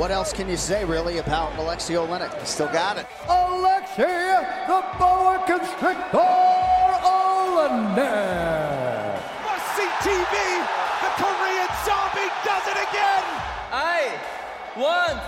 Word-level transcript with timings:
What 0.00 0.10
else 0.10 0.32
can 0.32 0.48
you 0.48 0.56
say, 0.56 0.84
really, 0.84 1.18
about 1.18 1.54
Alexei 1.58 1.94
Oleinik? 1.94 2.32
He 2.40 2.46
still 2.46 2.68
got 2.68 2.96
it. 2.96 3.06
Alexei, 3.28 4.40
the 4.66 4.82
boa 4.98 5.44
constrictor, 5.46 6.18
Oleinik. 7.04 8.00
Must-see 9.44 9.90
TV. 10.00 10.34
The 11.04 11.10
Korean 11.20 11.70
zombie 11.84 12.32
does 12.48 12.66
it 12.66 12.78
again. 12.88 13.24
I 13.70 14.18
want 14.76 15.20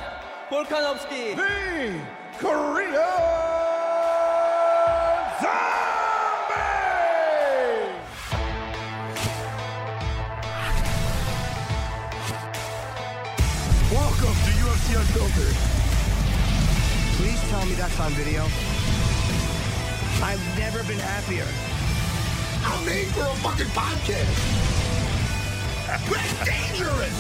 Volkanovski. 0.50 1.36
The 1.36 2.00
Korean 2.38 2.94
zombie. 5.42 5.81
Welcome 13.92 14.32
to 14.32 14.50
UFC 14.64 14.96
Unfiltered. 14.98 15.54
Please 17.18 17.38
tell 17.50 17.66
me 17.66 17.74
that's 17.74 18.00
on 18.00 18.10
video. 18.12 18.42
I've 20.24 20.40
never 20.58 20.82
been 20.84 20.98
happier. 20.98 21.46
I'm 22.64 22.86
made 22.86 23.08
for 23.08 23.20
a 23.20 23.34
fucking 23.44 23.66
podcast. 23.66 24.32
That's 26.08 26.32
dangerous. 26.46 27.18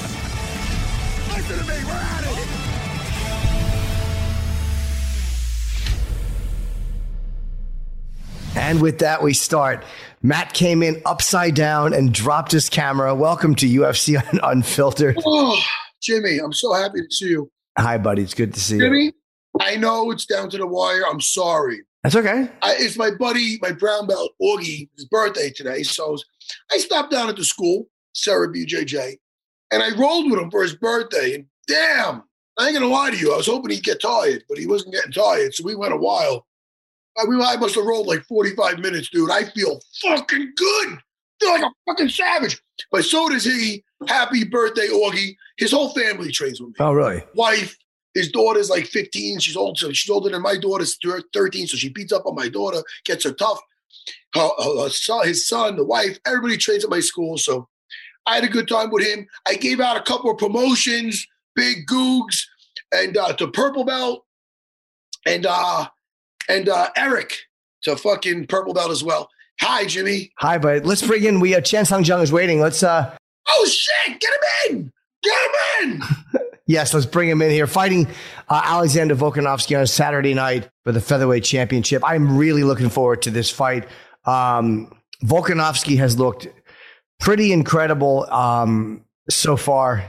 Listen 1.36 1.58
to 1.58 1.64
me. 1.66 1.84
We're 1.84 1.92
at 1.92 2.24
it. 2.24 2.48
And 8.56 8.80
with 8.80 9.00
that, 9.00 9.22
we 9.22 9.34
start. 9.34 9.84
Matt 10.22 10.54
came 10.54 10.82
in 10.82 11.02
upside 11.04 11.54
down 11.54 11.92
and 11.92 12.14
dropped 12.14 12.52
his 12.52 12.70
camera. 12.70 13.14
Welcome 13.14 13.56
to 13.56 13.68
UFC 13.68 14.22
Unfiltered. 14.42 15.18
Oh. 15.26 15.62
Jimmy, 16.02 16.38
I'm 16.38 16.52
so 16.52 16.72
happy 16.74 17.00
to 17.02 17.14
see 17.14 17.30
you. 17.30 17.50
Hi, 17.78 17.96
buddy. 17.96 18.22
It's 18.22 18.34
good 18.34 18.52
to 18.54 18.60
see 18.60 18.76
you. 18.76 18.82
Jimmy, 18.82 19.12
I 19.60 19.76
know 19.76 20.10
it's 20.10 20.26
down 20.26 20.50
to 20.50 20.58
the 20.58 20.66
wire. 20.66 21.04
I'm 21.08 21.20
sorry. 21.20 21.82
That's 22.02 22.16
okay. 22.16 22.50
I, 22.62 22.74
it's 22.78 22.98
my 22.98 23.12
buddy, 23.12 23.58
my 23.62 23.70
brown 23.70 24.08
belt, 24.08 24.32
Augie, 24.42 24.88
his 24.96 25.04
birthday 25.04 25.50
today. 25.50 25.84
So 25.84 26.18
I 26.72 26.78
stopped 26.78 27.12
down 27.12 27.28
at 27.28 27.36
the 27.36 27.44
school, 27.44 27.86
Serra 28.12 28.52
BJJ, 28.52 29.16
and 29.70 29.82
I 29.82 29.96
rolled 29.96 30.30
with 30.30 30.40
him 30.40 30.50
for 30.50 30.62
his 30.62 30.74
birthday. 30.74 31.36
And 31.36 31.46
damn, 31.68 32.24
I 32.58 32.66
ain't 32.66 32.74
gonna 32.74 32.88
lie 32.88 33.12
to 33.12 33.16
you, 33.16 33.32
I 33.32 33.36
was 33.36 33.46
hoping 33.46 33.70
he'd 33.70 33.84
get 33.84 34.02
tired, 34.02 34.42
but 34.48 34.58
he 34.58 34.66
wasn't 34.66 34.94
getting 34.94 35.12
tired. 35.12 35.54
So 35.54 35.64
we 35.64 35.76
went 35.76 35.94
a 35.94 35.98
while. 35.98 36.46
I, 37.16 37.24
we, 37.28 37.36
I 37.40 37.56
must 37.56 37.76
have 37.76 37.84
rolled 37.84 38.08
like 38.08 38.24
45 38.24 38.80
minutes, 38.80 39.10
dude. 39.10 39.30
I 39.30 39.44
feel 39.44 39.80
fucking 40.02 40.52
good. 40.56 40.88
I 40.94 40.98
feel 41.40 41.50
like 41.52 41.62
a 41.62 41.70
fucking 41.86 42.08
savage. 42.08 42.60
But 42.90 43.04
so 43.04 43.28
does 43.28 43.44
he. 43.44 43.84
Happy 44.06 44.44
birthday, 44.44 44.88
Augie. 44.88 45.36
His 45.56 45.72
whole 45.72 45.90
family 45.90 46.30
trains 46.30 46.60
with 46.60 46.70
me. 46.70 46.74
Oh, 46.80 46.92
really? 46.92 47.22
Wife, 47.34 47.76
his 48.14 48.30
daughter's 48.30 48.70
like 48.70 48.86
15. 48.86 49.38
She's 49.40 49.56
old, 49.56 49.78
so 49.78 49.92
she's 49.92 50.10
older 50.10 50.30
than 50.30 50.42
my 50.42 50.56
daughter's 50.56 50.98
13, 51.32 51.66
so 51.66 51.76
she 51.76 51.88
beats 51.88 52.12
up 52.12 52.26
on 52.26 52.34
my 52.34 52.48
daughter, 52.48 52.82
gets 53.04 53.24
her 53.24 53.32
tough. 53.32 53.60
Her, 54.34 54.48
her, 54.58 54.82
her 54.84 54.88
son, 54.88 55.26
his 55.26 55.46
son, 55.46 55.76
the 55.76 55.84
wife, 55.84 56.18
everybody 56.26 56.56
trains 56.56 56.84
at 56.84 56.90
my 56.90 57.00
school. 57.00 57.38
So 57.38 57.68
I 58.26 58.36
had 58.36 58.44
a 58.44 58.48
good 58.48 58.68
time 58.68 58.90
with 58.90 59.06
him. 59.06 59.26
I 59.46 59.54
gave 59.54 59.80
out 59.80 59.96
a 59.96 60.02
couple 60.02 60.30
of 60.30 60.38
promotions, 60.38 61.26
big 61.54 61.86
googs, 61.86 62.42
and 62.92 63.16
uh, 63.16 63.32
to 63.34 63.48
purple 63.48 63.84
belt, 63.84 64.24
and 65.26 65.46
uh, 65.48 65.88
and 66.48 66.68
uh, 66.68 66.88
Eric 66.96 67.36
to 67.82 67.96
fucking 67.96 68.46
purple 68.46 68.74
belt 68.74 68.90
as 68.90 69.04
well. 69.04 69.28
Hi, 69.60 69.84
Jimmy. 69.84 70.32
Hi, 70.38 70.58
bud. 70.58 70.86
Let's 70.86 71.06
bring 71.06 71.24
in. 71.24 71.40
We 71.40 71.54
uh, 71.54 71.60
Chan 71.60 71.86
Sung 71.86 72.04
Jung 72.04 72.22
is 72.22 72.32
waiting. 72.32 72.60
Let's. 72.60 72.82
uh 72.82 73.14
Oh 73.48 73.66
shit! 73.66 74.20
Get 74.20 74.30
him 74.32 74.76
in. 74.76 74.92
Get 75.22 75.38
him 75.82 75.92
in. 75.92 76.02
Yes, 76.66 76.94
let's 76.94 77.06
bring 77.06 77.28
him 77.28 77.42
in 77.42 77.50
here. 77.50 77.66
Fighting 77.66 78.06
uh, 78.48 78.62
Alexander 78.64 79.16
Volkanovski 79.16 79.78
on 79.78 79.86
Saturday 79.86 80.32
night 80.32 80.70
for 80.84 80.92
the 80.92 81.00
featherweight 81.00 81.42
championship. 81.42 82.02
I'm 82.06 82.38
really 82.38 82.62
looking 82.62 82.88
forward 82.88 83.22
to 83.22 83.30
this 83.30 83.50
fight. 83.50 83.88
Um, 84.24 84.90
Volkanovski 85.24 85.98
has 85.98 86.18
looked 86.18 86.46
pretty 87.18 87.52
incredible 87.52 88.30
um, 88.32 89.04
so 89.28 89.56
far. 89.56 90.04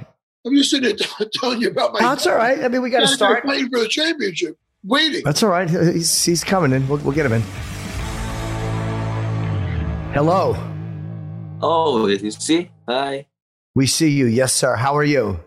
I'm 0.45 0.55
just 0.55 0.71
sitting 0.71 0.95
there 0.95 1.27
telling 1.33 1.61
you 1.61 1.69
about 1.69 1.93
my. 1.93 1.99
That's 1.99 2.27
all 2.27 2.35
right. 2.35 2.63
I 2.63 2.67
mean, 2.67 2.81
we 2.81 2.89
got 2.89 3.01
to 3.01 3.07
start. 3.07 3.43
Playing 3.43 3.69
for 3.69 3.79
the 3.79 3.87
championship. 3.87 4.57
Waiting. 4.83 5.23
That's 5.23 5.41
all 5.41 5.49
right. 5.49 5.69
He's, 5.69 6.23
he's 6.23 6.43
coming 6.43 6.71
in. 6.71 6.87
We'll, 6.87 6.99
we'll 6.99 7.15
get 7.15 7.25
him 7.25 7.33
in. 7.33 7.41
Hello. 10.13 10.55
Oh, 11.61 12.07
you 12.07 12.31
see? 12.31 12.69
Hi. 12.88 13.26
We 13.74 13.86
see 13.86 14.10
you. 14.10 14.26
Yes, 14.26 14.52
sir. 14.52 14.76
How 14.76 14.96
are 14.96 15.04
you? 15.04 15.40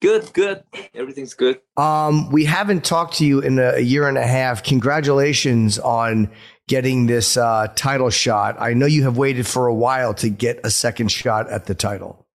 Good, 0.00 0.32
good. 0.32 0.64
Everything's 0.94 1.34
good. 1.34 1.60
Um, 1.76 2.30
we 2.30 2.46
haven't 2.46 2.84
talked 2.84 3.18
to 3.18 3.26
you 3.26 3.40
in 3.40 3.58
a, 3.58 3.74
a 3.76 3.80
year 3.80 4.08
and 4.08 4.16
a 4.16 4.26
half. 4.26 4.62
Congratulations 4.62 5.78
on 5.78 6.30
getting 6.68 7.06
this 7.06 7.36
uh, 7.36 7.68
title 7.74 8.08
shot. 8.08 8.56
I 8.58 8.72
know 8.72 8.86
you 8.86 9.02
have 9.04 9.18
waited 9.18 9.46
for 9.46 9.66
a 9.66 9.74
while 9.74 10.14
to 10.14 10.30
get 10.30 10.60
a 10.64 10.70
second 10.70 11.12
shot 11.12 11.50
at 11.50 11.66
the 11.66 11.74
title. 11.74 12.26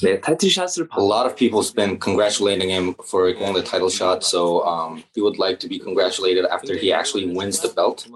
네, 0.00 0.18
타이틀 0.20 0.48
샷을 0.48 0.88
A 0.96 1.02
lot 1.02 1.26
of 1.26 1.36
people's 1.36 1.70
been 1.70 1.98
congratulating 1.98 2.70
him 2.70 2.94
for 3.04 3.30
getting 3.30 3.52
the 3.52 3.62
title 3.62 3.90
shot, 3.90 4.24
so 4.24 4.64
um, 4.64 5.04
he 5.14 5.20
would 5.20 5.38
like 5.38 5.60
to 5.60 5.68
be 5.68 5.78
congratulated 5.78 6.46
after 6.46 6.74
he 6.74 6.90
actually 6.92 7.28
wins 7.28 7.60
the 7.60 7.68
belt. 7.68 8.08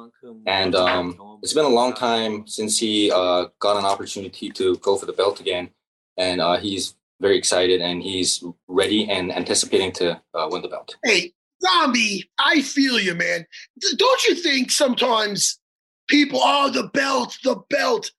And 0.47 0.75
um, 0.75 1.30
it's 1.42 1.54
been 1.54 1.66
a 1.66 1.70
long 1.70 1.94
time 1.94 2.46
since 2.48 2.78
he 2.80 3.12
uh, 3.12 3.46
got 3.60 3.78
an 3.78 3.86
opportunity 3.86 4.50
to 4.52 4.78
go 4.78 4.98
for 4.98 5.06
the 5.06 5.14
belt 5.14 5.40
again, 5.40 5.70
and 6.18 6.42
uh, 6.42 6.58
he's 6.58 6.96
very 7.20 7.38
excited 7.38 7.82
and 7.82 8.02
he's 8.02 8.44
ready 8.68 9.08
and 9.10 9.32
anticipating 9.32 9.92
to 9.92 10.20
uh, 10.34 10.48
win 10.50 10.62
the 10.64 10.68
belt. 10.68 10.96
Hey, 11.04 11.34
zombie, 11.62 12.30
I 12.40 12.62
feel 12.62 13.00
you, 13.00 13.14
man. 13.14 13.46
D- 13.80 13.88
Don't 13.96 14.28
you 14.28 14.36
think 14.36 14.72
sometimes 14.72 15.60
people, 16.10 16.40
oh, 16.44 16.72
the 16.72 16.88
belt, 16.88 17.38
the 17.44 17.58
belt, 17.70 18.12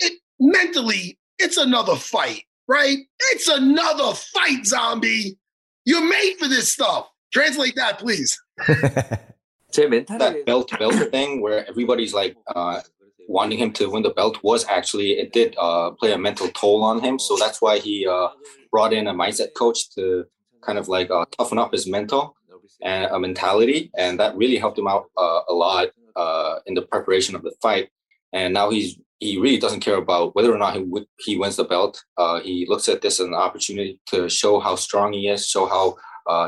it 0.00 0.14
mentally, 0.40 1.18
it's 1.38 1.58
another 1.58 1.94
fight, 1.96 2.44
right? 2.68 2.98
It's 3.32 3.48
another 3.48 4.14
fight, 4.14 4.64
zombie. 4.64 5.38
You're 5.84 6.08
made 6.08 6.36
for 6.38 6.48
this 6.48 6.72
stuff. 6.72 7.08
Translate 7.32 7.76
that, 7.76 7.98
please. 7.98 8.40
that 10.06 10.46
belt 10.46 10.70
belt 10.78 10.94
thing 11.10 11.40
where 11.40 11.68
everybody's 11.68 12.14
like 12.14 12.36
uh, 12.54 12.80
wanting 13.28 13.58
him 13.58 13.72
to 13.72 13.90
win 13.90 14.02
the 14.02 14.10
belt 14.10 14.38
was 14.42 14.64
actually 14.66 15.12
it 15.12 15.32
did 15.32 15.54
uh, 15.58 15.90
play 15.90 16.12
a 16.12 16.18
mental 16.18 16.48
toll 16.48 16.82
on 16.82 17.00
him. 17.00 17.18
So 17.18 17.36
that's 17.36 17.60
why 17.60 17.78
he 17.78 18.06
uh, 18.06 18.28
brought 18.70 18.92
in 18.92 19.06
a 19.06 19.14
mindset 19.14 19.54
coach 19.54 19.90
to 19.94 20.24
kind 20.62 20.78
of 20.78 20.88
like 20.88 21.10
uh, 21.10 21.26
toughen 21.36 21.58
up 21.58 21.72
his 21.72 21.86
mental 21.86 22.34
and 22.82 23.06
a 23.06 23.18
mentality, 23.18 23.90
and 23.96 24.18
that 24.20 24.36
really 24.36 24.56
helped 24.56 24.78
him 24.78 24.88
out 24.88 25.06
uh, 25.16 25.40
a 25.48 25.52
lot 25.52 25.88
in 26.66 26.74
the 26.74 26.82
preparation 26.82 27.36
of 27.36 27.42
the 27.42 27.52
fight. 27.62 27.90
And 28.32 28.54
now 28.54 28.70
he's 28.70 28.98
he 29.20 29.36
really 29.36 29.58
doesn't 29.58 29.80
care 29.80 29.96
about 29.96 30.36
whether 30.36 30.54
or 30.54 30.58
not 30.58 30.74
he 30.74 30.80
w- 30.80 31.06
he 31.18 31.36
wins 31.36 31.56
the 31.56 31.64
belt. 31.64 32.02
he 32.42 32.66
looks 32.68 32.88
at 32.88 33.02
this 33.02 33.20
as 33.20 33.26
an 33.26 33.34
opportunity 33.34 34.00
to 34.06 34.28
show 34.28 34.60
how 34.60 34.76
strong 34.76 35.12
he 35.12 35.28
is, 35.28 35.46
show 35.46 35.66
how 35.66 35.96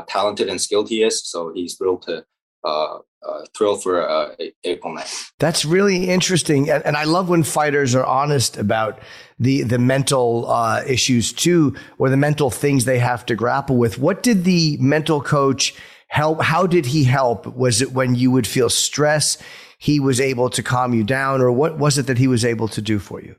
talented 0.07 0.47
and 0.49 0.59
skilled 0.59 0.89
he 0.89 1.03
is. 1.03 1.21
So 1.23 1.51
he's 1.53 1.75
thrilled 1.75 2.03
to 2.03 2.25
uh, 2.63 2.99
uh, 3.23 3.45
thrilled 3.55 3.83
for 3.83 4.07
uh, 4.07 4.35
April 4.63 4.95
9th. 4.95 5.31
That's 5.39 5.63
really 5.63 6.09
interesting, 6.09 6.69
and, 6.69 6.83
and, 6.85 6.97
I 6.97 7.03
love 7.03 7.29
when 7.29 7.43
fighters 7.43 7.93
are 7.93 8.05
honest 8.05 8.57
about 8.57 8.99
the 9.39 9.61
the 9.61 9.77
mental 9.77 10.49
uh, 10.49 10.83
issues 10.87 11.31
too, 11.31 11.75
or 11.99 12.09
the 12.09 12.17
mental 12.17 12.49
things 12.49 12.85
they 12.85 12.99
have 12.99 13.25
to 13.27 13.35
grapple 13.35 13.77
with. 13.77 13.99
What 13.99 14.23
did 14.23 14.43
the 14.43 14.77
mental 14.79 15.21
coach 15.21 15.75
help? 16.07 16.41
How 16.41 16.65
did 16.65 16.87
he 16.87 17.03
help? 17.03 17.45
Was 17.45 17.81
it 17.81 17.91
when 17.91 18.15
you 18.15 18.31
would 18.31 18.47
feel 18.47 18.69
stress, 18.69 19.37
he 19.77 19.99
was 19.99 20.19
able 20.19 20.49
to 20.49 20.63
calm 20.63 20.93
you 20.93 21.03
down, 21.03 21.41
or 21.41 21.51
what 21.51 21.77
was 21.77 21.97
it 21.97 22.07
that 22.07 22.17
he 22.17 22.27
was 22.27 22.43
able 22.43 22.67
to 22.69 22.81
do 22.81 22.97
for 22.97 23.21
you? 23.21 23.35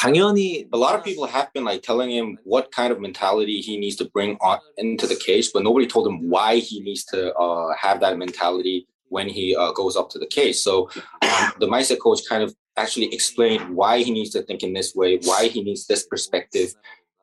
당연히 0.00 0.68
a 0.72 0.76
lot 0.76 0.94
of 0.94 1.02
people 1.02 1.26
have 1.26 1.52
been 1.54 1.64
like 1.64 1.82
telling 1.82 2.10
him 2.10 2.38
what 2.44 2.70
kind 2.70 2.92
of 2.92 3.00
mentality 3.00 3.60
he 3.60 3.78
needs 3.78 3.96
to 3.96 4.04
bring 4.10 4.36
on 4.40 4.58
into 4.76 5.06
the 5.06 5.16
case, 5.16 5.50
but 5.50 5.62
nobody 5.62 5.86
told 5.86 6.06
him 6.06 6.28
why 6.28 6.56
he 6.56 6.80
needs 6.80 7.04
to 7.04 7.34
uh, 7.34 7.74
have 7.80 8.00
that 8.00 8.18
mentality 8.18 8.86
when 9.08 9.28
he 9.28 9.56
uh, 9.56 9.72
goes 9.72 9.96
up 9.96 10.10
to 10.10 10.18
the 10.18 10.26
case. 10.26 10.62
So 10.62 10.90
um, 11.22 11.52
the 11.60 11.66
mindset 11.66 11.98
coach 12.00 12.20
kind 12.28 12.42
of 12.42 12.54
actually 12.76 13.12
explained 13.14 13.74
why 13.74 14.02
he 14.02 14.10
needs 14.10 14.30
to 14.30 14.42
think 14.42 14.62
in 14.62 14.74
this 14.74 14.94
way, 14.94 15.18
why 15.24 15.48
he 15.48 15.62
needs 15.62 15.86
this 15.86 16.06
perspective, 16.06 16.74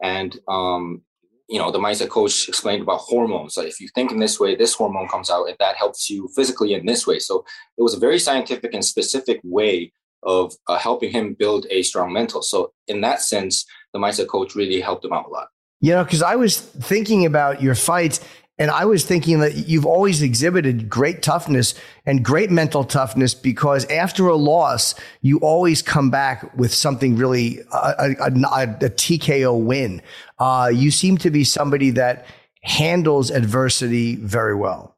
and 0.02 0.40
um, 0.48 1.04
you 1.48 1.60
know 1.60 1.70
the 1.70 1.80
mindset 1.80 2.10
coach 2.10 2.48
explained 2.48 2.82
about 2.82 3.02
hormones. 3.02 3.54
So 3.54 3.62
if 3.62 3.80
you 3.80 3.88
think 3.94 4.12
in 4.12 4.20
this 4.20 4.40
way, 4.40 4.56
this 4.56 4.74
hormone 4.74 5.08
comes 5.08 5.30
out, 5.30 5.46
and 5.46 5.58
that 5.60 5.76
helps 5.76 6.10
you 6.10 6.28
physically 6.36 6.74
in 6.74 6.88
this 6.88 7.06
way. 7.06 7.20
So 7.20 7.46
it 7.78 7.84
was 7.84 7.94
a 7.94 8.00
very 8.00 8.18
scientific 8.18 8.74
and 8.74 8.84
specific 8.84 9.40
way 9.44 9.94
of 10.23 10.55
uh, 10.67 10.79
helping 10.79 11.11
him 11.11 11.35
build 11.39 11.67
a 11.71 11.83
strong 11.83 12.13
mental. 12.13 12.43
So 12.43 12.73
in 12.87 13.01
that 13.03 13.23
sense, 13.23 13.65
the 13.93 13.99
mindset 13.99 14.29
coach 14.29 14.55
really 14.55 14.81
helped 14.81 15.05
him 15.05 15.13
out 15.13 15.27
a 15.27 15.31
lot. 15.31 15.49
You 15.81 15.93
know, 15.93 16.05
because 16.05 16.23
I 16.23 16.37
was 16.37 16.59
thinking 16.61 17.25
about 17.25 17.63
your 17.63 17.75
fights, 17.75 18.21
and 18.59 18.73
I 18.73 18.85
was 18.87 19.05
thinking 19.05 19.39
that 19.41 19.69
you've 19.69 19.87
always 19.87 20.21
exhibited 20.21 20.89
great 20.89 21.23
toughness 21.23 21.75
and 22.05 22.25
great 22.25 22.51
mental 22.51 22.83
toughness 22.83 23.33
because 23.33 23.85
after 23.87 24.27
a 24.27 24.35
loss, 24.35 24.97
you 25.21 25.39
always 25.39 25.81
come 25.81 26.11
back 26.11 26.57
with 26.57 26.75
something 26.75 27.17
really 27.17 27.61
a, 27.73 27.77
a, 27.77 28.11
a, 28.21 28.63
a 28.63 28.91
TKO 28.91 29.63
win. 29.63 30.03
Uh, 30.41 30.71
you 30.75 30.91
seem 30.91 31.19
to 31.19 31.31
be 31.31 31.45
somebody 31.45 31.91
that 31.91 32.27
handles 32.63 33.31
adversity 33.31 34.17
very 34.17 34.57
well. 34.57 34.97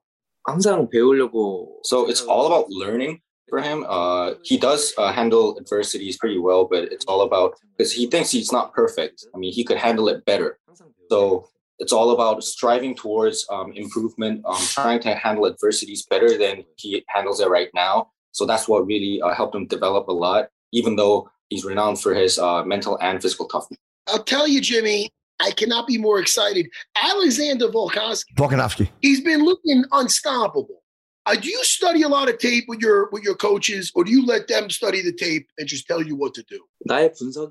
So 0.49 2.09
it's 2.09 2.23
all 2.23 2.47
about 2.47 2.71
learning 2.71 3.21
for 3.51 3.61
him. 3.61 3.85
Uh, 3.89 4.35
he 4.43 4.57
does 4.57 4.95
uh, 4.97 5.13
handle 5.13 5.59
adversities 5.59 6.17
pretty 6.17 6.39
well, 6.39 6.65
but 6.65 6.85
it's 6.85 7.05
all 7.05 7.23
about 7.23 7.55
because 7.77 7.93
he 7.93 8.07
thinks 8.07 8.31
he's 8.31 8.53
not 8.53 8.73
perfect. 8.73 9.27
I 9.35 9.39
mean, 9.39 9.53
he 9.53 9.65
could 9.65 9.77
handle 9.77 10.09
it 10.09 10.25
better. 10.25 10.59
So 11.11 11.49
it's 11.81 11.93
all 11.93 12.13
about 12.13 12.45
striving 12.45 12.95
towards 12.95 13.47
um, 13.51 13.73
improvement, 13.73 14.43
um, 14.47 14.63
trying 14.69 15.01
to 15.01 15.15
handle 15.15 15.47
adversities 15.47 16.07
better 16.07 16.39
than 16.39 16.65
he 16.77 17.05
handles 17.09 17.41
it 17.41 17.49
right 17.49 17.69
now. 17.75 18.11
So 18.33 18.47
that's 18.47 18.69
what 18.69 18.87
really 18.87 19.21
uh, 19.21 19.35
helped 19.35 19.55
him 19.55 19.67
develop 19.67 20.07
a 20.09 20.13
lot, 20.13 20.49
even 20.73 20.97
though 20.97 21.29
he's 21.49 21.65
renowned 21.65 22.01
for 22.01 22.15
his 22.15 22.39
uh, 22.39 22.63
mental 22.65 22.97
and 23.01 23.21
physical 23.21 23.47
toughness. 23.47 23.79
I'll 24.07 24.23
tell 24.23 24.47
you, 24.47 24.61
Jimmy, 24.61 25.11
I 25.41 25.53
cannot 25.53 25.87
be 25.87 25.99
more 25.99 26.21
excited. 26.21 26.69
Alexander 27.03 27.69
Volkanovski. 27.69 28.35
Volkanovski. 28.37 28.89
He's 29.01 29.21
been 29.21 29.45
looking 29.45 29.85
unstoppable. 29.93 30.80
Uh, 31.31 31.37
do 31.37 31.49
you 31.49 31.63
study 31.63 32.03
a 32.03 32.09
lot 32.09 32.29
of 32.29 32.39
tape 32.39 32.65
with 32.67 32.81
your 32.81 33.09
with 33.13 33.23
your 33.23 33.37
coaches, 33.37 33.93
or 33.95 34.03
do 34.03 34.11
you 34.11 34.27
let 34.27 34.49
them 34.49 34.69
study 34.69 35.01
the 35.01 35.13
tape 35.13 35.49
and 35.59 35.69
just 35.69 35.87
tell 35.87 36.03
you 36.03 36.17
what 36.17 36.35
to 36.35 36.43
do? 36.43 36.61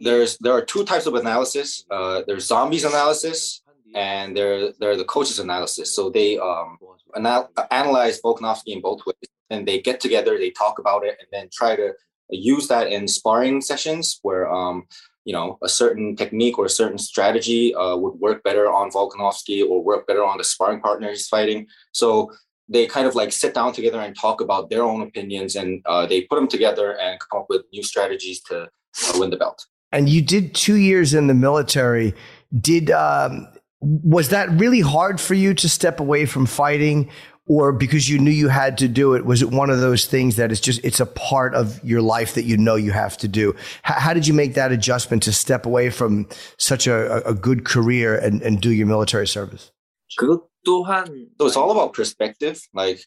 There's 0.02 0.38
there 0.40 0.52
are 0.52 0.66
two 0.66 0.84
types 0.84 1.06
of 1.06 1.16
analysis. 1.16 1.86
Uh, 1.90 2.24
there's 2.28 2.46
zombies 2.46 2.84
analysis, 2.84 3.62
and 3.96 4.36
there 4.36 4.74
there 4.80 4.92
are 4.92 4.98
the 4.98 5.06
coaches 5.06 5.40
analysis. 5.40 5.96
So 5.96 6.10
they 6.10 6.38
um 6.38 6.78
anal- 7.16 7.52
analyze 7.72 8.22
Volkanovski 8.22 8.74
in 8.76 8.81
both 8.81 9.06
ways, 9.06 9.30
and 9.50 9.66
they 9.66 9.80
get 9.80 10.02
together, 10.02 10.38
they 10.38 10.52
talk 10.52 10.78
about 10.80 11.06
it, 11.06 11.16
and 11.20 11.30
then 11.32 11.48
try 11.50 11.78
to 11.78 11.94
use 12.32 12.68
that 12.68 12.88
in 12.88 13.08
sparring 13.08 13.62
sessions 13.62 14.20
where 14.24 14.52
um 14.52 14.88
you 15.24 15.32
know 15.32 15.58
a 15.64 15.70
certain 15.70 16.18
technique 16.18 16.60
or 16.60 16.66
a 16.66 16.75
certain 16.82 16.98
strategy 16.98 17.74
uh, 17.75 17.96
would 17.96 18.16
work 18.20 18.44
better 18.44 18.70
on 18.70 18.92
Volkanovski 18.92 19.66
or 19.66 19.82
work 19.82 20.06
better 20.06 20.25
on 20.25 20.38
the 20.38 20.44
sparring 20.44 20.82
partner 20.82 21.10
he's 21.10 21.30
fighting. 21.30 21.68
So 21.94 22.34
they 22.69 22.86
kind 22.86 23.07
of 23.07 23.16
like 23.16 23.31
sit 23.31 23.54
down 23.54 23.74
together 23.74 24.00
and 24.00 24.16
talk 24.16 24.42
about 24.42 24.69
their 24.69 24.83
own 24.83 25.01
opinions 25.01 25.56
and 25.56 25.81
uh, 25.86 26.06
they 26.06 26.21
put 26.21 26.36
them 26.36 26.48
together 26.48 26.98
and 27.00 27.19
come 27.19 27.42
up 27.42 27.48
with 27.50 27.63
new 27.74 27.83
strategies 27.83 28.42
to 28.44 28.63
uh, 28.63 29.13
win 29.16 29.31
the 29.31 29.38
belt. 29.38 29.66
And 29.92 30.07
you 30.07 30.21
did 30.21 30.54
two 30.54 30.75
years 30.75 31.13
in 31.13 31.27
the 31.27 31.33
military. 31.33 32.13
Did 32.60 32.92
um, 32.92 33.48
was 33.81 34.30
that 34.30 34.50
really 34.51 34.81
hard 34.81 35.19
for 35.19 35.33
you 35.33 35.54
to 35.56 35.68
step 35.68 36.00
away 36.00 36.25
from 36.27 36.45
fighting, 36.45 37.10
or 37.48 37.71
because 37.71 38.07
you 38.07 38.19
knew 38.19 38.30
you 38.30 38.50
had 38.50 38.77
to 38.80 38.88
do 38.88 39.15
it? 39.15 39.25
Was 39.25 39.42
it 39.42 39.50
one 39.50 39.72
of 39.72 39.80
those 39.80 40.06
things 40.06 40.36
that 40.36 40.51
it's 40.51 40.62
just 40.62 40.80
it's 40.83 41.00
a 41.00 41.07
part 41.07 41.56
of 41.56 41.83
your 41.83 42.01
life 42.01 42.36
that 42.36 42.44
you 42.44 42.56
know 42.56 42.75
you 42.75 42.92
have 42.92 43.18
to 43.18 43.27
do? 43.27 43.56
How, 43.81 43.95
how 43.95 44.13
did 44.13 44.27
you 44.27 44.33
make 44.33 44.54
that 44.54 44.72
adjustment 44.72 45.24
to 45.24 45.33
step 45.33 45.65
away 45.65 45.89
from 45.89 46.27
such 46.57 46.86
a, 46.86 47.27
a 47.27 47.33
good 47.33 47.65
career 47.65 48.15
and, 48.15 48.44
and 48.44 48.62
do 48.62 48.72
your 48.72 48.86
military 48.86 49.27
service? 49.27 49.72
또 50.18 50.49
한 50.66 51.28
so 51.40 51.48
it's 51.48 51.56
all 51.56 51.72
about 51.72 51.94
perspective. 51.94 52.62
Like 52.74 53.00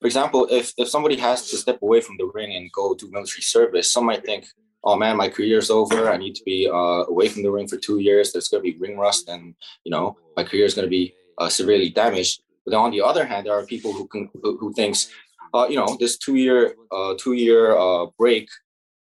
for 0.00 0.06
example, 0.06 0.46
if 0.50 0.72
if 0.76 0.88
somebody 0.88 1.16
has 1.16 1.48
to 1.50 1.56
step 1.56 1.80
away 1.82 2.00
from 2.00 2.16
the 2.18 2.30
ring 2.34 2.54
and 2.54 2.70
go 2.72 2.94
do 2.94 3.10
military 3.10 3.42
service, 3.42 3.90
some 3.90 4.06
might 4.06 4.24
think, 4.24 4.46
"Oh 4.82 4.96
man, 4.96 5.16
my 5.16 5.28
career's 5.28 5.70
over. 5.70 6.10
I 6.10 6.16
need 6.16 6.34
to 6.34 6.44
be 6.44 6.68
uh, 6.68 7.04
away 7.08 7.28
from 7.28 7.42
the 7.42 7.50
ring 7.50 7.68
for 7.68 7.76
two 7.76 8.00
years. 8.00 8.32
There's 8.32 8.48
going 8.48 8.62
to 8.62 8.70
be 8.70 8.78
ring 8.78 8.98
rust, 8.98 9.28
and 9.28 9.54
you 9.84 9.90
know 9.90 10.16
my 10.36 10.44
career 10.44 10.66
is 10.66 10.74
going 10.74 10.86
to 10.86 10.90
be 10.90 11.14
uh, 11.38 11.48
severely 11.48 11.90
damaged." 11.90 12.42
But 12.64 12.74
on 12.74 12.90
the 12.90 13.02
other 13.02 13.24
hand, 13.24 13.46
there 13.46 13.54
are 13.54 13.66
people 13.66 13.92
who 13.92 14.06
can 14.08 14.30
who, 14.42 14.56
who 14.58 14.72
thinks, 14.72 15.08
uh, 15.52 15.66
you 15.68 15.76
know, 15.76 15.96
this 16.00 16.18
two 16.18 16.36
year 16.36 16.74
uh, 16.90 17.14
two 17.18 17.34
year 17.34 17.76
uh, 17.76 18.06
break 18.18 18.48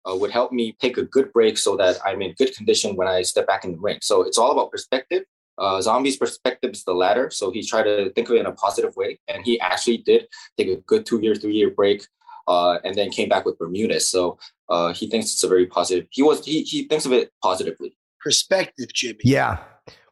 uh, 0.08 0.14
would 0.14 0.30
help 0.30 0.52
me 0.52 0.76
take 0.80 0.96
a 0.98 1.02
good 1.02 1.32
break 1.32 1.58
so 1.58 1.76
that 1.76 1.98
I'm 2.04 2.22
in 2.22 2.34
good 2.38 2.54
condition 2.54 2.96
when 2.96 3.08
I 3.08 3.22
step 3.22 3.46
back 3.46 3.64
in 3.64 3.72
the 3.72 3.78
ring. 3.78 3.98
So 4.02 4.22
it's 4.22 4.38
all 4.38 4.52
about 4.52 4.70
perspective. 4.70 5.24
Uh, 5.58 5.80
Zombie's 5.80 6.16
perspective 6.16 6.72
is 6.72 6.84
the 6.84 6.94
latter. 6.94 7.30
So 7.30 7.50
he 7.50 7.64
tried 7.64 7.84
to 7.84 8.10
think 8.12 8.28
of 8.28 8.36
it 8.36 8.40
in 8.40 8.46
a 8.46 8.52
positive 8.52 8.94
way. 8.96 9.18
And 9.28 9.44
he 9.44 9.60
actually 9.60 9.98
did 9.98 10.26
take 10.56 10.68
a 10.68 10.76
good 10.76 11.06
two 11.06 11.20
year, 11.20 11.34
three 11.34 11.54
year 11.54 11.70
break 11.70 12.06
uh, 12.46 12.78
and 12.84 12.94
then 12.94 13.10
came 13.10 13.28
back 13.28 13.44
with 13.44 13.58
Bermuda. 13.58 14.00
So 14.00 14.38
uh, 14.68 14.92
he 14.92 15.08
thinks 15.08 15.32
it's 15.32 15.42
a 15.42 15.48
very 15.48 15.66
positive. 15.66 16.06
He 16.10 16.22
was 16.22 16.44
he 16.44 16.62
he 16.62 16.84
thinks 16.84 17.06
of 17.06 17.12
it 17.12 17.30
positively. 17.42 17.96
Perspective, 18.20 18.92
Jimmy. 18.92 19.20
Yeah, 19.22 19.58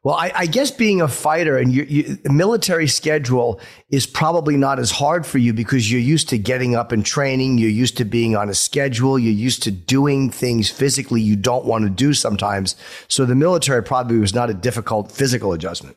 well, 0.02 0.16
I, 0.16 0.32
I, 0.34 0.46
guess 0.46 0.72
being 0.72 1.00
a 1.00 1.06
fighter 1.06 1.56
and 1.56 1.72
you, 1.72 1.84
you, 1.84 2.18
military 2.24 2.88
schedule 2.88 3.60
is 3.88 4.04
probably 4.04 4.56
not 4.56 4.80
as 4.80 4.90
hard 4.90 5.24
for 5.24 5.38
you 5.38 5.52
because 5.52 5.92
you're 5.92 6.00
used 6.00 6.28
to 6.30 6.38
getting 6.38 6.74
up 6.74 6.90
and 6.90 7.06
training. 7.06 7.58
You're 7.58 7.70
used 7.70 7.96
to 7.98 8.04
being 8.04 8.34
on 8.34 8.48
a 8.48 8.54
schedule. 8.54 9.16
You're 9.16 9.32
used 9.32 9.62
to 9.62 9.70
doing 9.70 10.28
things 10.28 10.68
physically 10.68 11.20
you 11.20 11.36
don't 11.36 11.64
want 11.66 11.84
to 11.84 11.90
do 11.90 12.14
sometimes. 12.14 12.74
So 13.06 13.24
the 13.24 13.36
military 13.36 13.80
probably 13.84 14.18
was 14.18 14.34
not 14.34 14.50
a 14.50 14.54
difficult 14.54 15.12
physical 15.12 15.52
adjustment. 15.52 15.96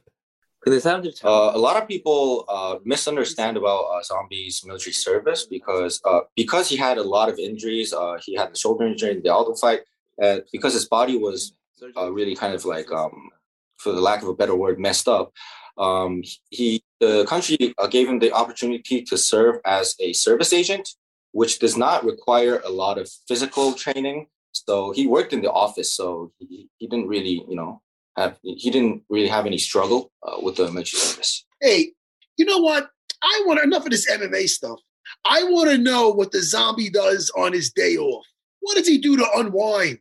Uh, 1.23 1.51
a 1.53 1.59
lot 1.59 1.81
of 1.81 1.87
people 1.87 2.45
uh, 2.47 2.77
misunderstand 2.85 3.57
about 3.57 3.85
uh, 3.85 4.03
Zombie's 4.03 4.63
military 4.65 4.93
service 4.93 5.45
because 5.45 6.01
uh, 6.05 6.21
because 6.35 6.69
he 6.69 6.75
had 6.75 6.97
a 6.97 7.03
lot 7.03 7.29
of 7.29 7.39
injuries. 7.39 7.93
Uh, 7.93 8.17
he 8.23 8.35
had 8.35 8.51
the 8.51 8.57
shoulder 8.57 8.85
injury 8.85 9.11
in 9.11 9.21
the 9.21 9.29
Aldo 9.29 9.55
fight, 9.55 9.81
and 10.19 10.43
because 10.51 10.73
his 10.73 10.85
body 10.85 11.17
was 11.17 11.53
uh, 11.95 12.11
really 12.11 12.35
kind 12.35 12.55
of 12.55 12.65
like 12.65 12.91
um, 12.91 13.29
for 13.77 13.91
the 13.91 14.01
lack 14.01 14.21
of 14.21 14.27
a 14.27 14.33
better 14.33 14.55
word, 14.55 14.79
messed 14.79 15.07
up. 15.07 15.33
Um, 15.77 16.23
he 16.49 16.83
the 16.99 17.25
country 17.25 17.73
uh, 17.77 17.87
gave 17.87 18.07
him 18.07 18.19
the 18.19 18.31
opportunity 18.31 19.01
to 19.03 19.17
serve 19.17 19.59
as 19.65 19.95
a 19.99 20.13
service 20.13 20.53
agent, 20.53 20.89
which 21.31 21.59
does 21.59 21.77
not 21.77 22.05
require 22.05 22.61
a 22.65 22.69
lot 22.69 22.97
of 22.97 23.09
physical 23.27 23.73
training. 23.73 24.27
So 24.53 24.91
he 24.91 25.05
worked 25.05 25.33
in 25.33 25.41
the 25.41 25.51
office, 25.51 25.93
so 25.93 26.31
he, 26.39 26.69
he 26.77 26.87
didn't 26.87 27.07
really, 27.07 27.43
you 27.49 27.55
know, 27.55 27.81
have 28.15 28.37
he 28.41 28.71
didn't 28.71 29.03
really 29.09 29.27
have 29.27 29.45
any 29.45 29.57
struggle 29.57 30.11
uh, 30.23 30.37
with 30.41 30.55
the 30.55 30.71
military 30.71 31.01
service. 31.01 31.45
Hey, 31.61 31.91
you 32.37 32.45
know 32.45 32.59
what? 32.59 32.89
I 33.21 33.43
want 33.45 33.63
enough 33.63 33.85
of 33.85 33.91
this 33.91 34.09
MMA 34.09 34.47
stuff. 34.47 34.79
I 35.25 35.43
want 35.43 35.69
to 35.69 35.77
know 35.77 36.09
what 36.09 36.31
the 36.31 36.41
zombie 36.41 36.89
does 36.89 37.31
on 37.37 37.53
his 37.53 37.71
day 37.71 37.97
off. 37.97 38.25
What 38.61 38.77
does 38.77 38.87
he 38.87 38.97
do 38.97 39.17
to 39.17 39.27
unwind 39.35 39.99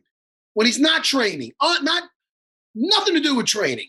when 0.53 0.65
he's 0.65 0.79
not 0.79 1.03
training? 1.03 1.51
Uh, 1.59 1.77
not 1.81 2.03
Nothing 2.75 3.15
to 3.15 3.21
do 3.21 3.35
with 3.35 3.45
training. 3.45 3.87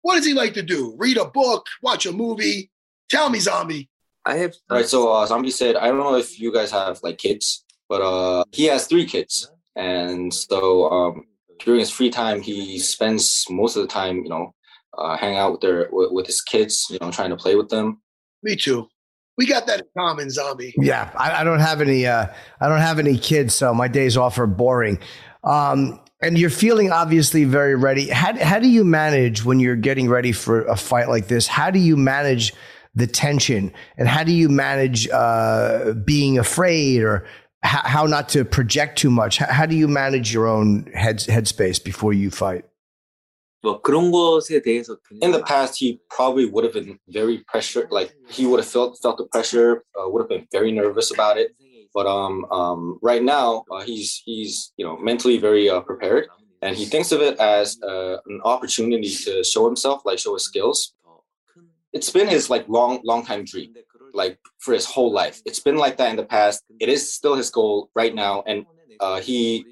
What 0.00 0.16
does 0.16 0.26
he 0.26 0.32
like 0.34 0.54
to 0.54 0.62
do? 0.62 0.94
Read 0.98 1.16
a 1.16 1.26
book, 1.26 1.66
watch 1.82 2.06
a 2.06 2.12
movie? 2.12 2.70
Tell 3.08 3.30
me, 3.30 3.38
Zombie. 3.38 3.88
I 4.24 4.36
have. 4.36 4.54
All 4.70 4.78
right. 4.78 4.86
So 4.86 5.12
uh, 5.12 5.26
Zombie 5.26 5.50
said, 5.50 5.76
I 5.76 5.88
don't 5.88 5.98
know 5.98 6.16
if 6.16 6.40
you 6.40 6.52
guys 6.52 6.70
have 6.70 7.00
like 7.02 7.18
kids, 7.18 7.64
but 7.88 8.00
uh, 8.00 8.44
he 8.52 8.64
has 8.64 8.86
three 8.86 9.04
kids, 9.04 9.50
and 9.76 10.32
so 10.32 10.90
um, 10.90 11.26
during 11.64 11.80
his 11.80 11.90
free 11.90 12.10
time, 12.10 12.40
he 12.40 12.78
spends 12.78 13.46
most 13.50 13.76
of 13.76 13.82
the 13.82 13.88
time, 13.88 14.18
you 14.18 14.30
know, 14.30 14.54
uh, 14.96 15.16
hanging 15.16 15.38
out 15.38 15.52
with 15.52 15.60
their 15.60 15.88
with, 15.92 16.12
with 16.12 16.26
his 16.26 16.40
kids, 16.40 16.86
you 16.90 16.98
know, 17.00 17.10
trying 17.10 17.30
to 17.30 17.36
play 17.36 17.54
with 17.56 17.68
them. 17.68 18.00
Me 18.42 18.56
too. 18.56 18.88
We 19.38 19.46
got 19.46 19.66
that 19.66 19.80
in 19.80 19.86
common, 19.96 20.30
zombie. 20.30 20.74
Yeah, 20.76 21.10
I, 21.16 21.40
I 21.40 21.44
don't 21.44 21.60
have 21.60 21.80
any. 21.80 22.06
Uh, 22.06 22.26
I 22.60 22.68
don't 22.68 22.80
have 22.80 22.98
any 22.98 23.18
kids, 23.18 23.54
so 23.54 23.72
my 23.74 23.88
days 23.88 24.16
off 24.16 24.38
are 24.38 24.46
boring. 24.46 24.98
Um, 25.42 26.00
and 26.22 26.38
you're 26.38 26.50
feeling 26.50 26.92
obviously 26.92 27.44
very 27.44 27.74
ready. 27.74 28.08
How, 28.08 28.38
how 28.42 28.60
do 28.60 28.68
you 28.68 28.84
manage 28.84 29.44
when 29.44 29.58
you're 29.58 29.76
getting 29.76 30.08
ready 30.08 30.30
for 30.30 30.62
a 30.66 30.76
fight 30.76 31.08
like 31.08 31.26
this? 31.26 31.48
How 31.48 31.70
do 31.70 31.80
you 31.80 31.96
manage 31.96 32.54
the 32.94 33.08
tension? 33.08 33.72
And 33.98 34.06
how 34.06 34.22
do 34.22 34.32
you 34.32 34.48
manage 34.48 35.08
uh, 35.08 35.94
being 36.04 36.38
afraid 36.38 37.02
or 37.02 37.26
h- 37.64 37.82
how 37.84 38.06
not 38.06 38.28
to 38.30 38.44
project 38.44 38.98
too 38.98 39.10
much? 39.10 39.42
H- 39.42 39.48
how 39.48 39.66
do 39.66 39.74
you 39.74 39.88
manage 39.88 40.32
your 40.32 40.46
own 40.46 40.84
head, 40.94 41.18
headspace 41.18 41.82
before 41.82 42.12
you 42.12 42.30
fight? 42.30 42.64
In 45.22 45.30
the 45.32 45.42
past, 45.42 45.78
he 45.78 46.00
probably 46.10 46.46
would 46.46 46.64
have 46.64 46.72
been 46.72 46.98
very 47.08 47.38
pressured. 47.46 47.90
Like 47.90 48.12
he 48.28 48.44
would 48.46 48.58
have 48.58 48.68
felt 48.68 48.98
felt 49.00 49.18
the 49.18 49.26
pressure, 49.26 49.84
uh, 49.98 50.08
would 50.08 50.20
have 50.20 50.28
been 50.28 50.46
very 50.52 50.72
nervous 50.72 51.12
about 51.12 51.36
it. 51.38 51.52
But 51.94 52.06
um, 52.06 52.46
um, 52.50 52.98
right 53.02 53.22
now, 53.22 53.64
uh, 53.70 53.82
he's 53.82 54.22
he's 54.24 54.72
you 54.76 54.84
know 54.84 54.96
mentally 54.96 55.38
very 55.38 55.68
uh, 55.68 55.80
prepared, 55.80 56.28
and 56.62 56.76
he 56.76 56.86
thinks 56.86 57.12
of 57.12 57.20
it 57.20 57.38
as 57.38 57.78
uh, 57.82 58.16
an 58.26 58.40
opportunity 58.44 59.10
to 59.24 59.44
show 59.44 59.66
himself, 59.66 60.02
like 60.04 60.18
show 60.18 60.34
his 60.34 60.44
skills. 60.44 60.94
It's 61.92 62.10
been 62.10 62.28
his 62.28 62.48
like 62.48 62.66
long 62.68 63.00
long 63.04 63.24
time 63.24 63.44
dream, 63.44 63.74
like 64.14 64.38
for 64.58 64.72
his 64.72 64.86
whole 64.86 65.12
life. 65.12 65.42
It's 65.44 65.60
been 65.60 65.76
like 65.76 65.98
that 65.98 66.10
in 66.10 66.16
the 66.16 66.24
past. 66.24 66.62
It 66.80 66.88
is 66.88 67.12
still 67.12 67.34
his 67.34 67.50
goal 67.50 67.90
right 67.94 68.14
now, 68.14 68.42
and 68.46 68.64
uh, 69.00 69.20
he 69.20 69.66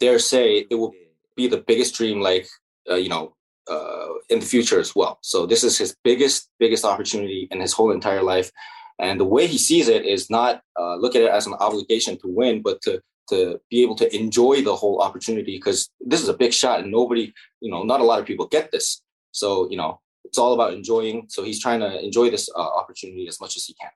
dare 0.00 0.18
say 0.18 0.66
it 0.70 0.74
will 0.74 0.94
be 1.36 1.48
the 1.48 1.58
biggest 1.66 1.94
dream, 1.94 2.20
like 2.20 2.48
uh, 2.90 2.94
you 2.94 3.10
know, 3.10 3.34
uh, 3.68 4.08
in 4.30 4.40
the 4.40 4.46
future 4.46 4.80
as 4.80 4.94
well. 4.96 5.18
So 5.22 5.46
this 5.46 5.62
is 5.64 5.76
his 5.76 5.94
biggest 6.02 6.48
biggest 6.58 6.84
opportunity 6.84 7.48
in 7.50 7.60
his 7.60 7.72
whole 7.72 7.90
entire 7.90 8.22
life. 8.22 8.50
And 8.98 9.20
the 9.20 9.24
way 9.24 9.46
he 9.46 9.58
sees 9.58 9.88
it 9.88 10.04
is 10.04 10.28
not 10.28 10.62
uh, 10.78 10.96
look 10.96 11.14
at 11.14 11.22
it 11.22 11.30
as 11.30 11.46
an 11.46 11.54
obligation 11.54 12.18
to 12.18 12.28
win, 12.28 12.62
but 12.62 12.80
to 12.82 13.00
to 13.30 13.60
be 13.70 13.82
able 13.82 13.94
to 13.94 14.16
enjoy 14.16 14.62
the 14.62 14.74
whole 14.74 15.02
opportunity 15.02 15.56
because 15.56 15.90
this 16.00 16.22
is 16.22 16.28
a 16.28 16.34
big 16.34 16.52
shot 16.52 16.80
and 16.80 16.90
nobody, 16.90 17.32
you 17.60 17.70
know, 17.70 17.82
not 17.82 18.00
a 18.00 18.04
lot 18.04 18.18
of 18.18 18.26
people 18.26 18.46
get 18.46 18.72
this. 18.72 19.02
So 19.32 19.70
you 19.70 19.76
know, 19.76 20.00
it's 20.24 20.38
all 20.38 20.54
about 20.54 20.74
enjoying. 20.74 21.26
So 21.28 21.42
he's 21.42 21.60
trying 21.60 21.80
to 21.80 22.04
enjoy 22.04 22.30
this 22.30 22.48
uh, 22.54 22.58
opportunity 22.58 23.28
as 23.28 23.40
much 23.40 23.56
as 23.56 23.64
he 23.64 23.74
can. 23.74 23.90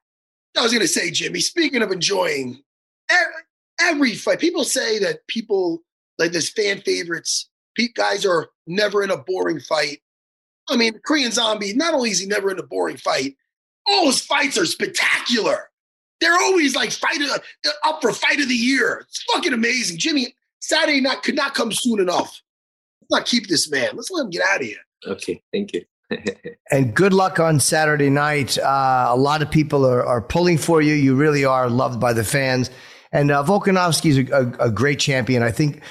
I 0.56 0.62
was 0.62 0.72
going 0.72 0.82
to 0.82 0.88
say, 0.88 1.10
Jimmy. 1.10 1.40
Speaking 1.40 1.82
of 1.82 1.90
enjoying, 1.90 2.62
every, 3.10 3.42
every 3.80 4.14
fight, 4.14 4.38
people 4.38 4.64
say 4.64 4.98
that 4.98 5.26
people 5.28 5.82
like 6.18 6.32
this 6.32 6.50
fan 6.50 6.80
favorites. 6.80 7.48
Guys 7.94 8.26
are 8.26 8.50
never 8.66 9.02
in 9.02 9.10
a 9.10 9.16
boring 9.16 9.60
fight. 9.60 10.00
I 10.68 10.76
mean, 10.76 11.00
Korean 11.06 11.32
Zombie. 11.32 11.72
Not 11.72 11.94
only 11.94 12.10
is 12.10 12.20
he 12.20 12.26
never 12.26 12.50
in 12.50 12.58
a 12.58 12.62
boring 12.62 12.98
fight, 12.98 13.34
all 13.86 14.06
his 14.06 14.20
fights 14.20 14.58
are 14.58 14.66
spectacular. 14.66 15.70
They're 16.20 16.38
always 16.40 16.76
like 16.76 16.92
fight 16.92 17.20
up 17.84 18.00
for 18.00 18.12
fight 18.12 18.40
of 18.40 18.48
the 18.48 18.54
year. 18.54 19.04
It's 19.08 19.24
fucking 19.32 19.52
amazing. 19.52 19.98
Jimmy, 19.98 20.34
Saturday 20.60 21.00
night 21.00 21.22
could 21.22 21.34
not 21.34 21.54
come 21.54 21.72
soon 21.72 22.00
enough. 22.00 22.40
Let's 23.00 23.10
not 23.10 23.26
keep 23.26 23.48
this 23.48 23.70
man. 23.70 23.90
Let's 23.94 24.10
let 24.10 24.24
him 24.24 24.30
get 24.30 24.42
out 24.42 24.60
of 24.60 24.66
here. 24.66 24.78
Okay, 25.06 25.42
thank 25.52 25.72
you. 25.72 25.82
and 26.70 26.94
good 26.94 27.12
luck 27.12 27.40
on 27.40 27.58
Saturday 27.58 28.10
night. 28.10 28.56
Uh, 28.58 29.06
a 29.08 29.16
lot 29.16 29.42
of 29.42 29.50
people 29.50 29.84
are, 29.84 30.04
are 30.04 30.20
pulling 30.20 30.58
for 30.58 30.80
you. 30.80 30.94
You 30.94 31.16
really 31.16 31.44
are 31.44 31.68
loved 31.68 32.00
by 32.00 32.12
the 32.12 32.24
fans. 32.24 32.70
And 33.10 33.30
uh, 33.30 33.42
Volkanovski 33.42 34.06
is 34.06 34.18
a, 34.30 34.32
a, 34.32 34.66
a 34.68 34.70
great 34.70 34.98
champion. 34.98 35.42
I 35.42 35.50
think 35.50 35.82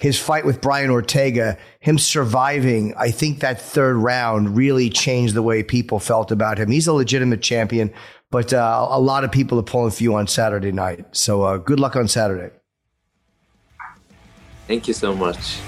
his 0.00 0.18
fight 0.18 0.46
with 0.46 0.62
Brian 0.62 0.90
Ortega, 0.90 1.58
him 1.80 1.98
surviving, 1.98 2.94
I 2.96 3.10
think 3.10 3.40
that 3.40 3.60
third 3.60 3.96
round 3.96 4.56
really 4.56 4.88
changed 4.88 5.34
the 5.34 5.42
way 5.42 5.62
people 5.62 5.98
felt 5.98 6.32
about 6.32 6.58
him. 6.58 6.70
He's 6.70 6.86
a 6.86 6.94
legitimate 6.94 7.42
champion, 7.42 7.92
but 8.30 8.54
uh, 8.54 8.88
a 8.90 8.98
lot 8.98 9.24
of 9.24 9.30
people 9.30 9.58
are 9.58 9.62
pulling 9.62 9.90
for 9.90 10.02
you 10.02 10.14
on 10.14 10.26
Saturday 10.26 10.72
night. 10.72 11.04
So 11.12 11.42
uh, 11.42 11.58
good 11.58 11.78
luck 11.78 11.96
on 11.96 12.08
Saturday. 12.08 12.50
Thank 14.66 14.88
you 14.88 14.94
so 14.94 15.14
much. 15.14 15.58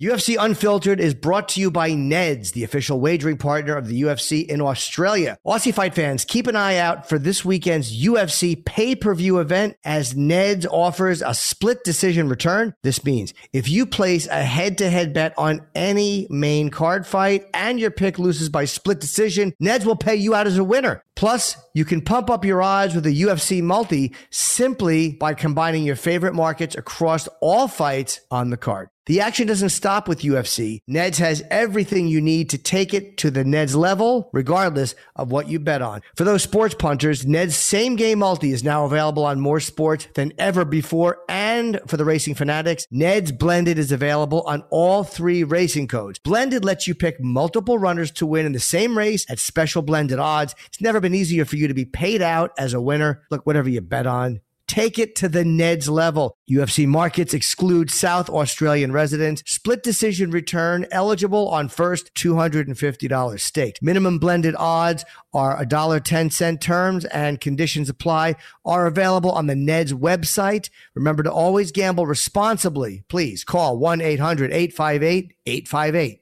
UFC 0.00 0.34
Unfiltered 0.40 0.98
is 0.98 1.12
brought 1.12 1.46
to 1.50 1.60
you 1.60 1.70
by 1.70 1.90
Neds, 1.90 2.54
the 2.54 2.64
official 2.64 2.98
wagering 3.00 3.36
partner 3.36 3.76
of 3.76 3.86
the 3.86 4.00
UFC 4.00 4.46
in 4.46 4.62
Australia. 4.62 5.36
Aussie 5.46 5.74
fight 5.74 5.94
fans, 5.94 6.24
keep 6.24 6.46
an 6.46 6.56
eye 6.56 6.78
out 6.78 7.06
for 7.06 7.18
this 7.18 7.44
weekend's 7.44 8.02
UFC 8.02 8.64
pay 8.64 8.96
per 8.96 9.14
view 9.14 9.40
event 9.40 9.76
as 9.84 10.14
Neds 10.14 10.64
offers 10.70 11.20
a 11.20 11.34
split 11.34 11.84
decision 11.84 12.30
return. 12.30 12.72
This 12.82 13.04
means 13.04 13.34
if 13.52 13.68
you 13.68 13.84
place 13.84 14.26
a 14.26 14.42
head 14.42 14.78
to 14.78 14.88
head 14.88 15.12
bet 15.12 15.34
on 15.36 15.66
any 15.74 16.26
main 16.30 16.70
card 16.70 17.06
fight 17.06 17.44
and 17.52 17.78
your 17.78 17.90
pick 17.90 18.18
loses 18.18 18.48
by 18.48 18.64
split 18.64 19.00
decision, 19.00 19.52
Neds 19.62 19.84
will 19.84 19.96
pay 19.96 20.16
you 20.16 20.34
out 20.34 20.46
as 20.46 20.56
a 20.56 20.64
winner. 20.64 21.04
Plus, 21.14 21.58
you 21.74 21.84
can 21.84 22.00
pump 22.00 22.30
up 22.30 22.46
your 22.46 22.62
odds 22.62 22.94
with 22.94 23.04
a 23.04 23.10
UFC 23.10 23.62
multi 23.62 24.14
simply 24.30 25.12
by 25.12 25.34
combining 25.34 25.84
your 25.84 25.94
favorite 25.94 26.32
markets 26.32 26.74
across 26.74 27.28
all 27.42 27.68
fights 27.68 28.20
on 28.30 28.48
the 28.48 28.56
card. 28.56 28.88
The 29.10 29.22
action 29.22 29.48
doesn't 29.48 29.70
stop 29.70 30.06
with 30.06 30.20
UFC. 30.20 30.82
Neds 30.88 31.16
has 31.16 31.42
everything 31.50 32.06
you 32.06 32.20
need 32.20 32.48
to 32.50 32.58
take 32.58 32.94
it 32.94 33.16
to 33.16 33.32
the 33.32 33.42
Neds 33.42 33.74
level, 33.74 34.30
regardless 34.32 34.94
of 35.16 35.32
what 35.32 35.48
you 35.48 35.58
bet 35.58 35.82
on. 35.82 36.02
For 36.14 36.22
those 36.22 36.44
sports 36.44 36.76
punters, 36.76 37.26
Ned's 37.26 37.56
same 37.56 37.96
game 37.96 38.20
multi 38.20 38.52
is 38.52 38.62
now 38.62 38.84
available 38.84 39.24
on 39.24 39.40
more 39.40 39.58
sports 39.58 40.06
than 40.14 40.32
ever 40.38 40.64
before. 40.64 41.24
And 41.28 41.80
for 41.88 41.96
the 41.96 42.04
racing 42.04 42.36
fanatics, 42.36 42.86
Ned's 42.92 43.32
Blended 43.32 43.80
is 43.80 43.90
available 43.90 44.42
on 44.42 44.62
all 44.70 45.02
three 45.02 45.42
racing 45.42 45.88
codes. 45.88 46.20
Blended 46.20 46.64
lets 46.64 46.86
you 46.86 46.94
pick 46.94 47.20
multiple 47.20 47.78
runners 47.78 48.12
to 48.12 48.26
win 48.26 48.46
in 48.46 48.52
the 48.52 48.60
same 48.60 48.96
race 48.96 49.28
at 49.28 49.40
special 49.40 49.82
blended 49.82 50.20
odds. 50.20 50.54
It's 50.68 50.80
never 50.80 51.00
been 51.00 51.16
easier 51.16 51.44
for 51.44 51.56
you 51.56 51.66
to 51.66 51.74
be 51.74 51.84
paid 51.84 52.22
out 52.22 52.52
as 52.56 52.74
a 52.74 52.80
winner. 52.80 53.24
Look, 53.28 53.44
whatever 53.44 53.68
you 53.68 53.80
bet 53.80 54.06
on, 54.06 54.40
Take 54.70 54.98
it 55.00 55.16
to 55.16 55.28
the 55.28 55.42
Neds 55.42 55.90
level. 55.90 56.36
UFC 56.48 56.86
markets 56.86 57.34
exclude 57.34 57.90
South 57.90 58.30
Australian 58.30 58.92
residents. 58.92 59.42
Split 59.44 59.82
decision 59.82 60.30
return 60.30 60.86
eligible 60.92 61.48
on 61.48 61.68
first 61.68 62.14
$250 62.14 63.40
staked. 63.40 63.82
Minimum 63.82 64.20
blended 64.20 64.54
odds 64.56 65.04
are 65.34 65.60
$1.10 65.64 66.60
terms 66.60 67.04
and 67.06 67.40
conditions 67.40 67.88
apply 67.88 68.36
are 68.64 68.86
available 68.86 69.32
on 69.32 69.48
the 69.48 69.54
Neds 69.54 69.92
website. 69.92 70.70
Remember 70.94 71.24
to 71.24 71.32
always 71.32 71.72
gamble 71.72 72.06
responsibly. 72.06 73.02
Please 73.08 73.42
call 73.42 73.76
1-800-858-858. 73.80 76.20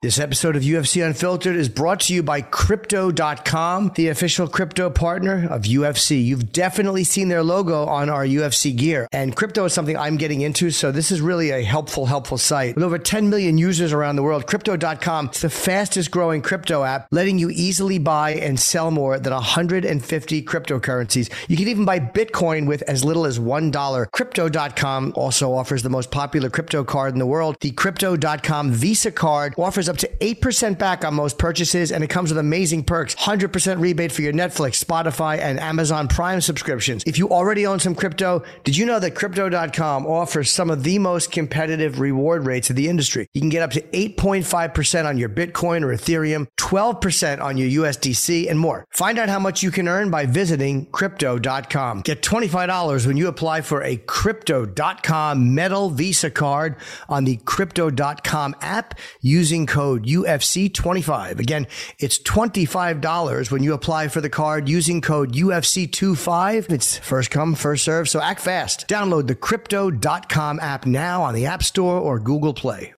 This 0.00 0.20
episode 0.20 0.54
of 0.54 0.62
UFC 0.62 1.04
Unfiltered 1.04 1.56
is 1.56 1.68
brought 1.68 1.98
to 2.02 2.14
you 2.14 2.22
by 2.22 2.40
Crypto.com, 2.40 3.90
the 3.96 4.06
official 4.06 4.46
crypto 4.46 4.90
partner 4.90 5.48
of 5.50 5.62
UFC. 5.62 6.24
You've 6.24 6.52
definitely 6.52 7.02
seen 7.02 7.26
their 7.26 7.42
logo 7.42 7.84
on 7.84 8.08
our 8.08 8.24
UFC 8.24 8.76
gear. 8.76 9.08
And 9.10 9.34
crypto 9.34 9.64
is 9.64 9.72
something 9.72 9.96
I'm 9.96 10.16
getting 10.16 10.42
into, 10.42 10.70
so 10.70 10.92
this 10.92 11.10
is 11.10 11.20
really 11.20 11.50
a 11.50 11.64
helpful, 11.64 12.06
helpful 12.06 12.38
site. 12.38 12.76
With 12.76 12.84
over 12.84 12.96
10 12.96 13.28
million 13.28 13.58
users 13.58 13.92
around 13.92 14.14
the 14.14 14.22
world, 14.22 14.46
Crypto.com 14.46 15.30
is 15.34 15.40
the 15.40 15.50
fastest 15.50 16.12
growing 16.12 16.42
crypto 16.42 16.84
app, 16.84 17.08
letting 17.10 17.40
you 17.40 17.50
easily 17.50 17.98
buy 17.98 18.34
and 18.34 18.60
sell 18.60 18.92
more 18.92 19.18
than 19.18 19.32
150 19.32 20.42
cryptocurrencies. 20.44 21.28
You 21.48 21.56
can 21.56 21.66
even 21.66 21.84
buy 21.84 21.98
Bitcoin 21.98 22.68
with 22.68 22.82
as 22.82 23.04
little 23.04 23.26
as 23.26 23.40
$1. 23.40 24.12
Crypto.com 24.12 25.12
also 25.16 25.52
offers 25.52 25.82
the 25.82 25.90
most 25.90 26.12
popular 26.12 26.50
crypto 26.50 26.84
card 26.84 27.14
in 27.14 27.18
the 27.18 27.26
world. 27.26 27.56
The 27.62 27.72
Crypto.com 27.72 28.70
Visa 28.70 29.10
card 29.10 29.56
offers 29.58 29.87
up 29.88 29.96
to 29.98 30.08
8% 30.20 30.78
back 30.78 31.04
on 31.04 31.14
most 31.14 31.38
purchases, 31.38 31.90
and 31.90 32.04
it 32.04 32.08
comes 32.10 32.30
with 32.30 32.38
amazing 32.38 32.84
perks 32.84 33.14
100% 33.14 33.80
rebate 33.80 34.12
for 34.12 34.22
your 34.22 34.32
Netflix, 34.32 34.84
Spotify, 34.84 35.38
and 35.38 35.58
Amazon 35.58 36.08
Prime 36.08 36.40
subscriptions. 36.40 37.02
If 37.06 37.18
you 37.18 37.30
already 37.30 37.66
own 37.66 37.80
some 37.80 37.94
crypto, 37.94 38.42
did 38.64 38.76
you 38.76 38.86
know 38.86 39.00
that 39.00 39.12
Crypto.com 39.12 40.06
offers 40.06 40.50
some 40.50 40.70
of 40.70 40.82
the 40.82 40.98
most 40.98 41.32
competitive 41.32 42.00
reward 42.00 42.44
rates 42.44 42.70
in 42.70 42.76
the 42.76 42.88
industry? 42.88 43.26
You 43.32 43.40
can 43.40 43.50
get 43.50 43.62
up 43.62 43.70
to 43.72 43.80
8.5% 43.80 45.04
on 45.06 45.16
your 45.16 45.28
Bitcoin 45.28 45.82
or 45.82 45.88
Ethereum, 45.88 46.46
12% 46.58 47.40
on 47.40 47.56
your 47.56 47.84
USDC, 47.84 48.50
and 48.50 48.60
more. 48.60 48.84
Find 48.90 49.18
out 49.18 49.28
how 49.28 49.38
much 49.38 49.62
you 49.62 49.70
can 49.70 49.88
earn 49.88 50.10
by 50.10 50.26
visiting 50.26 50.86
Crypto.com. 50.86 52.02
Get 52.02 52.22
$25 52.22 53.06
when 53.06 53.16
you 53.16 53.28
apply 53.28 53.62
for 53.62 53.82
a 53.82 53.96
Crypto.com 53.96 55.54
Metal 55.54 55.90
Visa 55.90 56.30
card 56.30 56.76
on 57.08 57.24
the 57.24 57.36
Crypto.com 57.44 58.54
app 58.60 58.98
using 59.22 59.66
code 59.66 59.77
code 59.78 60.06
UFC25. 60.06 61.38
Again, 61.38 61.68
it's 62.00 62.18
$25 62.18 63.52
when 63.52 63.62
you 63.62 63.74
apply 63.74 64.08
for 64.08 64.20
the 64.20 64.28
card 64.28 64.68
using 64.68 65.00
code 65.00 65.34
UFC25. 65.34 66.72
It's 66.72 66.98
first 66.98 67.30
come, 67.30 67.54
first 67.54 67.84
serve, 67.84 68.08
so 68.08 68.20
act 68.20 68.40
fast. 68.40 68.88
Download 68.88 69.28
the 69.28 69.36
crypto.com 69.36 70.58
app 70.58 70.84
now 70.84 71.22
on 71.22 71.32
the 71.32 71.46
App 71.46 71.62
Store 71.62 71.96
or 71.96 72.18
Google 72.18 72.52
Play. 72.52 72.92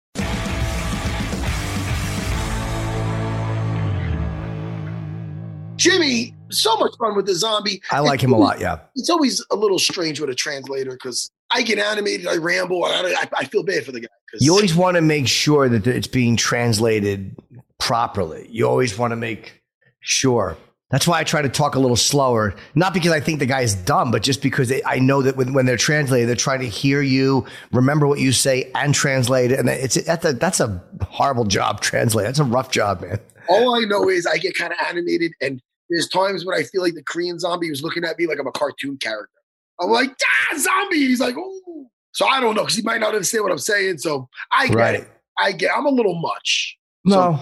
Jimmy, 5.76 6.34
so 6.49 6.78
much 6.78 6.92
fun 6.99 7.14
with 7.14 7.26
the 7.26 7.34
zombie. 7.34 7.82
I 7.90 8.00
like 8.00 8.22
him 8.22 8.32
a 8.32 8.38
lot, 8.38 8.58
yeah. 8.58 8.78
It's 8.96 9.10
always 9.10 9.44
a 9.50 9.56
little 9.56 9.78
strange 9.78 10.18
with 10.18 10.30
a 10.30 10.34
translator 10.34 10.92
because 10.92 11.30
I 11.52 11.62
get 11.62 11.78
animated, 11.78 12.26
I 12.26 12.37
ramble, 12.37 12.85
I, 12.85 13.26
I, 13.37 13.45
feel 13.45 13.64
bad 13.64 13.85
for 13.85 13.92
the 13.92 14.00
guy. 14.00 14.09
You 14.38 14.52
always 14.52 14.75
want 14.75 14.97
to 14.97 15.00
make 15.00 15.26
sure 15.26 15.69
that 15.69 15.87
it's 15.87 16.07
being 16.07 16.37
translated 16.37 17.37
properly. 17.78 18.47
You 18.50 18.69
always 18.69 18.97
want 18.97 19.11
to 19.11 19.16
make 19.16 19.61
sure. 20.00 20.57
That's 20.90 21.07
why 21.07 21.21
I 21.21 21.25
try 21.25 21.40
to 21.40 21.49
talk 21.49 21.76
a 21.76 21.78
little 21.78 21.97
slower. 21.97 22.54
Not 22.75 22.95
because 22.95 23.12
I 23.12 23.21
think 23.21 23.38
the 23.38 23.47
guy 23.47 23.61
is 23.62 23.75
dumb, 23.75 24.11
but 24.11 24.23
just 24.23 24.42
because 24.42 24.69
they, 24.69 24.83
I 24.85 24.99
know 24.99 25.23
that 25.23 25.37
when, 25.37 25.52
when 25.52 25.66
they're 25.66 25.76
translating, 25.76 26.26
they're 26.26 26.37
trying 26.37 26.61
to 26.61 26.69
hear 26.69 27.00
you, 27.00 27.47
remember 27.73 28.09
what 28.09 28.19
you 28.19 28.33
say, 28.33 28.71
and 28.75 28.92
translate 28.92 29.52
it. 29.52 29.61
And 29.61 29.69
it's 29.69 30.02
that's 30.04 30.25
a, 30.25 30.33
that's 30.33 30.59
a 30.59 30.83
horrible 31.02 31.45
job 31.45 31.80
translate. 31.80 32.26
That's 32.26 32.40
a 32.40 32.45
rough 32.45 32.73
job, 32.73 33.02
man. 33.02 33.21
All 33.49 33.75
I 33.76 33.85
know 33.85 34.09
is 34.09 34.26
I 34.26 34.37
get 34.38 34.57
kind 34.57 34.73
of 34.73 34.78
animated, 34.87 35.33
and 35.40 35.61
there's 35.90 36.09
times 36.09 36.45
when 36.45 36.57
I 36.57 36.64
feel 36.64 36.83
like 36.83 36.95
the 36.95 37.02
Korean 37.02 37.38
zombie 37.38 37.71
was 37.71 37.83
looking 37.83 38.04
at 38.04 38.19
me 38.19 38.26
like 38.26 38.38
I'm 38.40 38.47
a 38.47 38.52
cartoon 38.52 38.97
character. 38.97 39.39
I'm 39.80 39.90
like, 39.90 40.10
ah, 40.52 40.56
zombie. 40.58 41.06
He's 41.06 41.20
like, 41.20 41.37
oh. 41.38 41.87
So 42.12 42.26
I 42.26 42.40
don't 42.40 42.54
know 42.54 42.62
because 42.62 42.76
he 42.76 42.82
might 42.82 43.00
not 43.00 43.14
understand 43.14 43.44
what 43.44 43.52
I'm 43.52 43.58
saying. 43.58 43.99
So 43.99 44.28
I 44.52 44.66
get 44.66 44.76
Right. 44.76 44.94
it. 44.96 45.08
I 45.38 45.52
get. 45.52 45.70
I'm 45.76 45.87
a 45.87 45.90
little 45.90 46.20
much. 46.20 46.76
No, 47.04 47.40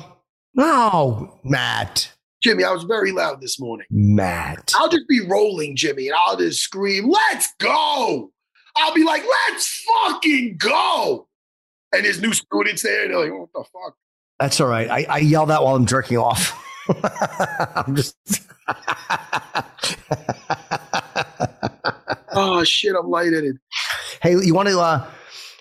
no, 0.54 1.40
Matt, 1.42 2.12
Jimmy, 2.42 2.62
I 2.62 2.71
was 2.71 2.85
very 2.85 3.11
loud 3.11 3.40
this 3.40 3.59
morning. 3.59 3.87
Matt. 3.90 4.73
I'll 4.76 4.88
just 4.88 5.09
be 5.09 5.21
rolling, 5.26 5.75
Jimmy, 5.75 6.07
and 6.07 6.16
I'll 6.26 6.37
just 6.37 6.61
scream, 6.62 7.11
let's 7.11 7.49
go. 7.59 8.30
I'll 8.76 8.95
be 8.95 9.02
like, 9.02 9.25
let's 9.49 9.83
fucking 9.83 10.59
go. 10.59 11.26
And 11.92 12.04
his 12.07 12.21
new 12.21 12.33
students 12.33 12.83
there, 12.83 13.04
and 13.07 13.14
they're 13.14 13.30
like, 13.30 13.37
what 13.37 13.49
the 13.52 13.64
fuck? 13.73 13.95
That's 14.38 14.61
all 14.61 14.68
right. 14.68 14.88
I, 14.88 15.07
I 15.09 15.18
yell 15.18 15.47
that 15.47 15.64
while 15.64 15.75
I'm 15.75 15.87
jerking 15.87 16.18
off. 16.18 16.54
I'm 17.75 17.97
just. 17.97 18.16
Oh 22.40 22.62
shit, 22.64 22.95
I'm 22.99 23.11
lightheaded. 23.11 23.59
Hey, 24.23 24.37
you 24.40 24.54
want 24.54 24.68
to 24.68 24.78
uh, 24.80 25.04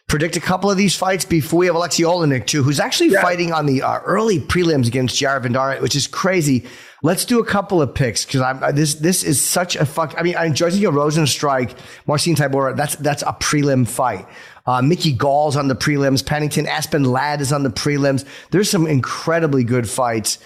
predict 0.08 0.36
a 0.36 0.40
couple 0.40 0.70
of 0.70 0.78
these 0.78 0.96
fights 0.96 1.26
before 1.26 1.60
we 1.60 1.66
have 1.66 1.76
Alexei 1.76 2.04
Oleinik 2.04 2.46
too, 2.46 2.62
who's 2.62 2.80
actually 2.80 3.10
Yeah. 3.10 3.22
fighting 3.24 3.52
on 3.52 3.66
the 3.66 3.82
uh, 3.82 4.00
early 4.06 4.40
prelims 4.40 4.88
against 4.88 5.18
Jared 5.18 5.44
Vanderaa, 5.44 5.82
which 5.82 5.96
is 5.96 6.06
crazy. 6.08 6.66
Let's 7.04 7.26
do 7.26 7.40
a 7.40 7.46
couple 7.46 7.82
of 7.82 7.94
picks 7.96 8.26
because 8.26 8.42
I'm 8.42 8.62
uh, 8.64 8.72
this. 8.72 8.96
This 8.96 9.24
is 9.24 9.42
such 9.42 9.76
a 9.76 9.86
fuck. 9.86 10.14
I 10.18 10.24
mean, 10.24 10.36
I 10.36 10.46
enjoy 10.46 10.70
seeing 10.70 10.92
Rozenstruik, 10.92 11.76
Marcin 12.08 12.36
Tybura. 12.36 12.76
That's 12.76 12.96
that's 12.98 13.22
a 13.24 13.34
prelim 13.34 13.88
fight. 13.88 14.28
Uh, 14.66 14.82
Mickey 14.82 15.14
Gall's 15.14 15.56
on 15.56 15.68
the 15.68 15.76
prelims. 15.76 16.26
Pennington 16.26 16.68
Aspen 16.68 17.04
Ladd 17.06 17.42
is 17.42 17.52
on 17.54 17.64
the 17.64 17.70
prelims. 17.70 18.26
There's 18.52 18.70
some 18.70 18.86
incredibly 18.88 19.64
good 19.64 19.90
fights. 19.90 20.40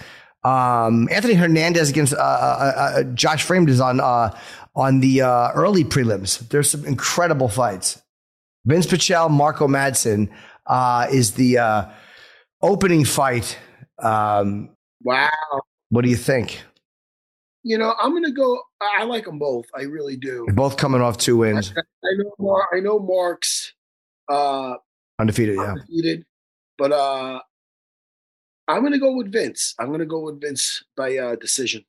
Um, 0.44 1.08
Anthony 1.10 1.34
Hernandez 1.34 1.90
against 1.90 2.14
uh, 2.14 2.16
uh, 2.16 2.72
uh, 2.76 3.02
Josh 3.14 3.46
Fremd 3.46 3.68
is 3.68 3.80
on 3.80 4.00
uh, 4.00 4.36
on 4.74 5.00
the 5.00 5.22
uh, 5.22 5.52
early 5.54 5.84
prelims. 5.84 6.38
There's 6.48 6.70
some 6.70 6.84
incredible 6.84 7.48
fights. 7.48 8.02
Vince 8.64 8.86
Pichel, 8.86 9.30
Marco 9.30 9.66
Madsen 9.68 10.28
uh, 10.66 11.06
is 11.10 11.32
the 11.32 11.58
uh, 11.58 11.84
opening 12.62 13.04
fight. 13.04 13.58
Um, 13.98 14.70
Wow. 15.04 15.28
what 15.90 16.02
do 16.02 16.10
you 16.10 16.16
think? 16.16 16.62
You 17.64 17.76
know, 17.78 17.94
I'm 18.00 18.12
gonna 18.12 18.32
go. 18.32 18.60
I 18.80 18.98
I 19.00 19.04
like 19.04 19.24
them 19.24 19.38
both. 19.38 19.66
I 19.74 19.82
really 19.82 20.16
do. 20.16 20.44
They're 20.46 20.54
both 20.54 20.76
coming 20.76 21.00
off 21.00 21.16
two 21.18 21.36
wins, 21.36 21.72
I 21.76 21.82
know. 22.16 22.32
Mar- 22.40 22.68
I 22.74 22.80
know 22.80 22.98
Mark's 22.98 23.72
uh, 24.28 24.74
undefeated. 25.20 25.56
Yeah, 25.56 25.72
undefeated, 25.72 26.24
but 26.78 26.90
uh, 26.92 27.40
I'm 28.72 28.82
gonna 28.82 28.98
go 28.98 29.12
with 29.16 29.32
Vince. 29.32 29.74
I'm 29.78 29.90
gonna 29.90 30.06
go 30.06 30.20
with 30.20 30.40
Vince 30.40 30.82
by 30.96 31.16
uh, 31.16 31.36
decision. 31.36 31.84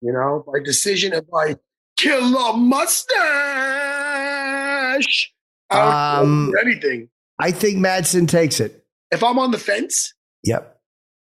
You 0.00 0.12
know, 0.12 0.44
by 0.46 0.60
decision 0.64 1.12
and 1.12 1.26
by 1.28 1.56
killer 1.96 2.56
mustache. 2.56 3.18
I 5.70 6.18
Um, 6.20 6.54
anything. 6.60 7.08
I 7.38 7.50
think 7.50 7.78
Madsen 7.78 8.28
takes 8.28 8.60
it. 8.60 8.84
If 9.10 9.22
I'm 9.22 9.38
on 9.38 9.50
the 9.50 9.58
fence, 9.58 10.14
Yep. 10.44 10.80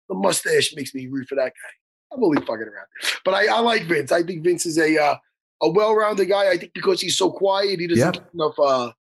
the 0.08 0.14
mustache 0.14 0.74
makes 0.76 0.94
me 0.94 1.06
root 1.08 1.28
for 1.28 1.34
that 1.36 1.52
guy. 1.52 1.70
I'm 2.12 2.22
only 2.22 2.40
fucking 2.40 2.62
around, 2.68 2.86
but 3.24 3.34
I, 3.34 3.46
I 3.46 3.58
like 3.60 3.84
Vince. 3.84 4.12
I 4.12 4.22
think 4.22 4.44
Vince 4.44 4.64
is 4.66 4.78
a 4.78 4.96
uh, 5.02 5.16
a 5.62 5.70
well-rounded 5.70 6.26
guy. 6.26 6.50
I 6.50 6.56
think 6.56 6.72
because 6.74 7.00
he's 7.00 7.16
so 7.18 7.30
quiet, 7.30 7.80
he 7.80 7.86
doesn't 7.88 8.04
Yep. 8.04 8.14
get 8.14 8.34
enough 8.34 8.58
uh, 8.58 8.92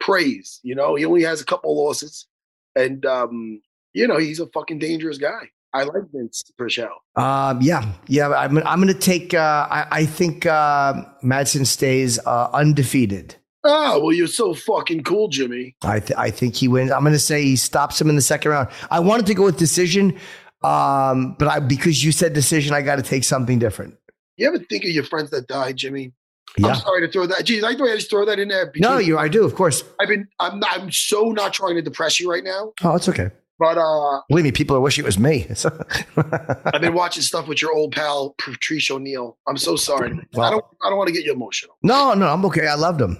praise. 0.00 0.58
You 0.62 0.74
know, 0.74 0.94
he 0.96 1.04
only 1.04 1.22
has 1.22 1.40
a 1.40 1.44
couple 1.44 1.76
losses, 1.76 2.26
and 2.74 3.04
um, 3.06 3.60
you 3.98 4.06
know 4.06 4.16
he's 4.16 4.38
a 4.38 4.46
fucking 4.46 4.78
dangerous 4.78 5.18
guy. 5.18 5.50
I 5.74 5.82
like 5.82 6.04
Vince 6.12 6.44
Pichel. 6.58 6.88
Um, 7.16 7.60
yeah, 7.60 7.92
yeah. 8.06 8.28
I'm, 8.30 8.56
I'm 8.58 8.80
going 8.80 8.92
to 8.92 8.98
take. 8.98 9.34
Uh, 9.34 9.66
I, 9.68 9.86
I 9.90 10.06
think 10.06 10.46
uh, 10.46 10.94
Madsen 11.22 11.66
stays 11.66 12.18
uh, 12.24 12.48
undefeated. 12.54 13.34
Oh 13.64 13.98
well, 14.00 14.12
you're 14.12 14.28
so 14.28 14.54
fucking 14.54 15.02
cool, 15.02 15.28
Jimmy. 15.28 15.76
I, 15.82 16.00
th- 16.00 16.16
I 16.16 16.30
think 16.30 16.54
he 16.54 16.68
wins. 16.68 16.90
I'm 16.92 17.00
going 17.00 17.12
to 17.12 17.18
say 17.18 17.42
he 17.42 17.56
stops 17.56 18.00
him 18.00 18.08
in 18.08 18.16
the 18.16 18.22
second 18.22 18.52
round. 18.52 18.68
I 18.90 19.00
wanted 19.00 19.26
to 19.26 19.34
go 19.34 19.44
with 19.44 19.58
decision, 19.58 20.16
um, 20.62 21.34
but 21.38 21.48
I 21.48 21.58
because 21.58 22.02
you 22.04 22.12
said 22.12 22.32
decision, 22.32 22.72
I 22.72 22.80
got 22.82 22.96
to 22.96 23.02
take 23.02 23.24
something 23.24 23.58
different. 23.58 23.96
You 24.36 24.46
ever 24.46 24.58
think 24.58 24.84
of 24.84 24.90
your 24.90 25.04
friends 25.04 25.30
that 25.30 25.48
died, 25.48 25.76
Jimmy? 25.76 26.12
Yeah. 26.56 26.68
I'm 26.68 26.76
sorry 26.76 27.06
to 27.06 27.12
throw 27.12 27.26
that. 27.26 27.44
Geez, 27.44 27.62
I 27.64 27.74
thought 27.74 27.88
I 27.90 27.96
just 27.96 28.08
throw 28.08 28.24
that 28.24 28.38
in 28.38 28.48
there. 28.48 28.72
No, 28.76 28.96
you. 28.98 29.18
I 29.18 29.28
do, 29.28 29.44
of 29.44 29.54
course. 29.54 29.82
I've 30.00 30.08
been. 30.08 30.28
I'm. 30.38 30.60
Not, 30.60 30.70
I'm 30.72 30.90
so 30.92 31.32
not 31.32 31.52
trying 31.52 31.74
to 31.74 31.82
depress 31.82 32.20
you 32.20 32.30
right 32.30 32.44
now, 32.44 32.72
Oh, 32.82 32.94
it's 32.94 33.08
okay. 33.08 33.30
But 33.58 33.76
uh, 33.76 34.20
Believe 34.28 34.44
me, 34.44 34.52
people 34.52 34.76
are 34.76 34.80
wishing 34.80 35.04
it 35.04 35.06
was 35.06 35.18
me. 35.18 35.46
I've 36.16 36.80
been 36.80 36.94
watching 36.94 37.22
stuff 37.22 37.48
with 37.48 37.60
your 37.60 37.72
old 37.74 37.92
pal 37.92 38.34
Patrice 38.38 38.90
O'Neal. 38.90 39.36
I'm 39.48 39.56
so 39.56 39.74
sorry. 39.76 40.12
I 40.12 40.50
don't. 40.50 40.64
I 40.82 40.88
don't 40.88 40.96
want 40.96 41.08
to 41.08 41.14
get 41.14 41.24
you 41.24 41.32
emotional. 41.32 41.76
no, 41.82 42.14
no, 42.14 42.28
I'm 42.28 42.44
okay. 42.46 42.66
I 42.68 42.74
loved 42.74 43.00
him. 43.00 43.18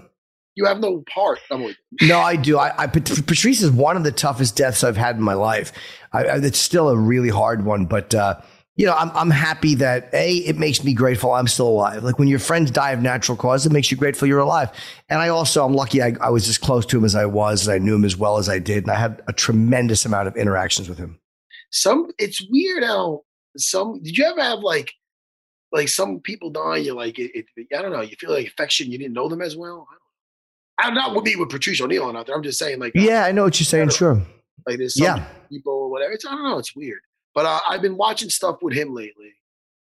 You 0.54 0.64
have 0.64 0.80
no 0.80 1.04
part. 1.12 1.38
I'm 1.52 1.62
with 1.62 1.76
No, 2.02 2.18
I 2.18 2.34
do. 2.34 2.58
I, 2.58 2.82
I 2.82 2.86
Patrice 2.88 3.62
is 3.62 3.70
one 3.70 3.96
of 3.96 4.02
the 4.02 4.10
toughest 4.10 4.56
deaths 4.56 4.82
I've 4.82 4.96
had 4.96 5.14
in 5.14 5.22
my 5.22 5.34
life. 5.34 5.72
I, 6.12 6.24
I, 6.24 6.36
it's 6.38 6.58
still 6.58 6.88
a 6.88 6.96
really 6.96 7.28
hard 7.28 7.64
one, 7.64 7.86
but 7.86 8.12
uh, 8.12 8.40
you 8.78 8.86
know, 8.86 8.94
I'm 8.94 9.10
I'm 9.14 9.28
happy 9.30 9.74
that 9.74 10.08
a 10.14 10.36
it 10.36 10.56
makes 10.56 10.82
me 10.82 10.94
grateful 10.94 11.32
I'm 11.34 11.48
still 11.48 11.68
alive. 11.68 12.02
Like 12.04 12.18
when 12.18 12.28
your 12.28 12.38
friends 12.38 12.70
die 12.70 12.92
of 12.92 13.02
natural 13.02 13.36
cause, 13.36 13.66
it 13.66 13.72
makes 13.72 13.90
you 13.90 13.96
grateful 13.98 14.26
you're 14.26 14.38
alive. 14.38 14.70
And 15.10 15.20
I 15.20 15.28
also 15.28 15.66
I'm 15.66 15.74
lucky 15.74 16.00
I, 16.02 16.14
I 16.20 16.30
was 16.30 16.48
as 16.48 16.56
close 16.56 16.86
to 16.86 16.96
him 16.98 17.04
as 17.04 17.14
I 17.14 17.26
was, 17.26 17.66
and 17.66 17.74
I 17.74 17.78
knew 17.78 17.94
him 17.96 18.04
as 18.06 18.16
well 18.16 18.38
as 18.38 18.48
I 18.48 18.58
did, 18.58 18.84
and 18.84 18.90
I 18.90 18.94
had 18.94 19.20
a 19.28 19.32
tremendous 19.34 20.06
amount 20.06 20.28
of 20.28 20.36
interactions 20.36 20.88
with 20.88 20.96
him. 20.96 21.18
some. 21.70 22.08
It's 22.18 22.40
weird 22.50 22.84
how 22.84 23.24
some. 23.58 24.00
Did 24.02 24.16
you 24.16 24.24
ever 24.24 24.40
have 24.42 24.60
like, 24.60 24.92
like 25.72 25.88
some 25.88 26.20
people 26.20 26.50
die? 26.50 26.76
You're 26.76 26.94
like, 26.94 27.18
it, 27.18 27.32
it, 27.34 27.46
I 27.76 27.82
don't 27.82 27.92
know. 27.92 28.00
You 28.00 28.14
feel 28.18 28.30
like 28.30 28.46
affection. 28.46 28.90
You 28.92 28.96
didn't 28.98 29.12
know 29.14 29.28
them 29.28 29.42
as 29.42 29.56
well. 29.56 29.86
I 30.78 30.84
don't 30.86 30.94
know. 30.94 31.00
I'm 31.00 31.08
not 31.08 31.16
with 31.16 31.24
me 31.24 31.34
with 31.34 31.48
Patrice 31.50 31.80
O'Neal 31.80 32.16
out 32.16 32.26
there. 32.26 32.36
I'm 32.36 32.42
just 32.44 32.58
saying, 32.60 32.78
like, 32.78 32.94
uh, 32.96 33.00
Yeah, 33.00 33.24
I 33.24 33.32
know 33.32 33.42
what 33.42 33.58
you're 33.58 33.64
saying. 33.64 33.88
Sure. 33.90 34.22
like 34.68 34.78
there's 34.78 34.96
some 34.96 35.04
Yeah. 35.18 35.26
people 35.50 35.72
or 35.72 35.90
whatever. 35.90 36.12
It's 36.12 36.24
I 36.24 36.30
don't 36.30 36.44
know. 36.44 36.58
It's 36.58 36.76
weird. 36.76 37.00
But 37.38 37.46
uh, 37.46 37.60
I've 37.68 37.82
been 37.82 37.96
watching 37.96 38.30
stuff 38.30 38.56
with 38.62 38.74
him 38.74 38.92
lately, 38.92 39.32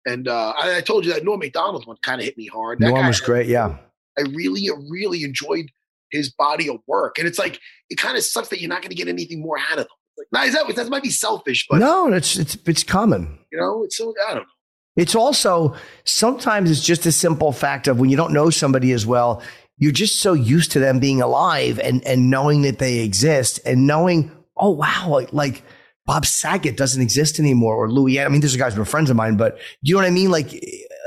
and 0.06 0.30
uh, 0.30 0.54
I, 0.58 0.78
I 0.78 0.80
told 0.80 1.04
you 1.04 1.12
that 1.12 1.26
Norm 1.26 1.42
Macdonald 1.42 1.86
one 1.86 1.98
kind 2.02 2.22
of 2.22 2.24
hit 2.24 2.38
me 2.38 2.48
hard. 2.48 2.80
That 2.80 2.88
Norm 2.88 3.02
guy- 3.02 3.08
was 3.10 3.20
great. 3.20 3.48
Yeah. 3.48 3.76
I 4.18 4.22
really, 4.22 4.70
really 4.90 5.26
enjoyed 5.26 5.66
his 6.12 6.32
body 6.32 6.70
of 6.70 6.78
work, 6.88 7.20
and 7.20 7.28
it's 7.28 7.38
like 7.38 7.60
it 7.90 7.98
kind 7.98 8.16
of 8.16 8.24
sucks 8.24 8.48
that 8.48 8.62
you're 8.62 8.70
not 8.70 8.82
going 8.82 8.92
to 8.92 8.96
get 8.96 9.10
anything 9.10 9.42
more 9.42 9.58
out 9.58 9.80
of 9.80 9.84
him. 9.84 9.90
Like, 10.18 10.28
now 10.32 10.44
is 10.46 10.54
that 10.54 10.74
that 10.78 10.90
might 10.90 11.04
be 11.04 11.10
selfish, 11.10 11.68
but 11.70 11.80
no, 11.80 12.14
it's 12.14 12.38
it's 12.38 12.58
it's 12.66 12.86
common. 12.86 13.38
you 13.52 13.60
know, 13.60 13.84
it's 13.84 13.98
so 13.98 14.14
I 14.26 14.36
don't 14.36 14.44
know. 14.44 14.50
It's 14.96 15.14
also 15.14 15.76
sometimes 16.06 16.72
it's 16.72 16.86
just 16.86 17.06
a 17.06 17.12
simple 17.12 17.52
fact 17.52 17.90
of 17.90 18.00
when 18.00 18.10
you 18.10 18.16
don't 18.16 18.32
know 18.32 18.50
somebody 18.50 18.94
as 18.94 19.06
well, 19.06 19.44
you're 19.76 19.92
just 19.92 20.22
so 20.22 20.32
used 20.32 20.72
to 20.72 20.80
them 20.80 21.02
being 21.02 21.22
alive 21.22 21.80
and 21.80 22.02
and 22.08 22.30
knowing 22.30 22.62
that 22.62 22.80
they 22.80 23.00
exist 23.00 23.60
and 23.66 23.88
knowing, 23.88 24.32
oh 24.56 24.70
wow, 24.70 25.10
like, 25.10 25.34
like 25.34 25.64
Bob 26.06 26.26
Saget 26.26 26.76
doesn't 26.78 27.02
exist 27.02 27.40
anymore 27.40 27.76
or 27.76 27.90
Louis. 27.92 28.20
I 28.20 28.28
mean, 28.28 28.42
these 28.42 28.56
are 28.56 28.58
guys 28.58 28.74
who 28.74 28.82
are 28.82 28.86
friends 28.86 29.10
of 29.10 29.16
mine, 29.16 29.38
but 29.38 29.58
you 29.82 29.94
know 29.94 30.02
what 30.02 30.08
I 30.08 30.12
mean? 30.12 30.32
Like 30.32 30.54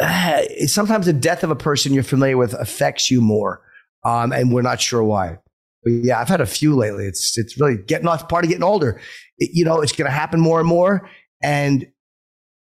eh, 0.00 0.66
sometimes 0.66 1.06
the 1.06 1.12
death 1.12 1.42
of 1.42 1.50
a 1.50 1.56
person 1.56 1.92
you're 1.92 2.02
familiar 2.04 2.36
with 2.36 2.54
affects 2.54 3.10
you 3.10 3.20
more, 3.20 3.60
um, 4.04 4.32
and 4.32 4.52
we're 4.52 4.62
not 4.62 4.80
sure 4.80 5.02
why. 5.02 5.38
But 5.82 5.90
yeah, 5.92 6.20
I've 6.20 6.28
had 6.28 6.40
a 6.40 6.46
few 6.46 6.74
lately. 6.76 7.06
It's 7.06 7.36
it's 7.36 7.58
really 7.60 7.76
getting 7.76 8.06
off 8.08 8.28
part 8.28 8.44
of 8.44 8.48
getting 8.50 8.64
older. 8.64 9.00
It- 9.38 9.50
you 9.52 9.64
know, 9.64 9.80
it's 9.80 9.92
going 9.92 10.06
to 10.10 10.14
happen 10.16 10.40
more 10.40 10.60
and 10.60 10.68
more, 10.68 11.10
and 11.42 11.86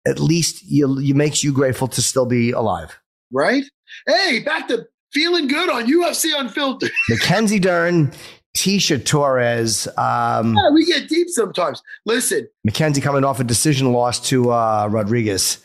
at 0.06 0.18
least 0.18 0.64
you 0.64 1.00
you 1.00 1.14
makes 1.14 1.42
you 1.44 1.52
grateful 1.52 1.88
to 1.88 2.02
still 2.02 2.26
be 2.26 2.50
alive. 2.50 2.98
Right? 3.32 3.64
Hey, 4.06 4.40
back 4.44 4.68
to 4.68 4.86
feeling 5.12 5.48
good 5.48 5.70
on 5.70 5.86
UFC 5.86 6.30
Unfiltered. 6.36 6.90
Mackenzie 7.08 7.58
Dern, 7.60 8.12
Tecia 8.56 9.04
Torres, 9.04 9.86
um, 9.98 10.56
Yeah, 10.56 10.70
we 10.72 10.86
get 10.86 11.08
deep 11.08 11.28
sometimes. 11.28 11.82
Listen, 12.06 12.48
Mackenzie 12.64 13.02
coming 13.02 13.22
off 13.22 13.38
a 13.38 13.44
decision 13.44 13.92
loss 13.92 14.18
to 14.30 14.50
uh, 14.50 14.88
Rodriguez. 14.90 15.58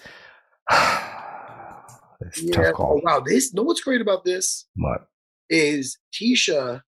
Yeah, 2.35 2.71
tough 2.71 2.75
oh, 2.77 3.01
wow, 3.03 3.19
this. 3.19 3.51
Know 3.51 3.63
what's 3.63 3.81
great 3.81 3.99
about 3.99 4.23
this 4.23 4.67
What? 4.75 5.07
is 5.49 5.97
Tecia. 6.13 6.83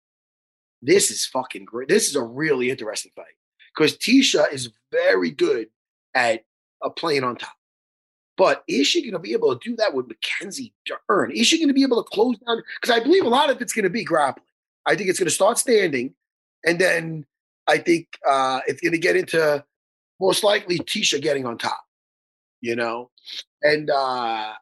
This 0.83 1.11
is 1.13 1.25
fucking 1.25 1.65
great. 1.67 1.89
This 1.89 2.09
is 2.09 2.17
a 2.17 2.23
really 2.23 2.69
interesting 2.69 3.13
fight 3.15 3.27
because 3.73 3.97
Tecia 3.97 4.53
is 4.53 4.71
very 4.91 5.31
good 5.31 5.69
at 6.17 6.45
a 6.83 6.91
playing 6.91 7.23
on 7.23 7.37
top. 7.37 7.55
But 8.37 8.65
is 8.67 8.89
she 8.89 9.03
going 9.03 9.13
to 9.13 9.21
be 9.21 9.33
able 9.33 9.57
to 9.57 9.69
do 9.69 9.77
that 9.77 9.95
with 9.95 10.09
Mackenzie 10.09 10.75
Dern? 10.85 11.31
Is 11.31 11.47
she 11.47 11.59
going 11.59 11.69
to 11.69 11.75
be 11.75 11.85
able 11.85 12.03
to 12.03 12.11
close 12.11 12.37
down? 12.39 12.63
Because 12.81 12.95
I 12.95 13.03
believe 13.03 13.25
a 13.25 13.29
lot 13.29 13.51
of 13.51 13.63
it's 13.63 13.73
going 13.73 13.85
to 13.85 13.91
be 13.91 14.03
grappling. 14.03 14.45
I 14.91 14.97
think 14.97 15.09
it's 15.09 15.19
going 15.21 15.29
to 15.29 15.35
start 15.35 15.57
standing, 15.57 16.15
and 16.65 16.79
then 16.79 17.25
I 17.69 17.79
think 17.79 18.09
uh, 18.29 18.61
it's 18.67 18.81
going 18.81 18.93
to 18.93 18.99
get 18.99 19.15
into 19.15 19.65
most 20.21 20.43
likely 20.43 20.79
Tecia 20.81 21.23
getting 21.23 21.47
on 21.47 21.59
top. 21.59 21.81
You 22.61 22.77
know, 22.77 23.11
and 23.63 23.89
uh, 23.89 24.53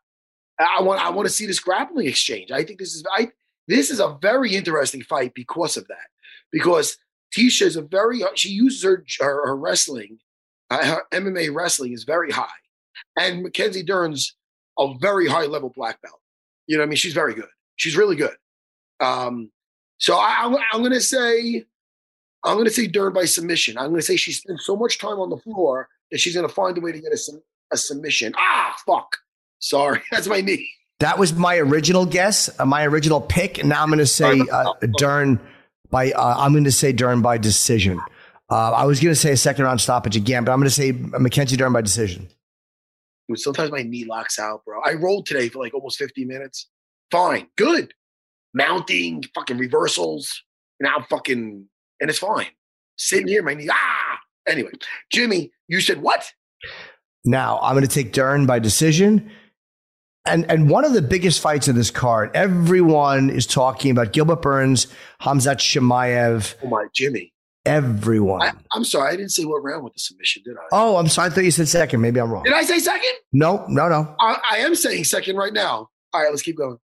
I 0.58 0.82
want 0.82 1.00
I 1.00 1.10
want 1.10 1.26
to 1.26 1.32
see 1.32 1.46
this 1.46 1.60
grappling 1.60 2.06
exchange. 2.06 2.50
I 2.50 2.62
think 2.62 2.78
this 2.78 2.94
is 2.94 3.04
I 3.16 3.30
this 3.68 3.90
is 3.90 4.00
a 4.00 4.18
very 4.20 4.54
interesting 4.54 5.02
fight 5.02 5.32
because 5.34 5.76
of 5.76 5.88
that. 5.88 6.08
Because 6.52 6.98
Tecia 7.34 7.62
is 7.62 7.76
a 7.76 7.82
very 7.82 8.20
she 8.34 8.50
uses 8.50 8.82
her 8.82 9.04
her, 9.20 9.46
her 9.46 9.56
wrestling, 9.56 10.18
uh, 10.70 10.84
her 10.84 11.02
MMA 11.12 11.54
wrestling 11.54 11.92
is 11.92 12.04
very 12.04 12.30
high, 12.30 12.46
and 13.18 13.42
Mackenzie 13.42 13.82
Dern's 13.82 14.36
a 14.78 14.94
very 15.00 15.26
high 15.26 15.46
level 15.46 15.72
black 15.74 16.00
belt. 16.02 16.20
You 16.66 16.76
know, 16.76 16.82
what 16.82 16.86
I 16.86 16.90
mean, 16.90 16.96
she's 16.96 17.14
very 17.14 17.34
good. 17.34 17.48
She's 17.76 17.96
really 17.96 18.16
good. 18.16 18.36
Um, 19.00 19.50
so 19.98 20.16
I, 20.16 20.36
I'm, 20.40 20.56
I'm 20.72 20.80
going 20.80 20.92
to 20.92 21.00
say, 21.00 21.64
I'm 22.44 22.54
going 22.54 22.66
to 22.66 22.72
say 22.72 22.86
Dern 22.86 23.12
by 23.12 23.24
submission. 23.24 23.76
I'm 23.76 23.88
going 23.88 24.00
to 24.00 24.06
say 24.06 24.16
she 24.16 24.32
spent 24.32 24.60
so 24.60 24.76
much 24.76 24.98
time 24.98 25.18
on 25.18 25.28
the 25.28 25.36
floor 25.36 25.88
that 26.10 26.18
she's 26.18 26.34
going 26.34 26.48
to 26.48 26.54
find 26.54 26.76
a 26.78 26.80
way 26.80 26.92
to 26.92 27.00
get 27.00 27.12
a, 27.12 27.18
a 27.72 27.76
submission. 27.76 28.32
Ah, 28.36 28.74
fuck. 28.86 29.16
Sorry, 29.58 30.00
that's 30.10 30.26
my 30.26 30.40
knee. 30.40 30.70
That 31.00 31.18
was 31.18 31.32
my 31.34 31.56
original 31.58 32.06
guess, 32.06 32.50
uh, 32.58 32.66
my 32.66 32.84
original 32.84 33.20
pick. 33.20 33.58
And 33.58 33.68
now 33.68 33.82
I'm 33.82 33.88
going 33.88 33.98
to 33.98 34.06
say 34.06 34.40
uh, 34.52 34.72
Dern 34.96 35.40
by. 35.90 36.10
Uh, 36.10 36.36
I'm 36.38 36.52
going 36.52 36.64
to 36.64 36.72
say 36.72 36.92
Dern 36.92 37.22
by 37.22 37.38
decision. 37.38 38.00
Uh, 38.50 38.72
I 38.72 38.84
was 38.84 38.98
going 38.98 39.12
to 39.12 39.20
say 39.20 39.32
a 39.32 39.36
second 39.36 39.64
round 39.64 39.80
stoppage 39.80 40.16
again, 40.16 40.44
but 40.44 40.52
I'm 40.52 40.58
going 40.58 40.68
to 40.68 40.74
say 40.74 40.92
Mackenzie 40.92 41.56
Dern 41.56 41.72
by 41.72 41.82
decision. 41.82 42.28
Sometimes 43.34 43.70
my 43.70 43.82
knee 43.82 44.06
locks 44.06 44.38
out, 44.38 44.64
bro. 44.64 44.80
I 44.80 44.94
rolled 44.94 45.26
today 45.26 45.50
for 45.50 45.58
like 45.58 45.74
almost 45.74 45.98
50 45.98 46.24
minutes. 46.24 46.68
Fine, 47.10 47.48
good. 47.56 47.92
Mounting, 48.58 49.22
fucking 49.34 49.56
reversals. 49.56 50.42
Now 50.80 51.06
fucking, 51.08 51.66
and 52.00 52.10
it's 52.10 52.18
fine. 52.18 52.48
Sitting 52.96 53.28
here, 53.28 53.42
my 53.42 53.54
knee. 53.54 53.68
Ah. 53.70 54.18
Anyway, 54.48 54.72
Jimmy, 55.12 55.52
you 55.68 55.80
said 55.80 56.02
what? 56.02 56.32
Now 57.24 57.60
I'm 57.62 57.74
going 57.74 57.86
to 57.86 57.94
take 57.94 58.12
Dern 58.12 58.46
by 58.46 58.58
decision. 58.58 59.30
And, 60.26 60.50
and 60.50 60.68
one 60.68 60.84
of 60.84 60.92
the 60.92 61.02
biggest 61.02 61.40
fights 61.40 61.68
of 61.68 61.74
this 61.74 61.90
card, 61.90 62.30
everyone 62.34 63.30
is 63.30 63.46
talking 63.46 63.90
about 63.90 64.12
Gilbert 64.12 64.42
Burns, 64.42 64.88
Khamzat 65.22 65.56
Chimaev. 65.56 66.54
Oh 66.64 66.68
my, 66.68 66.86
Jimmy. 66.92 67.32
Everyone. 67.64 68.42
I, 68.42 68.52
am 68.74 68.84
sorry, 68.84 69.12
I 69.12 69.16
didn't 69.16 69.30
say 69.30 69.44
what 69.44 69.62
round 69.62 69.84
with 69.84 69.92
the 69.92 70.00
submission, 70.00 70.42
did 70.44 70.56
I? 70.56 70.66
Oh, 70.72 70.96
I'm 70.96 71.08
sorry. 71.08 71.26
I 71.26 71.30
thought 71.30 71.44
you 71.44 71.50
said 71.50 71.68
second. 71.68 72.00
Maybe 72.00 72.18
I'm 72.18 72.30
wrong. 72.30 72.44
Did 72.44 72.54
I 72.54 72.62
say 72.62 72.78
second? 72.78 73.12
No, 73.32 73.66
no, 73.68 73.88
no. 73.88 74.14
I, 74.20 74.38
I 74.52 74.56
am 74.58 74.74
saying 74.74 75.04
second 75.04 75.36
right 75.36 75.52
now. 75.52 75.88
All 76.12 76.22
right, 76.22 76.30
let's 76.30 76.42
keep 76.42 76.56
going. 76.56 76.78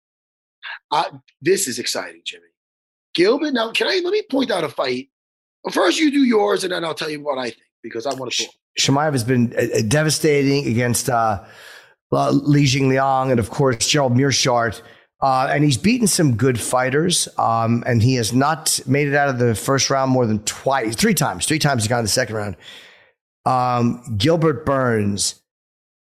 Uh, 0.92 1.06
this 1.42 1.68
is 1.68 1.80
exciting, 1.80 2.22
Jimmy. 2.26 2.44
Gilbert, 3.14 3.54
now 3.54 3.72
can 3.72 3.88
I 3.88 4.02
let 4.04 4.12
me 4.12 4.24
point 4.30 4.52
out 4.52 4.64
a 4.64 4.70
fight? 4.70 5.10
First, 5.72 6.00
you 6.00 6.12
do 6.12 6.24
yours, 6.24 6.64
and 6.64 6.74
then 6.74 6.84
I'll 6.84 6.94
tell 6.94 7.10
you 7.10 7.22
what 7.22 7.38
I 7.38 7.46
think 7.46 7.62
because 7.82 8.06
I 8.06 8.14
want 8.14 8.32
to 8.34 8.46
talk. 8.46 8.54
Chimaev 8.80 9.12
has 9.12 9.24
been 9.24 9.54
uh, 9.56 9.62
uh, 9.62 9.82
devastating 9.88 10.68
against 10.68 11.10
uh, 11.10 11.44
uh, 12.12 12.32
Li 12.32 12.66
Jingliang 12.66 13.32
and, 13.32 13.40
of 13.40 13.50
course, 13.50 13.88
Gerald 13.88 14.16
Meerschaert. 14.16 14.82
Uh, 15.22 15.48
and 15.50 15.64
he's 15.64 15.78
beaten 15.78 16.06
some 16.06 16.36
good 16.36 16.60
fighters, 16.60 17.30
um, 17.38 17.82
and 17.88 18.04
he 18.04 18.16
has 18.16 18.34
not 18.34 18.78
made 18.86 19.08
it 19.08 19.16
out 19.16 19.30
of 19.30 19.40
the 19.40 19.56
first 19.56 19.90
round 19.90 20.12
more 20.12 20.26
than 20.26 20.40
twice, 20.44 20.96
three 20.96 21.14
times. 21.14 21.46
Three 21.46 21.60
times 21.60 21.84
he 21.84 21.90
got 21.90 22.00
in 22.00 22.04
the 22.04 22.10
second 22.10 22.36
round. 22.36 22.58
Um, 23.46 24.18
Gilbert 24.18 24.66
Burns 24.66 25.42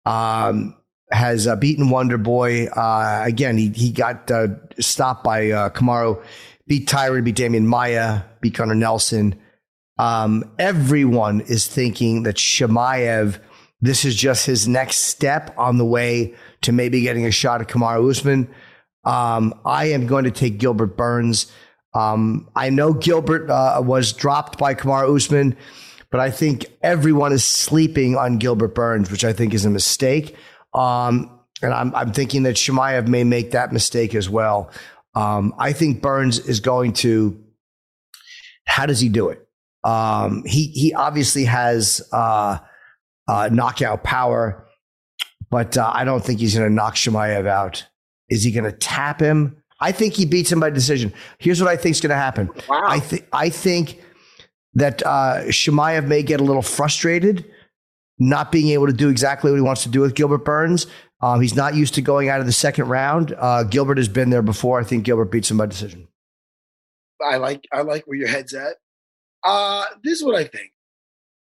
um, 0.05 0.77
has 1.11 1.47
uh, 1.47 1.57
beaten 1.57 1.91
Wonder 1.91 2.19
Boy. 2.19 2.67
Uh, 2.67 3.23
again, 3.25 3.57
he 3.57 3.69
he 3.71 3.91
got 3.91 4.31
uh, 4.31 4.49
stopped 4.81 5.25
by 5.25 5.51
uh, 5.51 5.71
Kamaru, 5.71 6.23
beat 6.67 6.89
Tyron, 6.89 7.25
beat 7.25 7.37
Demian 7.37 7.65
Maia, 7.65 8.23
beat 8.41 8.55
Gunnar 8.55 8.75
Nelson. 8.75 9.39
Um, 9.99 10.45
everyone 10.59 11.43
is 11.43 11.67
thinking 11.67 12.25
that 12.25 12.37
Chimaev, 12.37 13.39
this 13.81 14.05
is 14.05 14.17
just 14.17 14.47
his 14.47 14.67
next 14.67 14.97
step 14.99 15.55
on 15.57 15.79
the 15.79 15.85
way 15.85 16.35
to 16.63 16.73
maybe 16.73 17.03
getting 17.03 17.27
a 17.27 17.31
shot 17.31 17.61
at 17.61 17.69
Kamaru 17.69 18.11
Usman. 18.11 18.49
Um, 19.05 19.61
I 19.65 19.87
am 19.87 20.07
going 20.07 20.25
to 20.25 20.31
take 20.31 20.59
Gilbert 20.59 20.97
Burns. 20.97 21.53
Um, 21.95 22.49
I 22.57 22.71
know 22.71 22.93
Gilbert 22.93 23.49
uh, 23.51 23.81
was 23.85 24.13
dropped 24.13 24.59
by 24.59 24.75
Kamaru 24.75 25.15
Usman, 25.15 25.57
but 26.11 26.21
I 26.21 26.31
think 26.31 26.67
everyone 26.83 27.33
is 27.33 27.45
sleeping 27.45 28.17
on 28.17 28.39
Gilbert 28.39 28.75
Burns, 28.75 29.11
which 29.11 29.25
I 29.25 29.33
think 29.33 29.55
is 29.55 29.65
a 29.65 29.71
mistake. 29.71 30.35
Um, 30.75 31.41
and 31.63 31.73
I'm, 31.73 31.95
I'm, 31.95 32.13
thinking 32.13 32.43
that 32.43 32.57
Chimaev 32.57 33.07
may 33.07 33.25
make 33.25 33.53
that 33.53 33.73
mistake 33.73 34.15
as 34.15 34.29
well. 34.29 34.71
Um, 35.15 35.55
I 35.59 35.73
think 35.73 36.03
Burns 36.03 36.39
is 36.41 36.61
going 36.61 36.95
to. 36.95 37.41
How 38.67 38.87
does 38.87 39.01
he 39.01 39.09
do 39.09 39.29
it? 39.29 39.47
Um, 39.85 40.43
he 40.45 40.67
he 40.69 40.95
obviously 40.95 41.45
has 41.45 42.03
uh, 42.13 42.59
uh, 43.29 43.51
knockout 43.53 44.03
power, 44.03 44.67
but 45.51 45.77
uh, 45.77 45.91
I 45.95 46.05
don't 46.05 46.25
think 46.25 46.41
he's 46.41 46.57
going 46.57 46.69
to 46.69 46.75
knock 46.75 46.97
Chimaev 46.97 47.47
out. 47.47 47.87
Is 48.29 48.43
he 48.43 48.51
going 48.51 48.65
to 48.65 48.73
tap 48.73 49.21
him? 49.21 49.63
I 49.81 49.93
think 49.93 50.15
he 50.15 50.25
beats 50.25 50.51
him 50.51 50.61
by 50.61 50.71
decision. 50.71 51.13
Here's 51.39 51.61
what 51.61 51.71
I 51.71 51.77
think 51.77 51.95
is 51.95 52.01
going 52.01 52.11
to 52.11 52.17
happen. 52.17 52.51
Wow. 52.69 52.85
I 52.87 53.01
think 53.01 53.29
I 53.33 53.51
think 53.51 54.01
that 54.75 55.05
uh, 55.05 55.43
Chimaev 55.49 56.07
may 56.07 56.23
get 56.23 56.41
a 56.41 56.45
little 56.45 56.63
frustrated, 56.63 57.45
not 58.19 58.53
being 58.53 58.69
able 58.69 58.87
to 58.87 58.93
do 58.93 59.09
exactly 59.09 59.51
what 59.51 59.57
he 59.57 59.63
wants 59.63 59.83
to 59.83 59.89
do 59.89 60.01
with 60.01 60.15
Gilbert 60.15 60.45
Burns. 60.45 60.87
Um, 61.21 61.41
he's 61.41 61.57
not 61.57 61.75
used 61.75 61.95
to 61.95 62.03
going 62.03 62.29
out 62.29 62.41
of 62.41 62.47
the 62.47 62.53
second 62.53 62.89
round. 62.89 63.35
Uh, 63.39 63.65
Gilbert 63.65 63.99
has 63.99 64.09
been 64.09 64.31
there 64.31 64.43
before. 64.43 64.81
I 64.81 64.85
think 64.85 65.05
Gilbert 65.05 65.27
beats 65.27 65.51
him 65.51 65.57
by 65.57 65.67
decision. 65.67 66.09
I 67.25 67.37
like 67.39 67.65
I 67.73 67.83
like 67.83 68.07
where 68.07 68.19
your 68.19 68.29
head's 68.29 68.53
at. 68.53 68.77
Uh, 69.43 69.87
this 70.03 70.19
is 70.19 70.25
what 70.25 70.35
I 70.35 70.45
think. 70.45 70.73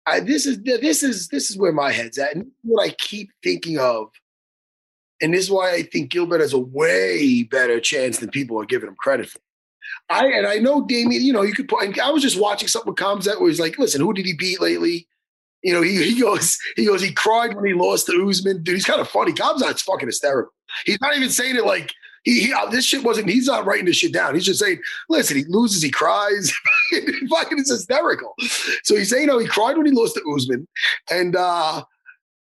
I, 0.05 0.19
this 0.19 0.45
is 0.45 0.62
this 0.63 1.03
is 1.03 1.27
this 1.29 1.49
is 1.49 1.57
where 1.57 1.71
my 1.71 1.91
head's 1.91 2.17
at, 2.17 2.36
and 2.36 2.51
what 2.63 2.84
I 2.84 2.89
keep 2.91 3.29
thinking 3.43 3.79
of. 3.79 4.10
And 5.21 5.34
this 5.34 5.45
is 5.45 5.51
why 5.51 5.71
I 5.71 5.84
think 5.84 6.12
Gilbert 6.12 6.41
has 6.41 6.53
a 6.53 6.60
way 6.60 7.43
better 7.43 7.79
chance 7.79 8.17
than 8.17 8.29
people 8.29 8.60
are 8.60 8.65
giving 8.65 8.89
him 8.89 8.95
credit 8.95 9.29
for. 9.29 9.39
I 10.10 10.25
and 10.27 10.47
I 10.47 10.57
know 10.57 10.86
Demian. 10.86 11.21
You 11.21 11.34
know, 11.34 11.43
you 11.43 11.53
could 11.53 11.67
put. 11.67 11.99
I 11.99 12.12
was 12.12 12.23
just 12.23 12.39
watching 12.39 12.67
something 12.67 12.91
with 12.91 12.99
Khamzat 12.99 13.39
where 13.39 13.49
he's 13.49 13.60
like, 13.60 13.77
"Listen, 13.77 14.01
who 14.01 14.13
did 14.13 14.25
he 14.25 14.34
beat 14.34 14.60
lately?" 14.60 15.07
You 15.63 15.74
know, 15.74 15.82
he, 15.82 16.04
he 16.04 16.19
goes, 16.19 16.58
he 16.76 16.86
goes, 16.86 17.02
he 17.02 17.12
cried 17.12 17.56
when 17.56 17.65
he 17.65 17.74
lost 17.74 18.08
to 18.08 18.28
Usman. 18.28 18.63
Dude, 18.63 18.76
he's 18.76 18.86
kind 18.86 19.00
of 19.00 19.08
funny. 19.08 19.32
Khamzat's 19.32 19.84
fucking 19.84 20.08
hysterical. 20.08 20.54
He's 20.86 21.00
not 21.02 21.15
even 21.15 21.30
saying 21.30 21.56
it 21.56 21.65
like 21.65 21.93
he, 22.24 22.41
he 22.41 22.54
uh, 22.54 22.69
this 22.69 22.86
shit 22.86 23.04
wasn't. 23.04 23.30
He's 23.30 23.47
not 23.47 23.65
writing 23.65 23.86
this 23.86 23.97
shit 23.97 24.13
down. 24.13 24.36
He's 24.36 24.45
just 24.45 24.60
saying, 24.60 24.80
listen, 25.10 25.38
he 25.38 25.43
loses, 25.45 25.82
he 25.82 25.89
cries. 25.89 26.52
fucking 27.30 27.60
it's 27.60 27.71
hysterical. 27.71 28.36
So 28.84 28.95
he's 28.95 29.10
saying, 29.10 29.24
you 29.24 29.28
know, 29.28 29.39
he 29.39 29.47
cried 29.47 29.78
when 29.78 29.86
he 29.86 29.91
lost 29.91 30.15
to 30.15 30.36
Usman, 30.36 30.67
and 31.10 31.36
uh, 31.36 31.84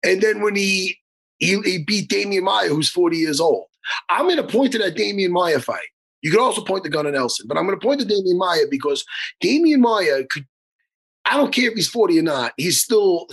and 0.03 0.21
then 0.21 0.41
when 0.41 0.55
he 0.55 0.97
he, 1.39 1.59
he 1.61 1.83
beat 1.83 2.09
Demian 2.09 2.43
Maia, 2.43 2.69
who's 2.69 2.89
forty 2.89 3.17
years 3.17 3.39
old. 3.39 3.65
I'm 4.09 4.29
to 4.29 4.43
point 4.43 4.71
to 4.73 4.77
that 4.79 4.95
Demian 4.95 5.31
Maia 5.31 5.59
fight. 5.59 5.79
You 6.21 6.29
could 6.29 6.39
also 6.39 6.63
point 6.63 6.83
to 6.83 6.89
Gunnar 6.89 7.11
Nelson, 7.11 7.47
but 7.47 7.57
I'm 7.57 7.67
to 7.67 7.77
point 7.77 7.99
to 8.01 8.05
Demian 8.05 8.37
Maia 8.37 8.65
because 8.69 9.03
Demian 9.43 9.79
Maia 9.79 10.23
could 10.29 10.45
I 11.25 11.37
don't 11.37 11.53
care 11.53 11.69
if 11.69 11.75
he's 11.75 11.87
40 11.87 12.19
or 12.19 12.23
not. 12.23 12.53
He's 12.57 12.81
still 12.81 13.27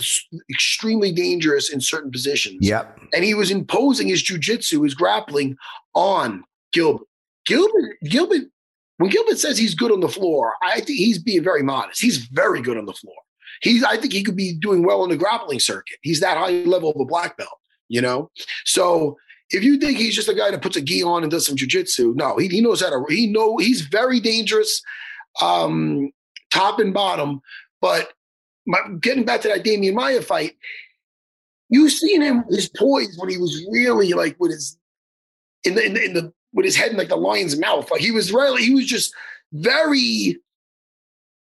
extremely 0.49 1.11
dangerous 1.11 1.71
in 1.71 1.81
certain 1.81 2.11
positions. 2.11 2.59
Yep. 2.61 2.99
And 3.13 3.23
he 3.23 3.33
was 3.33 3.51
imposing 3.51 4.07
his 4.07 4.23
jujitsu, 4.23 4.83
his 4.83 4.93
grappling 4.93 5.57
on 5.95 6.43
Gilbert. 6.71 7.07
Gilbert, 7.45 7.97
Gilbert, 8.03 8.43
when 8.97 9.09
Gilbert 9.09 9.39
says 9.39 9.57
he's 9.57 9.73
good 9.73 9.91
on 9.91 10.01
the 10.01 10.09
floor, 10.09 10.53
I 10.61 10.75
think 10.81 10.99
he's 10.99 11.17
being 11.17 11.43
very 11.43 11.63
modest. 11.63 12.01
He's 12.01 12.17
very 12.17 12.61
good 12.61 12.77
on 12.77 12.85
the 12.85 12.93
floor. 12.93 13.15
He's, 13.61 13.83
I 13.83 13.97
think 13.97 14.13
he 14.13 14.23
could 14.23 14.35
be 14.35 14.53
doing 14.53 14.83
well 14.85 15.01
on 15.01 15.09
the 15.09 15.17
grappling 15.17 15.59
circuit. 15.59 15.97
He's 16.01 16.19
that 16.19 16.37
high 16.37 16.63
level 16.63 16.91
of 16.91 16.99
a 16.99 17.05
black 17.05 17.37
belt, 17.37 17.57
you 17.87 18.01
know? 18.01 18.29
So 18.65 19.17
if 19.49 19.63
you 19.63 19.77
think 19.77 19.97
he's 19.97 20.15
just 20.15 20.29
a 20.29 20.33
guy 20.33 20.51
that 20.51 20.61
puts 20.61 20.77
a 20.77 20.81
gi 20.81 21.03
on 21.03 21.23
and 21.23 21.31
does 21.31 21.45
some 21.45 21.55
jujitsu, 21.55 22.15
no, 22.15 22.37
he, 22.37 22.47
he 22.47 22.61
knows 22.61 22.81
how 22.81 22.89
to, 22.89 23.03
he 23.09 23.27
know 23.27 23.57
he's 23.57 23.81
very 23.81 24.19
dangerous, 24.19 24.81
um, 25.41 26.11
top 26.51 26.79
and 26.79 26.93
bottom. 26.93 27.41
But 27.81 28.13
my, 28.65 28.79
getting 28.99 29.25
back 29.25 29.41
to 29.41 29.47
that 29.49 29.63
Demian 29.63 29.93
Maia 29.93 30.21
fight, 30.21 30.55
you 31.69 31.89
seen 31.89 32.21
him 32.21 32.43
his 32.49 32.69
poise 32.69 33.15
when 33.17 33.29
he 33.29 33.37
was 33.37 33.65
really 33.71 34.13
like 34.13 34.35
with 34.39 34.51
his 34.51 34.77
in 35.63 35.75
the, 35.75 35.85
in 35.85 35.93
the, 35.93 36.03
in 36.03 36.13
the 36.13 36.33
with 36.53 36.65
his 36.65 36.75
head 36.75 36.91
in 36.91 36.97
like 36.97 37.09
the 37.09 37.15
lion's 37.15 37.57
mouth. 37.57 37.89
Like 37.91 38.01
he 38.01 38.11
was 38.11 38.33
really 38.33 38.63
he 38.63 38.73
was 38.73 38.85
just 38.85 39.13
very 39.53 40.37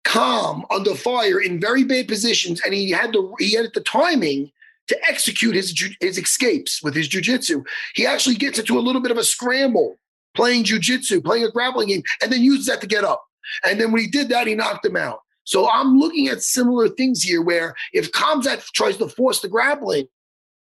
calm 0.05 0.65
under 0.71 0.95
fire 0.95 1.41
in 1.41 1.61
very 1.61 1.85
bad 1.85 2.09
positions, 2.09 2.61
and 2.65 2.75
he 2.75 2.91
had 2.91 3.13
the 3.13 3.35
he 3.39 3.55
had 3.55 3.71
the 3.75 3.81
timing 3.81 4.51
to 4.89 4.99
execute 5.09 5.55
his 5.55 5.95
his 6.01 6.19
escapes 6.19 6.83
with 6.83 6.95
his 6.95 7.09
jujitsu. 7.09 7.65
He 7.95 8.07
actually 8.07 8.37
gets 8.37 8.59
into 8.59 8.79
a 8.79 8.81
little 8.81 9.01
bit 9.01 9.13
of 9.13 9.19
a 9.19 9.25
scramble 9.25 9.97
playing 10.35 10.65
jujitsu, 10.65 11.25
playing 11.25 11.45
a 11.45 11.51
grappling 11.51 11.89
game, 11.89 12.03
and 12.23 12.33
then 12.33 12.43
uses 12.43 12.67
that 12.67 12.81
to 12.81 12.87
get 12.87 13.05
up. 13.05 13.25
And 13.65 13.81
then 13.81 13.91
when 13.91 14.01
he 14.01 14.07
did 14.07 14.29
that, 14.29 14.47
he 14.47 14.55
knocked 14.55 14.85
him 14.85 14.97
out. 14.97 15.21
So 15.51 15.69
I'm 15.69 15.99
looking 15.99 16.29
at 16.29 16.45
similar 16.45 16.89
things 16.89 17.25
here 17.25 17.43
where 17.43 17.75
if 17.93 18.13
Khamzat 18.13 18.65
tries 18.73 18.97
to 18.99 19.09
force 19.09 19.41
the 19.41 19.49
grappling, 19.49 20.07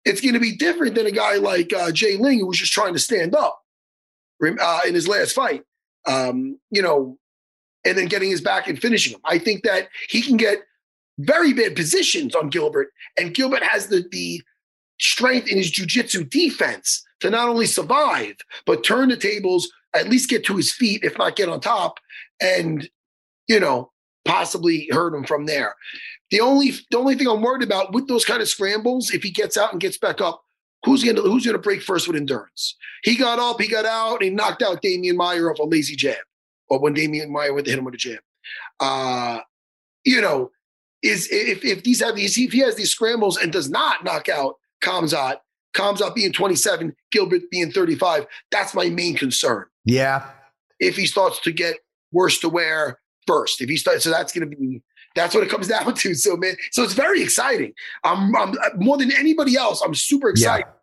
it's 0.03 0.19
going 0.19 0.33
to 0.33 0.39
be 0.39 0.55
different 0.55 0.95
than 0.95 1.05
a 1.05 1.11
guy 1.11 1.35
like 1.35 1.71
uh, 1.71 1.91
Jay 1.91 2.17
Ling 2.17 2.39
who 2.39 2.47
was 2.47 2.57
just 2.57 2.73
trying 2.73 2.93
to 2.93 2.99
stand 2.99 3.35
up 3.35 3.61
uh, 4.43 4.79
in 4.87 4.95
his 4.95 5.07
last 5.07 5.33
fight. 5.33 5.61
Um, 6.07 6.59
you 6.71 6.81
know, 6.81 7.19
and 7.85 7.95
then 7.95 8.07
getting 8.07 8.31
his 8.31 8.41
back 8.41 8.67
and 8.67 8.81
finishing 8.81 9.13
him. 9.13 9.21
I 9.25 9.37
think 9.37 9.61
that 9.63 9.89
he 10.09 10.23
can 10.23 10.37
get 10.37 10.63
very 11.19 11.53
bad 11.53 11.75
positions 11.75 12.33
on 12.33 12.49
Gilbert, 12.49 12.91
and 13.15 13.35
Gilbert 13.35 13.61
has 13.61 13.87
the 13.87 14.03
the 14.11 14.41
strength 14.99 15.47
in 15.47 15.57
his 15.57 15.71
jujitsu 15.71 16.27
defense 16.27 17.05
to 17.19 17.29
not 17.29 17.47
only 17.47 17.67
survive, 17.67 18.37
but 18.65 18.83
turn 18.83 19.09
the 19.09 19.17
tables, 19.17 19.71
at 19.93 20.09
least 20.09 20.29
get 20.31 20.43
to 20.45 20.57
his 20.57 20.73
feet, 20.73 21.03
if 21.03 21.15
not 21.17 21.35
get 21.35 21.47
on 21.47 21.59
top, 21.59 21.99
and, 22.41 22.89
you 23.47 23.59
know, 23.59 23.91
possibly 24.25 24.87
hurt 24.91 25.13
him 25.13 25.23
from 25.23 25.45
there. 25.45 25.75
The 26.31 26.39
only 26.39 26.71
the 26.89 26.97
only 26.97 27.15
thing 27.15 27.27
I'm 27.27 27.41
worried 27.41 27.63
about 27.63 27.93
with 27.93 28.07
those 28.07 28.25
kind 28.25 28.41
of 28.41 28.47
scrambles, 28.47 29.11
if 29.11 29.23
he 29.23 29.31
gets 29.31 29.57
out 29.57 29.71
and 29.71 29.81
gets 29.81 29.97
back 29.97 30.21
up, 30.21 30.43
who's 30.85 31.03
gonna 31.03 31.21
who's 31.21 31.45
gonna 31.45 31.59
break 31.59 31.81
first 31.81 32.07
with 32.07 32.17
endurance? 32.17 32.75
He 33.03 33.15
got 33.15 33.39
up, 33.39 33.61
he 33.61 33.67
got 33.67 33.85
out, 33.85 34.15
and 34.15 34.23
he 34.23 34.29
knocked 34.29 34.61
out 34.61 34.81
Demian 34.81 35.15
Maia 35.15 35.41
off 35.43 35.59
a 35.59 35.63
lazy 35.63 35.95
jab. 35.95 36.17
Or 36.69 36.79
when 36.79 36.95
Demian 36.95 37.29
Maia 37.29 37.53
went 37.53 37.65
to 37.65 37.71
hit 37.71 37.79
him 37.79 37.85
with 37.85 37.93
a 37.93 37.97
jab. 37.97 38.19
Uh, 38.79 39.39
you 40.03 40.21
know, 40.21 40.51
is 41.01 41.27
if 41.31 41.63
if 41.63 41.83
these 41.83 42.01
have 42.01 42.15
these 42.15 42.37
if 42.37 42.51
he 42.51 42.59
has 42.59 42.75
these 42.75 42.91
scrambles 42.91 43.37
and 43.37 43.51
does 43.51 43.69
not 43.69 44.03
knock 44.03 44.29
out 44.29 44.55
Khamzat, 44.81 45.37
Khamzat 45.75 46.15
being 46.15 46.31
27, 46.31 46.95
Gilbert 47.11 47.43
being 47.51 47.71
35, 47.71 48.25
that's 48.51 48.73
my 48.73 48.89
main 48.89 49.15
concern. 49.15 49.65
Yeah. 49.85 50.29
If 50.79 50.95
he 50.95 51.05
starts 51.05 51.39
to 51.41 51.51
get 51.51 51.77
worse 52.11 52.39
to 52.39 52.49
wear 52.49 52.99
first, 53.25 53.61
if 53.61 53.69
he 53.69 53.77
starts, 53.77 54.03
so 54.03 54.09
that's 54.09 54.33
going 54.33 54.49
to 54.49 54.55
be 54.55 54.81
that's 55.15 55.35
what 55.35 55.43
it 55.43 55.49
comes 55.49 55.67
down 55.75 55.93
to. 55.93 56.13
So 56.13 56.35
man, 56.37 56.55
so 56.71 56.83
it's 56.83 56.93
very 56.93 57.21
exciting. 57.21 57.73
I'm, 58.03 58.35
I'm 58.35 58.55
more 58.75 58.97
than 58.97 59.11
anybody 59.11 59.55
else. 59.55 59.81
I'm 59.81 59.95
super 59.95 60.29
excited. 60.29 60.65
Yeah. 60.65 60.73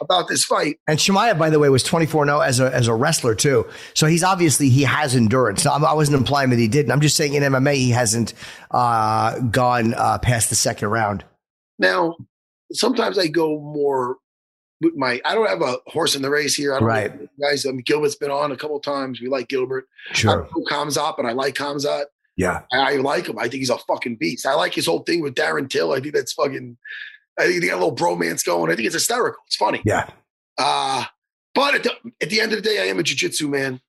About 0.00 0.26
this 0.26 0.44
fight, 0.44 0.78
and 0.88 0.98
Chimaev, 0.98 1.38
by 1.38 1.48
the 1.48 1.60
way, 1.60 1.68
was 1.68 1.84
twenty 1.84 2.06
four 2.06 2.26
zero 2.26 2.40
as 2.40 2.58
a 2.58 2.74
as 2.74 2.88
a 2.88 2.94
wrestler 2.94 3.36
too. 3.36 3.66
So 3.94 4.06
he's 4.06 4.24
obviously 4.24 4.68
he 4.68 4.82
has 4.82 5.14
endurance. 5.14 5.64
Now, 5.64 5.74
I 5.74 5.94
wasn't 5.94 6.18
implying 6.18 6.50
that 6.50 6.58
he 6.58 6.66
didn't. 6.66 6.90
I'm 6.90 7.00
just 7.00 7.16
saying 7.16 7.34
in 7.34 7.44
MMA 7.44 7.76
he 7.76 7.90
hasn't 7.90 8.34
uh, 8.72 9.38
gone 9.38 9.94
uh, 9.94 10.18
past 10.18 10.50
the 10.50 10.56
second 10.56 10.88
round. 10.88 11.24
Now, 11.78 12.16
sometimes 12.72 13.16
I 13.16 13.28
go 13.28 13.60
more 13.60 14.16
my. 14.80 15.20
I 15.24 15.34
don't 15.34 15.48
have 15.48 15.62
a 15.62 15.78
horse 15.86 16.14
in 16.14 16.22
the 16.22 16.30
race 16.30 16.54
here. 16.54 16.74
I 16.74 16.78
don't 16.78 16.88
right, 16.88 17.12
guys. 17.40 17.66
I 17.66 17.70
mean, 17.70 17.82
Gilbert's 17.84 18.14
been 18.14 18.30
on 18.30 18.52
a 18.52 18.56
couple 18.56 18.78
times. 18.80 19.20
We 19.20 19.28
like 19.28 19.48
Gilbert. 19.48 19.88
Sure, 20.12 20.30
I 20.30 20.48
don't 20.48 20.68
Khamzat, 20.68 21.16
but 21.16 21.26
I 21.26 21.32
like 21.32 21.54
Khamzat. 21.54 22.06
Yeah. 22.36 22.62
I, 22.70 22.92
I, 22.92 22.96
like 22.96 23.28
him. 23.28 23.38
I 23.38 23.48
think 23.48 23.54
he's 23.54 23.70
a 23.70 23.78
fucking 23.78 24.16
beast. 24.16 24.46
I 24.46 24.54
like 24.54 24.74
his 24.74 24.86
whole 24.86 25.00
thing 25.00 25.22
with 25.22 25.34
Darren 25.34 25.70
Till. 25.70 25.92
I 25.92 26.00
think 26.00 26.14
that's 26.14 26.34
fucking, 26.34 26.76
I 27.38 27.46
think 27.46 27.62
they 27.62 27.68
got 27.68 27.76
a 27.76 27.84
little 27.84 27.96
bromance 27.96 28.44
going. 28.44 28.70
I 28.70 28.76
think 28.76 28.84
it's 28.84 28.94
hysterical. 28.94 29.40
It's 29.46 29.56
funny. 29.56 29.80
Yeah. 29.86 30.10
Uh, 30.58 31.04
but 31.54 31.76
at 31.76 31.82
the, 31.82 31.92
at 32.20 32.28
the 32.28 32.40
end 32.40 32.52
of 32.52 32.62
the 32.62 32.68
day, 32.68 32.82
I 32.82 32.86
am 32.88 32.98
a 32.98 33.02
jiu-jitsu 33.02 33.48
man. 33.48 33.80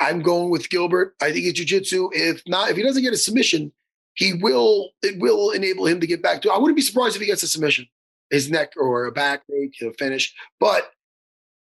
I'm 0.00 0.20
going 0.20 0.50
with 0.50 0.68
Gilbert. 0.68 1.14
I 1.22 1.30
think 1.30 1.46
it's 1.46 1.56
jiu-jitsu. 1.58 2.10
If 2.12 2.42
not, 2.48 2.70
if 2.70 2.76
he 2.76 2.82
doesn't 2.82 3.04
get 3.04 3.12
a 3.12 3.16
submission, 3.16 3.72
he 4.14 4.34
will, 4.34 4.90
it 5.02 5.20
will 5.20 5.52
enable 5.52 5.86
him 5.86 6.00
to 6.00 6.06
get 6.08 6.22
back 6.22 6.42
to, 6.42 6.50
I 6.50 6.58
wouldn't 6.58 6.76
be 6.76 6.82
surprised 6.82 7.14
if 7.14 7.20
he 7.20 7.28
gets 7.28 7.44
a 7.44 7.48
submission, 7.48 7.86
his 8.32 8.50
neck 8.50 8.72
or 8.76 9.04
a 9.04 9.12
back, 9.12 9.42
he'll 9.74 9.92
finish, 9.92 10.34
but 10.58 10.90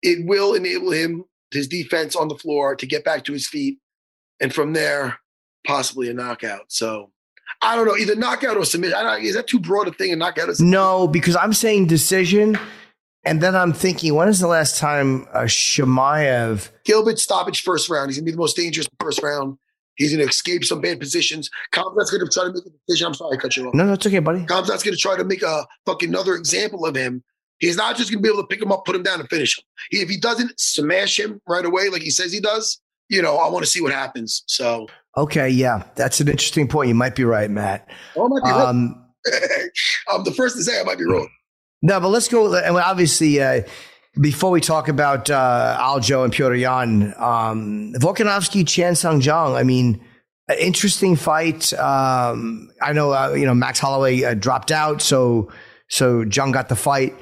it 0.00 0.24
will 0.26 0.54
enable 0.54 0.92
him, 0.92 1.24
his 1.50 1.68
defense 1.68 2.16
on 2.16 2.28
the 2.28 2.38
floor 2.38 2.74
to 2.76 2.86
get 2.86 3.04
back 3.04 3.24
to 3.24 3.32
his 3.32 3.46
feet. 3.46 3.78
And 4.40 4.54
from 4.54 4.72
there, 4.72 5.18
possibly 5.66 6.08
a 6.08 6.14
knockout. 6.14 6.64
So 6.68 7.10
I 7.60 7.76
don't 7.76 7.86
know, 7.86 7.96
either 7.96 8.16
knockout 8.16 8.56
or 8.56 8.64
submission. 8.64 8.96
I 8.96 9.02
don't, 9.02 9.22
is 9.22 9.34
that 9.34 9.46
too 9.46 9.60
broad 9.60 9.88
a 9.88 9.92
thing? 9.92 10.12
A 10.12 10.16
knockout 10.16 10.48
or 10.48 10.54
No, 10.60 11.06
because 11.06 11.36
I'm 11.36 11.52
saying 11.52 11.86
decision. 11.88 12.58
And 13.24 13.40
then 13.40 13.54
I'm 13.54 13.72
thinking, 13.72 14.14
when 14.14 14.26
is 14.28 14.40
the 14.40 14.48
last 14.48 14.78
time 14.78 15.28
uh, 15.32 15.42
Chimaev? 15.42 16.70
Gilbert 16.84 17.20
stoppage 17.20 17.62
first 17.62 17.88
round. 17.88 18.10
He's 18.10 18.18
gonna 18.18 18.24
be 18.24 18.32
the 18.32 18.36
most 18.36 18.56
dangerous 18.56 18.88
first 18.98 19.22
round. 19.22 19.58
He's 19.96 20.12
gonna 20.12 20.28
escape 20.28 20.64
some 20.64 20.80
bad 20.80 21.00
positions. 21.00 21.50
Khamzat's 21.72 22.10
gonna 22.10 22.28
try 22.30 22.44
to 22.44 22.52
make 22.52 22.66
a 22.66 22.70
decision. 22.86 23.08
I'm 23.08 23.14
sorry, 23.14 23.36
I 23.36 23.40
cut 23.40 23.56
you 23.56 23.68
off. 23.68 23.74
No, 23.74 23.84
no, 23.84 23.92
it's 23.92 24.06
okay, 24.06 24.18
buddy. 24.20 24.40
Khamzat's 24.46 24.82
gonna 24.82 24.96
try 24.96 25.16
to 25.16 25.24
make 25.24 25.42
a 25.42 25.66
fucking 25.86 26.08
another 26.08 26.34
example 26.34 26.86
of 26.86 26.94
him. 26.94 27.22
He's 27.58 27.76
not 27.76 27.96
just 27.96 28.10
gonna 28.10 28.22
be 28.22 28.28
able 28.28 28.42
to 28.42 28.46
pick 28.46 28.62
him 28.62 28.72
up, 28.72 28.84
put 28.84 28.96
him 28.96 29.02
down, 29.02 29.20
and 29.20 29.28
finish 29.28 29.58
him. 29.58 29.64
He, 29.90 30.00
if 30.00 30.08
he 30.08 30.18
doesn't 30.18 30.58
smash 30.58 31.18
him 31.18 31.40
right 31.46 31.64
away, 31.64 31.88
like 31.88 32.02
he 32.02 32.10
says 32.10 32.32
he 32.32 32.40
does, 32.40 32.80
you 33.08 33.22
know, 33.22 33.36
I 33.36 33.48
want 33.50 33.64
to 33.64 33.70
see 33.70 33.80
what 33.80 33.92
happens. 33.92 34.42
So 34.46 34.86
Okay, 35.16 35.48
yeah, 35.48 35.82
that's 35.94 36.20
an 36.20 36.28
interesting 36.28 36.68
point. 36.68 36.88
You 36.88 36.94
might 36.94 37.14
be 37.14 37.24
right, 37.24 37.50
Matt. 37.50 37.88
Oh, 38.16 38.24
I 38.24 38.28
might 38.28 38.44
be 38.44 38.50
um, 38.50 38.58
wrong. 38.58 38.98
I'm 40.12 40.24
the 40.24 40.32
first 40.32 40.56
to 40.56 40.62
say 40.62 40.80
I 40.80 40.84
might 40.84 40.98
be 40.98 41.04
wrong. 41.04 41.28
No, 41.82 42.00
but 42.00 42.08
let's 42.08 42.28
go. 42.28 42.54
And 42.54 42.76
obviously, 42.76 43.40
uh, 43.40 43.62
before 44.20 44.50
we 44.50 44.60
talk 44.60 44.88
about 44.88 45.30
uh, 45.30 45.76
Aljo 45.80 46.24
and 46.24 46.32
Petr 46.32 46.58
Yan, 46.58 47.14
um, 47.16 47.94
Volkanovski, 47.96 48.66
Chan 48.66 48.96
Sung 48.96 49.20
Jung. 49.20 49.54
I 49.54 49.62
mean, 49.62 50.00
an 50.48 50.58
interesting 50.58 51.16
fight. 51.16 51.72
Um, 51.74 52.70
I 52.80 52.92
know, 52.92 53.12
uh, 53.12 53.32
you 53.32 53.46
know, 53.46 53.54
Max 53.54 53.78
Holloway 53.78 54.22
uh, 54.22 54.34
dropped 54.34 54.70
out, 54.70 55.00
so 55.00 55.50
so 55.88 56.22
Jung 56.22 56.52
got 56.52 56.68
the 56.68 56.76
fight, 56.76 57.14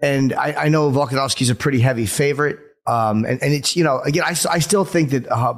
and 0.00 0.32
I, 0.34 0.64
I 0.64 0.68
know 0.68 0.90
Volkanovski's 0.90 1.50
a 1.50 1.54
pretty 1.54 1.80
heavy 1.80 2.06
favorite. 2.06 2.58
Um, 2.86 3.24
and, 3.24 3.42
and 3.42 3.52
it's 3.52 3.74
you 3.74 3.82
know 3.82 3.98
again 4.00 4.22
I, 4.24 4.36
I 4.48 4.60
still 4.60 4.84
think 4.84 5.10
that 5.10 5.26
uh, 5.28 5.54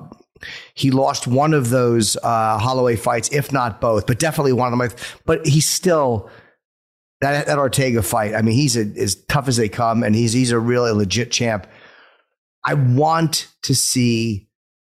he 0.74 0.90
lost 0.90 1.26
one 1.26 1.52
of 1.52 1.70
those 1.70 2.16
uh, 2.22 2.58
Holloway 2.58 2.96
fights, 2.96 3.28
if 3.30 3.52
not 3.52 3.80
both, 3.80 4.06
but 4.06 4.18
definitely 4.18 4.54
one 4.54 4.72
of 4.72 4.78
them. 4.78 4.98
But 5.26 5.46
he's 5.46 5.68
still 5.68 6.30
that, 7.20 7.46
that 7.46 7.58
Ortega 7.58 8.02
fight. 8.02 8.34
I 8.34 8.42
mean, 8.42 8.54
he's 8.54 8.76
a, 8.76 8.82
as 9.00 9.16
tough 9.26 9.48
as 9.48 9.56
they 9.56 9.68
come, 9.68 10.02
and 10.02 10.14
he's 10.14 10.32
he's 10.32 10.52
a 10.52 10.58
really 10.58 10.92
legit 10.92 11.30
champ. 11.30 11.66
I 12.64 12.74
want 12.74 13.48
to 13.62 13.74
see 13.74 14.48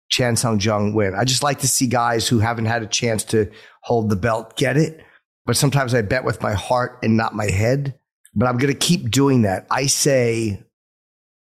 Chan 0.09 0.35
Sung 0.35 0.59
Jung 0.59 0.93
win. 0.93 1.15
I 1.15 1.23
just 1.23 1.43
like 1.43 1.59
to 1.59 1.67
see 1.67 1.87
guys 1.87 2.27
who 2.27 2.39
haven't 2.39 2.65
had 2.65 2.83
a 2.83 2.87
chance 2.87 3.23
to 3.25 3.49
hold 3.81 4.09
the 4.09 4.15
belt 4.15 4.57
get 4.57 4.77
it. 4.77 5.03
But 5.45 5.57
sometimes 5.57 5.93
I 5.93 6.01
bet 6.01 6.23
with 6.23 6.41
my 6.41 6.53
heart 6.53 6.99
and 7.01 7.17
not 7.17 7.33
my 7.33 7.49
head. 7.49 7.97
But 8.35 8.47
I'm 8.47 8.57
going 8.57 8.73
to 8.73 8.79
keep 8.79 9.09
doing 9.09 9.41
that. 9.41 9.67
I 9.71 9.87
say 9.87 10.63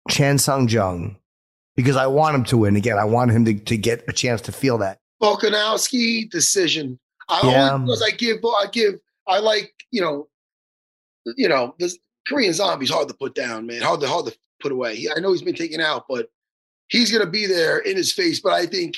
Chan 0.10 0.40
Sung 0.40 0.68
Jung 0.68 1.18
because 1.76 1.96
I 1.96 2.08
want 2.08 2.36
him 2.36 2.44
to 2.46 2.58
win. 2.58 2.76
Again, 2.76 2.98
I 2.98 3.06
want 3.06 3.32
him 3.32 3.46
to, 3.46 3.54
to 3.54 3.78
get 3.78 4.04
a 4.08 4.14
chance 4.14 4.42
to 4.42 4.52
feel 4.52 4.78
that. 4.80 5.00
Volkanovski 5.22 6.30
decision. 6.30 7.00
I 7.28 7.42
yeah. 7.44 7.74
only 7.74 7.86
because 7.86 8.02
I 8.02 8.12
give 8.12 8.38
I 8.44 8.66
give 8.72 8.96
I 9.28 9.40
like, 9.40 9.74
you 9.92 10.02
know, 10.02 10.28
you 11.38 11.50
know, 11.50 11.76
this 11.80 11.98
Korean 12.28 12.54
zombie's 12.54 12.90
hard 12.90 13.08
to 13.08 13.14
put 13.14 13.36
down, 13.36 13.66
man. 13.66 13.82
Hard 13.82 14.02
to 14.02 14.08
hard 14.08 14.28
to 14.28 14.38
put 14.62 14.72
away. 14.72 14.96
He, 14.96 15.10
I 15.10 15.20
know 15.20 15.32
he's 15.32 15.42
been 15.42 15.56
taken 15.56 15.82
out, 15.82 16.06
but 16.10 16.30
he's 16.88 17.12
gonna 17.12 17.30
be 17.30 17.46
there 17.46 17.80
in 17.80 17.96
his 17.98 18.14
face. 18.14 18.40
But 18.40 18.54
I 18.54 18.66
think 18.66 18.96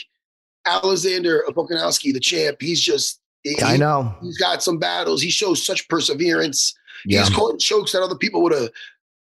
Alexander 0.66 1.44
Volkanovski, 1.50 2.14
the 2.14 2.20
champ, 2.20 2.58
he's 2.62 2.82
just 2.82 3.22
he, 3.44 3.62
I 3.62 3.78
know. 3.78 4.14
He's 4.22 4.38
got 4.38 4.62
some 4.62 4.78
battles. 4.78 5.22
He 5.22 5.30
shows 5.30 5.66
such 5.66 5.88
perseverance. 5.88 6.76
Yeah. 7.06 7.22
He's 7.22 7.30
caught 7.36 7.60
chokes 7.60 7.92
that 7.94 8.04
other 8.04 8.16
people 8.18 8.42
would 8.44 8.54
have 8.54 8.70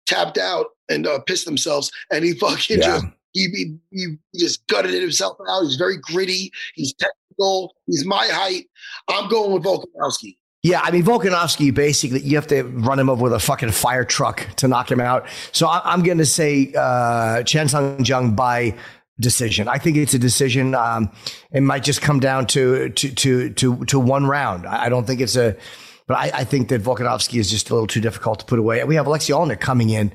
tapped 0.06 0.38
out 0.38 0.68
and 0.90 1.08
uh, 1.08 1.20
pissed 1.20 1.46
themselves. 1.46 1.92
And 2.12 2.24
he 2.24 2.34
fucking 2.34 2.80
yeah. 2.80 2.86
just 2.86 3.06
he, 3.34 3.48
he, 3.50 3.76
he 3.92 4.18
just 4.40 4.66
gutted 4.68 4.94
it 4.94 5.02
himself 5.02 5.38
out. 5.50 5.64
He's 5.64 5.76
very 5.76 5.98
gritty. 5.98 6.52
He's 6.76 6.94
technical. 6.94 7.74
He's 7.88 8.06
my 8.06 8.28
height. 8.28 8.66
I'm 9.08 9.28
going 9.30 9.52
with 9.52 9.64
Volkanovski. 9.64 10.38
Yeah, 10.64 10.80
I 10.82 10.92
mean 10.92 11.04
Volkanovski. 11.04 11.74
Basically, 11.74 12.22
you 12.22 12.36
have 12.36 12.48
to 12.48 12.64
run 12.64 12.98
him 12.98 13.10
over 13.10 13.24
with 13.24 13.34
a 13.34 13.40
fucking 13.40 13.72
fire 13.72 14.06
truck 14.06 14.48
to 14.58 14.68
knock 14.68 14.90
him 14.90 15.02
out. 15.02 15.28
So 15.52 15.68
I, 15.68 15.94
am 15.94 16.04
going 16.04 16.20
to 16.20 16.26
say 16.26 16.74
uh, 16.78 17.44
Chan 17.44 17.68
Sung 17.70 18.04
Jung 18.06 18.34
by 18.34 18.76
decision. 19.20 19.68
I 19.68 19.78
think 19.78 19.98
it's 19.98 20.14
a 20.14 20.20
decision. 20.20 20.74
Um, 20.74 21.12
it 21.52 21.62
might 21.62 21.84
just 21.84 22.02
come 22.02 22.22
down 22.22 22.48
to 22.48 22.90
to 22.90 23.12
to 23.12 23.50
to, 23.50 23.86
to 23.86 24.00
one 24.00 24.26
round. 24.26 24.66
I 24.66 24.90
don't 24.90 25.06
think 25.06 25.20
it's 25.20 25.36
a. 25.36 25.56
But 26.08 26.16
I, 26.16 26.32
I 26.34 26.44
think 26.44 26.70
that 26.70 26.82
Volkanovski 26.82 27.40
is 27.40 27.50
just 27.50 27.70
a 27.70 27.74
little 27.74 27.88
too 27.88 28.02
difficult 28.02 28.40
to 28.40 28.46
put 28.46 28.60
away. 28.60 28.84
We 28.84 28.96
have 28.96 29.08
Alexei 29.08 29.32
Oleinik 29.32 29.62
coming 29.62 29.90
in 29.90 30.14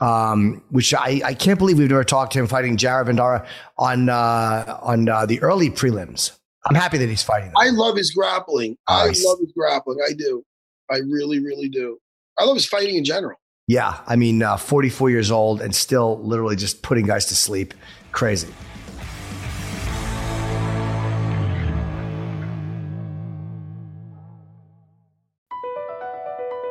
um, 0.00 0.62
which 0.70 0.92
I, 0.94 1.20
I 1.24 1.34
can't 1.34 1.58
believe 1.58 1.78
we've 1.78 1.88
never 1.88 2.04
talked 2.04 2.32
to 2.34 2.38
him 2.38 2.46
fighting 2.46 2.76
Jared 2.76 3.08
Vanderaa 3.08 3.46
on 3.78 4.08
uh, 4.08 4.78
on 4.82 5.08
uh, 5.08 5.26
the 5.26 5.40
early 5.42 5.70
prelims. 5.70 6.36
I'm 6.68 6.74
happy 6.74 6.98
that 6.98 7.08
he's 7.08 7.22
fighting. 7.22 7.48
Them. 7.48 7.56
I 7.58 7.70
love 7.70 7.96
his 7.96 8.10
grappling. 8.10 8.76
Nice. 8.88 9.24
I 9.24 9.28
love 9.28 9.38
his 9.40 9.52
grappling. 9.56 9.98
I 10.06 10.12
do. 10.12 10.44
I 10.90 10.98
really, 10.98 11.40
really 11.40 11.68
do. 11.68 11.98
I 12.38 12.44
love 12.44 12.56
his 12.56 12.66
fighting 12.66 12.96
in 12.96 13.04
general. 13.04 13.38
Yeah, 13.68 13.98
I 14.06 14.16
mean, 14.16 14.42
uh, 14.42 14.56
44 14.56 15.10
years 15.10 15.30
old 15.30 15.60
and 15.60 15.74
still 15.74 16.20
literally 16.22 16.56
just 16.56 16.82
putting 16.82 17.06
guys 17.06 17.26
to 17.26 17.36
sleep. 17.36 17.74
Crazy. 18.12 18.52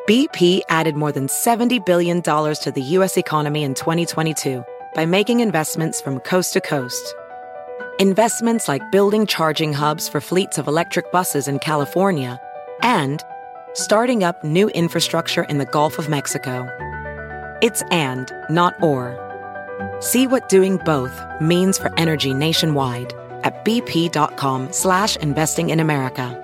BP 0.07 0.61
added 0.69 0.95
more 0.95 1.11
than 1.11 1.25
$70 1.25 1.83
billion 1.83 2.21
to 2.21 2.71
the 2.75 2.81
U.S. 2.81 3.17
economy 3.17 3.63
in 3.63 3.73
2022 3.73 4.63
by 4.93 5.05
making 5.05 5.39
investments 5.39 5.99
from 5.99 6.19
coast 6.19 6.53
to 6.53 6.61
coast. 6.61 7.15
Investments 8.01 8.67
like 8.67 8.91
building 8.91 9.25
charging 9.25 9.71
hubs 9.71 10.09
for 10.09 10.19
fleets 10.19 10.57
of 10.57 10.67
electric 10.67 11.13
buses 11.13 11.47
in 11.47 11.59
California 11.59 12.41
and 12.83 13.23
starting 13.73 14.21
up 14.21 14.43
new 14.43 14.67
infrastructure 14.71 15.43
in 15.43 15.59
the 15.59 15.65
Gulf 15.65 15.97
of 15.97 16.09
Mexico. 16.09 16.67
It's 17.61 17.83
and, 17.91 18.33
not 18.49 18.75
or. 18.83 19.15
See 20.01 20.27
what 20.27 20.49
doing 20.49 20.75
both 20.83 21.17
means 21.39 21.77
for 21.77 21.97
energy 21.97 22.33
nationwide 22.33 23.13
at 23.45 23.63
bp.com 23.63 24.73
slash 24.73 25.15
investing 25.15 25.69
in 25.69 25.79
America. 25.79 26.41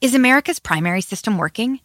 Is 0.00 0.14
America's 0.14 0.58
primary 0.58 1.02
system 1.02 1.36
working? 1.36 1.80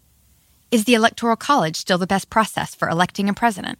Is 0.71 0.86
the 0.86 0.93
Electoral 0.93 1.36
College 1.36 1.75
still 1.75 1.97
the 1.97 2.08
best 2.08 2.30
process 2.30 2.73
for 2.73 2.88
electing 2.88 3.28
a 3.28 3.34
president? 3.34 3.80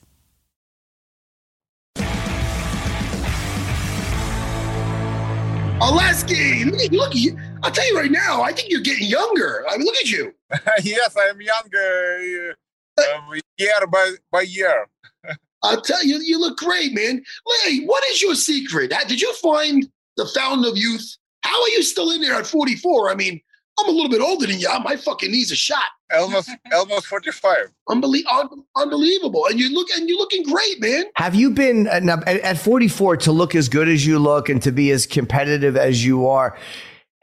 Oleski, 5.81 6.91
look, 6.91 7.15
you- 7.15 7.35
I'll 7.63 7.71
tell 7.71 7.87
you 7.87 7.97
right 7.97 8.11
now, 8.11 8.43
I 8.43 8.51
think 8.53 8.69
you're 8.69 8.81
getting 8.81 9.07
younger. 9.07 9.65
I 9.67 9.77
mean, 9.77 9.85
look 9.85 9.95
at 9.95 10.09
you. 10.09 10.31
yes, 10.83 11.15
I'm 11.19 11.41
younger 11.41 12.53
uh, 12.99 13.01
uh, 13.01 13.35
year 13.57 13.87
by, 13.91 14.11
by 14.31 14.41
year. 14.41 14.87
I'll 15.63 15.81
tell 15.81 16.03
you, 16.05 16.19
you 16.23 16.39
look 16.39 16.57
great, 16.57 16.93
man. 16.93 17.23
Hey, 17.63 17.79
what 17.85 18.03
is 18.11 18.21
your 18.21 18.35
secret? 18.35 18.93
Did 19.07 19.21
you 19.21 19.33
find 19.35 19.89
the 20.17 20.27
fountain 20.35 20.65
of 20.65 20.77
youth? 20.77 21.17
How 21.43 21.59
are 21.59 21.69
you 21.69 21.81
still 21.81 22.11
in 22.11 22.21
there 22.21 22.35
at 22.35 22.45
44? 22.45 23.09
I 23.09 23.15
mean, 23.15 23.41
I'm 23.81 23.89
a 23.89 23.91
little 23.91 24.09
bit 24.09 24.21
older 24.21 24.47
than 24.47 24.59
you. 24.59 24.69
My 24.83 24.95
fucking 24.95 25.31
knees 25.31 25.51
are 25.51 25.55
shot. 25.55 25.83
Almost, 26.13 26.49
almost 26.73 27.07
45. 27.07 27.71
Unbelie- 27.89 28.25
un- 28.31 28.63
unbelievable. 28.75 29.45
And 29.47 29.59
you 29.59 29.73
look, 29.73 29.87
and 29.95 30.07
you're 30.07 30.17
looking 30.17 30.43
great, 30.43 30.79
man. 30.81 31.05
Have 31.15 31.35
you 31.35 31.51
been 31.51 31.87
uh, 31.87 31.99
now, 31.99 32.19
at, 32.27 32.39
at 32.41 32.57
44 32.57 33.17
to 33.17 33.31
look 33.31 33.55
as 33.55 33.69
good 33.69 33.87
as 33.87 34.05
you 34.05 34.19
look 34.19 34.49
and 34.49 34.61
to 34.63 34.71
be 34.71 34.91
as 34.91 35.05
competitive 35.05 35.75
as 35.77 36.05
you 36.05 36.27
are? 36.27 36.57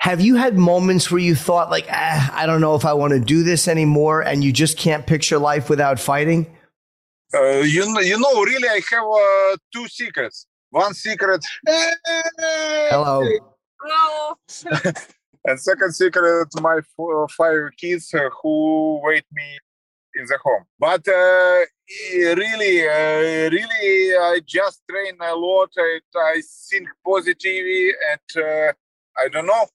Have 0.01 0.21
you 0.21 0.37
had 0.37 0.57
moments 0.57 1.11
where 1.11 1.21
you 1.21 1.35
thought 1.35 1.71
like, 1.71 1.87
ah, 1.91 2.33
I 2.35 2.47
don't 2.47 2.61
know 2.61 2.75
if 2.75 2.85
I 2.85 2.93
want 2.95 3.13
to 3.13 3.21
do 3.21 3.43
this 3.43 3.67
anymore, 3.67 4.23
and 4.23 4.45
you 4.45 4.53
just 4.53 4.79
can't 4.79 5.07
picture 5.07 5.39
life 5.39 5.69
without 5.69 5.99
fighting? 5.99 6.47
Uh, 7.35 7.59
you, 7.61 7.93
know, 7.93 8.01
you 8.01 8.19
know, 8.19 8.43
really, 8.45 8.69
I 8.69 8.81
have 8.91 9.05
uh, 9.05 9.57
two 9.75 9.89
secrets. 9.89 10.47
One 10.71 10.95
secret. 10.95 11.45
Hello. 11.67 13.25
Hello. 13.81 14.93
and 15.49 15.59
second 15.59 15.93
secret, 15.95 16.49
my 16.61 16.81
five 17.31 17.71
kids 17.79 18.15
who 18.43 19.01
wait 19.03 19.25
me 19.33 19.59
in 20.15 20.27
the 20.27 20.39
home. 20.45 20.65
But 20.79 21.09
uh, 21.09 21.61
really, 22.43 22.87
uh, 22.87 23.49
really, 23.51 24.17
I 24.17 24.41
just 24.45 24.83
train 24.91 25.17
a 25.21 25.35
lot. 25.35 25.71
I, 25.79 26.01
I 26.17 26.43
think 26.69 26.89
positively, 27.05 27.93
and 28.11 28.45
uh, 28.45 28.73
I 29.17 29.29
don't 29.33 29.47
know 29.47 29.67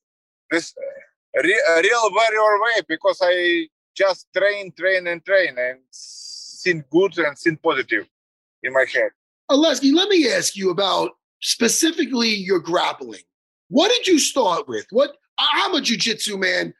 this 0.51 0.75
uh, 0.77 1.41
re- 1.41 1.81
real 1.81 2.09
warrior 2.11 2.61
way 2.63 2.81
because 2.87 3.19
I 3.23 3.67
just 3.95 4.27
train, 4.35 4.71
train, 4.77 5.07
and 5.07 5.25
train, 5.25 5.55
and 5.57 5.79
think 6.63 6.87
good 6.91 7.17
and 7.17 7.35
think 7.35 7.61
positive 7.63 8.05
in 8.61 8.73
my 8.73 8.85
head. 8.93 9.09
Oleski, 9.49 9.91
let 9.93 10.07
me 10.09 10.31
ask 10.31 10.55
you 10.55 10.69
about 10.69 11.11
specifically 11.41 12.29
your 12.29 12.59
grappling. 12.59 13.25
What 13.69 13.89
did 13.89 14.05
you 14.05 14.19
start 14.19 14.67
with? 14.67 14.85
What 14.91 15.17
I'm 15.37 15.73
a 15.75 15.79
jujitsu 15.79 16.39
man. 16.39 16.73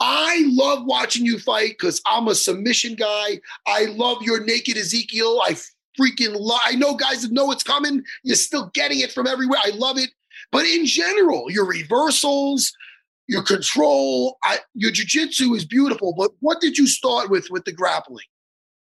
I 0.00 0.44
love 0.46 0.84
watching 0.84 1.26
you 1.26 1.38
fight 1.38 1.76
because 1.78 2.00
I'm 2.06 2.28
a 2.28 2.34
submission 2.34 2.94
guy. 2.94 3.40
I 3.66 3.86
love 3.86 4.22
your 4.22 4.44
naked 4.44 4.76
Ezekiel. 4.76 5.40
I 5.44 5.56
freaking 5.98 6.36
love. 6.38 6.60
I 6.64 6.76
know 6.76 6.94
guys 6.94 7.22
that 7.22 7.32
know 7.32 7.50
it's 7.50 7.64
coming. 7.64 8.04
You're 8.22 8.36
still 8.36 8.70
getting 8.74 9.00
it 9.00 9.12
from 9.12 9.26
everywhere. 9.26 9.58
I 9.64 9.70
love 9.70 9.98
it. 9.98 10.10
But 10.52 10.66
in 10.66 10.86
general, 10.86 11.50
your 11.50 11.66
reversals, 11.66 12.72
your 13.26 13.42
control, 13.42 14.38
I, 14.44 14.58
your 14.74 14.92
jujitsu 14.92 15.56
is 15.56 15.64
beautiful. 15.64 16.14
But 16.16 16.30
what 16.40 16.60
did 16.60 16.78
you 16.78 16.86
start 16.86 17.28
with 17.28 17.50
with 17.50 17.64
the 17.64 17.72
grappling? 17.72 18.24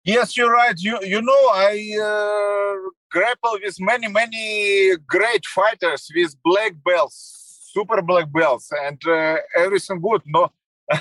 Yes, 0.04 0.36
you're 0.36 0.52
right. 0.52 0.76
You 0.78 0.98
you 1.04 1.22
know 1.22 1.50
I 1.54 1.98
uh, 2.02 2.90
grapple 3.12 3.60
with 3.62 3.76
many 3.80 4.08
many 4.08 4.96
great 5.06 5.46
fighters 5.46 6.10
with 6.16 6.36
black 6.44 6.74
belts, 6.84 7.41
super 7.74 8.02
black 8.02 8.32
belts, 8.32 8.72
and 8.86 9.00
uh, 9.08 9.38
everything 9.56 10.00
good. 10.02 10.22
No, 10.26 10.52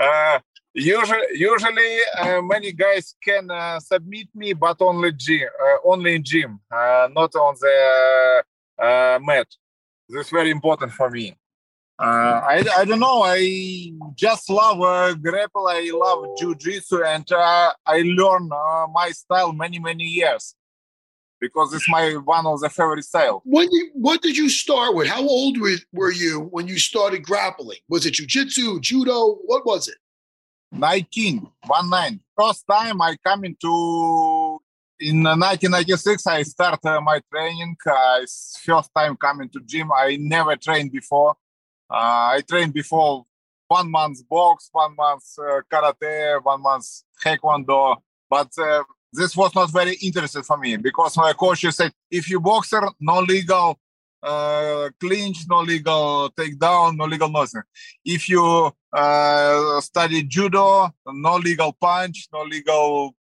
uh, 0.00 0.38
usually 0.74 1.26
usually 1.34 1.98
uh, 2.18 2.40
many 2.42 2.72
guys 2.72 3.14
can 3.22 3.48
submit 3.80 4.28
me, 4.34 4.52
but 4.52 4.76
only 4.80 5.12
gym, 5.12 5.48
only 5.84 6.14
in 6.16 6.24
gym, 6.24 6.60
not 6.70 7.34
on 7.34 7.54
the 7.60 8.42
mat. 9.24 9.48
This 10.08 10.26
is 10.26 10.30
very 10.30 10.50
important 10.50 10.92
for 10.92 11.10
me. 11.10 11.36
Uh, 12.00 12.40
I, 12.46 12.64
I 12.76 12.84
don't 12.84 13.00
know. 13.00 13.22
I 13.24 13.90
just 14.14 14.48
love 14.48 14.80
uh, 14.80 15.14
grapple. 15.14 15.66
I 15.66 15.90
love 15.92 16.26
jiu-jitsu, 16.38 17.02
and 17.02 17.30
uh, 17.32 17.72
I 17.84 18.02
learn 18.02 18.48
uh, 18.52 18.86
my 18.92 19.10
style 19.10 19.52
many 19.52 19.80
many 19.80 20.04
years 20.04 20.54
because 21.40 21.72
it's 21.74 21.88
my 21.88 22.12
one 22.12 22.46
of 22.46 22.60
the 22.60 22.68
favorite 22.70 23.04
style. 23.04 23.42
When 23.44 23.70
you, 23.70 23.90
what 23.94 24.22
did 24.22 24.36
you 24.36 24.48
start 24.48 24.94
with? 24.94 25.08
How 25.08 25.22
old 25.26 25.60
were, 25.60 25.76
were 25.92 26.12
you 26.12 26.40
when 26.50 26.66
you 26.68 26.78
started 26.78 27.24
grappling? 27.24 27.78
Was 27.88 28.06
it 28.06 28.14
jujitsu, 28.14 28.80
judo? 28.80 29.36
What 29.44 29.64
was 29.66 29.88
it? 29.88 29.96
19, 30.72 31.48
one 31.66 31.90
nine. 31.90 32.20
First 32.38 32.64
time 32.70 33.00
I 33.00 33.16
come 33.24 33.44
into 33.44 34.58
in 35.00 35.22
1996. 35.22 36.26
I 36.26 36.42
start 36.42 36.84
uh, 36.84 37.00
my 37.00 37.20
training. 37.32 37.76
I 37.86 38.20
s- 38.22 38.60
first 38.62 38.90
time 38.94 39.16
coming 39.16 39.48
to 39.50 39.60
gym. 39.64 39.90
I 39.92 40.16
never 40.20 40.56
trained 40.56 40.92
before. 40.92 41.30
Uh, 41.90 42.36
I 42.36 42.42
trained 42.48 42.74
before 42.74 43.24
one 43.66 43.90
month 43.90 44.28
box, 44.28 44.68
one 44.72 44.94
month 44.94 45.24
uh, 45.38 45.60
karate, 45.72 46.42
one 46.42 46.60
month 46.62 46.86
taekwondo, 47.24 47.96
but 48.28 48.50
uh, 48.58 48.82
this 49.12 49.36
was 49.36 49.54
not 49.54 49.72
very 49.72 49.96
interesting 50.02 50.42
for 50.42 50.58
me 50.58 50.76
because 50.76 51.16
my 51.16 51.32
coach 51.32 51.64
said, 51.70 51.92
if 52.10 52.28
you 52.28 52.40
boxer, 52.40 52.82
no 53.00 53.20
legal 53.20 53.78
uh, 54.22 54.88
clinch, 55.00 55.44
no 55.48 55.60
legal 55.60 56.30
takedown, 56.30 56.96
no 56.96 57.04
legal 57.04 57.28
nothing. 57.28 57.62
If 58.04 58.28
you 58.28 58.70
uh, 58.92 59.80
study 59.80 60.24
judo, 60.24 60.90
no 61.06 61.36
legal 61.36 61.72
punch, 61.80 62.28
no 62.32 62.42
legal 62.42 63.14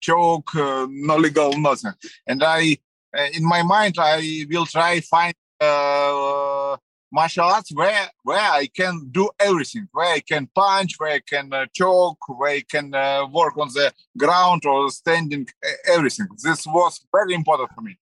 choke, 0.00 0.54
uh, 0.54 0.86
no 0.90 1.16
legal 1.16 1.58
nothing. 1.58 1.92
And 2.26 2.42
I, 2.42 2.76
uh, 3.16 3.28
in 3.34 3.44
my 3.44 3.62
mind, 3.62 3.96
I 3.98 4.46
will 4.48 4.66
try 4.66 5.00
find 5.00 5.34
uh, 5.60 6.76
martial 7.12 7.44
arts 7.44 7.70
where 7.74 8.08
where 8.24 8.40
I 8.40 8.66
can 8.74 9.08
do 9.10 9.30
everything, 9.38 9.88
where 9.92 10.14
I 10.14 10.20
can 10.20 10.48
punch, 10.54 10.94
where 10.98 11.12
I 11.12 11.20
can 11.20 11.52
uh, 11.52 11.66
choke, 11.72 12.18
where 12.38 12.52
I 12.52 12.62
can 12.62 12.94
uh, 12.94 13.26
work 13.30 13.56
on 13.58 13.68
the 13.68 13.92
ground 14.18 14.64
or 14.64 14.90
standing, 14.90 15.46
everything. 15.86 16.26
This 16.42 16.66
was 16.66 17.00
very 17.12 17.34
important 17.34 17.70
for 17.74 17.82
me. 17.82 17.98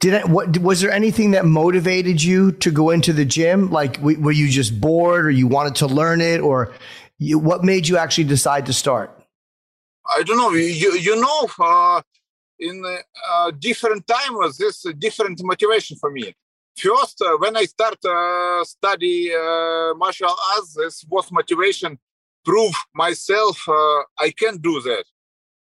Did 0.00 0.14
I, 0.14 0.24
what 0.24 0.58
was 0.58 0.80
there 0.80 0.90
anything 0.90 1.32
that 1.32 1.44
motivated 1.44 2.22
you 2.22 2.52
to 2.52 2.70
go 2.70 2.90
into 2.90 3.12
the 3.12 3.24
gym? 3.24 3.70
Like, 3.70 3.98
were 3.98 4.32
you 4.32 4.48
just 4.48 4.80
bored, 4.80 5.26
or 5.26 5.30
you 5.30 5.46
wanted 5.46 5.74
to 5.76 5.86
learn 5.86 6.20
it, 6.20 6.40
or 6.40 6.72
you, 7.18 7.38
what 7.38 7.64
made 7.64 7.88
you 7.88 7.96
actually 7.98 8.24
decide 8.24 8.66
to 8.66 8.72
start? 8.72 9.10
I 10.16 10.22
don't 10.22 10.38
know. 10.38 10.52
You 10.52 10.92
you 10.92 11.20
know, 11.20 11.48
uh, 11.58 12.00
in 12.58 12.82
uh, 12.84 12.96
uh, 13.28 13.50
different 13.58 14.06
time 14.06 14.34
was 14.34 14.56
this 14.56 14.84
a 14.86 14.92
different 14.92 15.40
motivation 15.42 15.96
for 15.98 16.10
me. 16.10 16.34
First, 16.78 17.22
uh, 17.22 17.36
when 17.38 17.56
I 17.56 17.64
start 17.64 17.98
uh, 18.04 18.62
study 18.64 19.32
uh, 19.34 19.94
martial 19.94 20.34
arts, 20.54 20.74
this 20.74 21.04
was 21.08 21.32
motivation. 21.32 21.98
Prove 22.44 22.74
myself. 22.94 23.58
Uh, 23.66 24.02
I 24.18 24.32
can 24.36 24.58
do 24.58 24.80
that. 24.82 25.04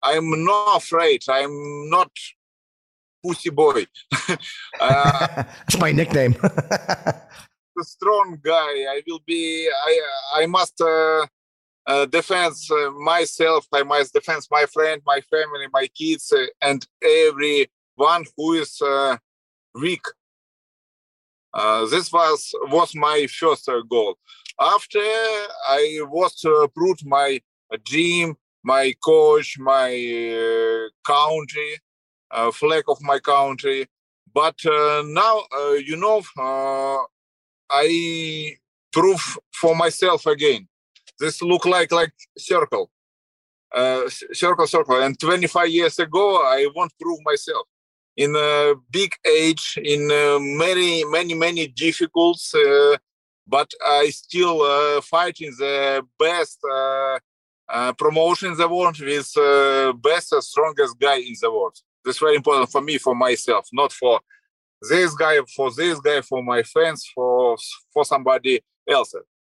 I'm 0.02 0.44
not 0.44 0.78
afraid. 0.78 1.22
I'm 1.30 1.90
not 1.90 2.12
pussy 3.24 3.52
boy. 3.52 3.86
uh, 4.80 5.28
That's 5.36 5.80
my 5.80 5.92
nickname. 5.92 6.36
a 7.80 7.84
strong 7.84 8.40
guy. 8.44 8.86
I 8.96 9.02
will 9.08 9.22
be. 9.26 9.70
I 9.70 10.02
I 10.36 10.46
must 10.46 10.80
uh, 10.82 11.26
uh, 11.88 12.06
defend 12.06 12.56
uh, 12.72 12.92
myself. 12.92 13.68
I 13.74 13.84
must 13.84 14.14
defend 14.14 14.42
my 14.52 14.66
friend, 14.66 15.02
my 15.06 15.22
family, 15.22 15.68
my 15.72 15.88
kids, 15.88 16.34
and 16.62 16.86
everyone 17.02 18.26
who 18.36 18.54
is 18.54 18.82
uh, 18.82 19.18
weak. 19.76 20.06
Uh, 21.54 21.86
this 21.86 22.12
was 22.12 22.52
was 22.72 22.96
my 22.96 23.28
first 23.28 23.70
uh, 23.70 23.82
goal. 23.90 24.18
After 24.60 25.00
I 25.00 26.00
was 26.04 26.44
uh, 26.46 26.68
proved 26.68 27.06
my 27.06 27.40
gym, 27.86 28.36
my 28.64 28.94
coach, 29.04 29.58
my 29.60 29.90
uh, 29.92 30.90
country, 31.06 31.80
uh, 32.32 32.52
flag 32.52 32.84
of 32.88 32.98
my 33.02 33.20
country. 33.20 33.88
But 34.34 34.66
uh, 34.66 35.04
now, 35.06 35.44
uh, 35.56 35.74
you 35.74 35.96
know, 35.98 36.22
uh, 36.40 37.04
I 37.70 38.56
prove 38.92 39.38
for 39.54 39.76
myself 39.76 40.26
again. 40.26 40.68
This 41.20 41.42
look 41.42 41.66
like 41.66 41.92
like 41.92 42.14
circle, 42.38 42.90
uh, 43.74 44.10
circle, 44.10 44.68
circle. 44.68 45.02
And 45.02 45.20
25 45.20 45.70
years 45.70 46.00
ago, 46.00 46.38
I 46.44 46.68
won't 46.76 46.94
prove 47.00 47.20
myself. 47.24 47.68
In 48.16 48.36
a 48.36 48.76
big 48.92 49.14
age, 49.26 49.78
in 49.84 50.12
uh, 50.12 50.38
many, 50.40 51.04
many, 51.06 51.34
many 51.34 51.68
difficulties, 51.68 52.54
uh, 52.54 52.98
but 53.48 53.72
I 53.86 54.10
still 54.10 54.62
uh, 54.62 55.02
fighting 55.02 55.54
the 55.58 56.06
best 56.20 56.60
promotion 57.98 58.52
in 58.52 58.58
the 58.58 58.70
world 58.70 59.00
with 59.00 60.02
best, 60.02 60.34
strongest 60.44 61.00
guy 61.00 61.18
in 61.18 61.36
the 61.42 61.52
world. 61.52 61.76
That's 62.06 62.20
very 62.20 62.36
important 62.36 62.72
for 62.72 62.82
me, 62.82 62.98
for 62.98 63.16
myself, 63.16 63.68
not 63.74 63.92
for 63.92 64.20
this 64.82 65.16
guy, 65.16 65.40
for 65.56 65.72
this 65.72 66.00
guy, 66.00 66.22
for 66.22 66.44
my 66.44 66.62
fans, 66.64 67.10
for 67.16 67.58
for 67.94 68.06
somebody 68.06 68.62
else. 68.88 69.16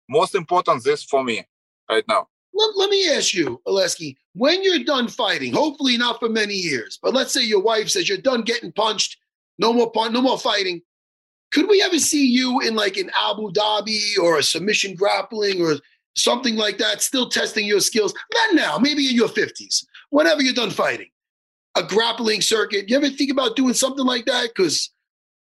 Most 0.09 0.35
important, 0.35 0.85
this 0.85 1.03
for 1.03 1.23
me 1.25 1.45
right 1.91 2.05
now. 2.09 2.29
Let, 2.57 2.77
let 2.77 2.91
me 2.91 3.11
ask 3.11 3.35
you, 3.35 3.61
Oleksiy, 3.67 4.17
when 4.35 4.63
you're 4.63 4.85
done 4.85 5.09
fighting, 5.09 5.53
hopefully 5.53 5.99
not 5.99 6.19
for 6.19 6.29
many 6.29 6.55
years, 6.55 6.99
but 7.03 7.13
let's 7.13 7.33
say 7.33 7.43
your 7.43 7.63
wife 7.63 7.91
says 7.91 8.09
you're 8.09 8.19
done 8.19 8.43
getting 8.43 8.73
punched, 8.73 9.19
no 9.59 9.73
more 9.73 9.91
punch, 9.91 10.13
no 10.13 10.23
more 10.23 10.39
fighting. 10.39 10.81
Could 11.53 11.69
we 11.69 11.83
ever 11.83 11.99
see 11.99 12.27
you 12.27 12.61
in 12.61 12.75
like 12.75 12.97
an 12.97 13.11
Abu 13.19 13.53
Dhabi 13.53 14.19
or 14.23 14.39
a 14.39 14.43
submission 14.43 14.95
grappling 14.95 15.61
or 15.61 15.77
something 16.17 16.57
like 16.57 16.79
that, 16.79 17.03
still 17.03 17.29
testing 17.29 17.67
your 17.67 17.81
skills? 17.81 18.15
Not 18.35 18.55
now, 18.55 18.79
maybe 18.79 19.09
in 19.09 19.15
your 19.15 19.29
50s, 19.29 19.85
whenever 20.11 20.43
you're 20.43 20.55
done 20.55 20.71
fighting. 20.71 21.09
A 21.77 21.83
grappling 21.83 22.41
circuit. 22.41 22.89
You 22.89 22.97
ever 22.97 23.11
think 23.11 23.31
about 23.31 23.55
doing 23.55 23.75
something 23.75 24.07
like 24.07 24.25
that? 24.25 24.49
Because 24.55 24.91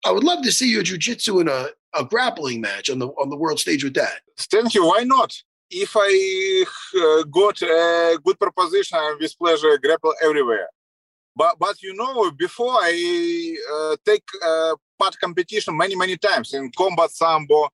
I 0.06 0.12
would 0.12 0.24
love 0.24 0.42
to 0.44 0.50
see 0.52 0.70
you 0.70 0.82
jiu-jitsu 0.82 1.40
in 1.40 1.48
a, 1.48 1.66
a 1.94 2.04
grappling 2.04 2.62
match 2.62 2.88
on 2.88 2.98
the 2.98 3.08
on 3.08 3.28
the 3.28 3.36
world 3.36 3.60
stage 3.60 3.84
with 3.84 3.92
that. 3.94 4.22
Thank 4.38 4.72
you. 4.72 4.86
Why 4.86 5.04
not? 5.04 5.34
If 5.72 5.96
I 5.96 6.64
uh, 7.00 7.22
got 7.24 7.62
a 7.62 8.18
good 8.22 8.38
proposition, 8.38 8.98
I 8.98 9.16
with 9.18 9.38
pleasure 9.38 9.78
grapple 9.78 10.14
everywhere. 10.22 10.68
But 11.34 11.58
but 11.58 11.82
you 11.82 11.94
know, 11.94 12.30
before 12.32 12.74
I 12.74 13.56
uh, 13.74 13.96
take 14.04 14.24
uh, 14.44 14.76
part 14.98 15.18
competition 15.18 15.76
many 15.76 15.96
many 15.96 16.16
times 16.18 16.52
in 16.52 16.70
combat 16.76 17.10
sambo, 17.10 17.68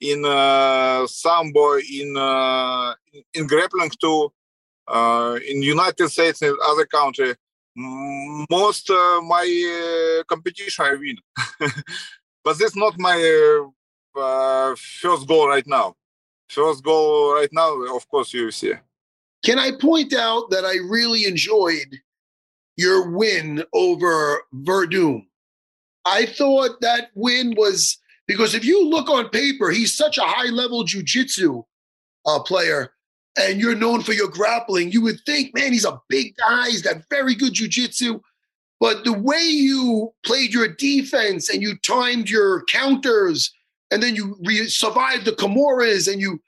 in 0.00 0.24
uh, 0.24 1.06
sambo, 1.06 1.78
in 1.78 2.16
uh, 2.16 2.94
in 3.34 3.46
grappling 3.46 3.90
too, 4.00 4.32
uh, 4.88 5.38
in 5.48 5.62
United 5.62 6.08
States 6.08 6.42
and 6.42 6.56
other 6.66 6.86
country. 6.86 7.34
Most 7.76 8.88
uh, 8.90 9.20
my 9.22 10.22
competition 10.28 10.84
I 10.84 10.94
win, 10.94 11.16
but 12.44 12.58
this 12.58 12.70
is 12.70 12.76
not 12.76 12.98
my 12.98 13.18
first 15.00 15.26
goal 15.26 15.48
right 15.48 15.66
now. 15.66 15.94
First 16.48 16.84
goal 16.84 17.34
right 17.34 17.48
now, 17.52 17.96
of 17.96 18.08
course, 18.08 18.32
UFC. 18.32 18.78
Can 19.44 19.58
I 19.58 19.72
point 19.80 20.14
out 20.14 20.50
that 20.50 20.64
I 20.64 20.76
really 20.88 21.24
enjoyed 21.26 22.00
your 22.76 23.10
win 23.10 23.64
over 23.74 24.42
Werdum? 24.54 25.26
I 26.06 26.26
thought 26.26 26.80
that 26.80 27.10
win 27.14 27.54
was 27.56 27.98
because 28.26 28.54
if 28.54 28.64
you 28.64 28.88
look 28.88 29.08
on 29.10 29.28
paper, 29.30 29.70
he's 29.70 29.94
such 29.94 30.18
a 30.18 30.22
high 30.22 30.50
level 30.50 30.84
jujitsu 30.84 31.62
uh, 32.26 32.40
player, 32.40 32.92
and 33.38 33.60
you're 33.60 33.74
known 33.74 34.00
for 34.02 34.12
your 34.12 34.28
grappling. 34.28 34.92
You 34.92 35.02
would 35.02 35.20
think, 35.26 35.54
man, 35.54 35.72
he's 35.72 35.84
a 35.84 36.00
big 36.08 36.34
guy. 36.36 36.68
He's 36.68 36.82
got 36.82 37.02
very 37.10 37.34
good 37.34 37.52
jujitsu. 37.52 38.20
But 38.80 39.04
the 39.04 39.12
way 39.12 39.42
you 39.42 40.12
played 40.24 40.52
your 40.52 40.68
defense 40.68 41.48
and 41.48 41.62
you 41.62 41.76
timed 41.78 42.28
your 42.28 42.64
counters 42.64 43.52
and 43.94 44.02
then 44.02 44.16
you 44.16 44.36
re- 44.42 44.68
survived 44.68 45.24
the 45.24 45.30
Kimuras 45.30 46.12
and 46.12 46.20
you 46.20 46.42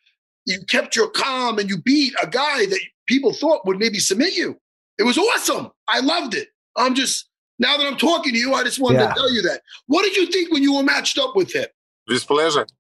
you 0.47 0.59
kept 0.68 0.97
your 0.97 1.09
calm 1.09 1.59
and 1.59 1.70
you 1.70 1.78
beat 1.78 2.12
a 2.20 2.26
guy 2.26 2.66
that 2.66 2.80
people 3.07 3.32
thought 3.32 3.64
would 3.66 3.78
maybe 3.78 3.99
submit 3.99 4.36
you. 4.36 4.59
It 4.99 5.05
was 5.05 5.16
awesome. 5.16 5.70
I 5.88 6.01
loved 6.01 6.34
it. 6.34 6.49
I'm 6.76 6.94
just 6.94 7.28
now 7.61 7.76
that 7.76 7.86
I'm 7.86 7.97
talking 7.97 8.32
to 8.32 8.38
you, 8.38 8.53
I 8.55 8.64
just 8.64 8.80
wanted 8.80 9.01
yeah. 9.01 9.09
to 9.09 9.14
tell 9.14 9.32
you 9.32 9.42
that. 9.42 9.62
What 9.86 10.03
did 10.03 10.16
you 10.16 10.26
think 10.26 10.53
when 10.53 10.62
you 10.62 10.74
were 10.74 10.82
matched 10.82 11.18
up 11.18 11.36
with 11.36 11.53
him? 11.53 11.66
With 12.09 12.26
pleasure. 12.26 12.66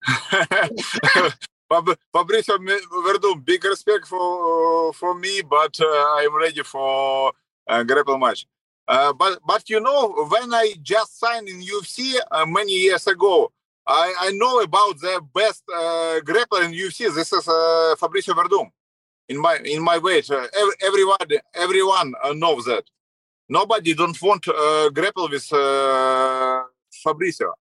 Fabricio 1.70 2.58
Werdum, 3.04 3.44
big 3.44 3.64
respect 3.64 4.06
for 4.06 4.92
for 4.92 5.14
me, 5.14 5.42
but 5.42 5.78
uh, 5.80 6.16
I'm 6.16 6.36
ready 6.36 6.62
for 6.62 7.32
a 7.68 7.84
grapple 7.84 8.18
match. 8.18 8.46
Uh, 8.88 9.12
but 9.12 9.40
but 9.46 9.68
you 9.70 9.80
know 9.80 10.26
when 10.28 10.52
I 10.54 10.74
just 10.82 11.18
signed 11.18 11.48
in 11.48 11.60
UFC 11.60 12.14
uh, 12.30 12.46
many 12.46 12.72
years 12.72 13.06
ago, 13.06 13.52
I, 13.86 14.14
I 14.18 14.30
know 14.32 14.60
about 14.60 15.00
the 15.00 15.20
best 15.32 15.62
uh, 15.72 16.20
grappler 16.24 16.64
in 16.64 16.72
UFC. 16.72 17.14
This 17.14 17.32
is 17.32 17.46
uh, 17.46 17.94
Fabricio 17.98 18.34
Werdum. 18.34 18.70
In 19.28 19.40
my 19.40 19.58
in 19.64 19.82
my 19.82 19.98
weight, 19.98 20.30
uh, 20.30 20.46
every, 20.58 20.74
everyone 20.82 21.18
everyone 21.54 22.14
uh, 22.22 22.32
knows 22.32 22.64
that. 22.64 22.84
Nobody 23.48 23.94
don't 23.94 24.20
want 24.22 24.42
to 24.42 24.54
uh, 24.54 24.90
grapple 24.90 25.28
with 25.28 25.52
uh, 25.52 26.62
Fabricio, 27.04 27.52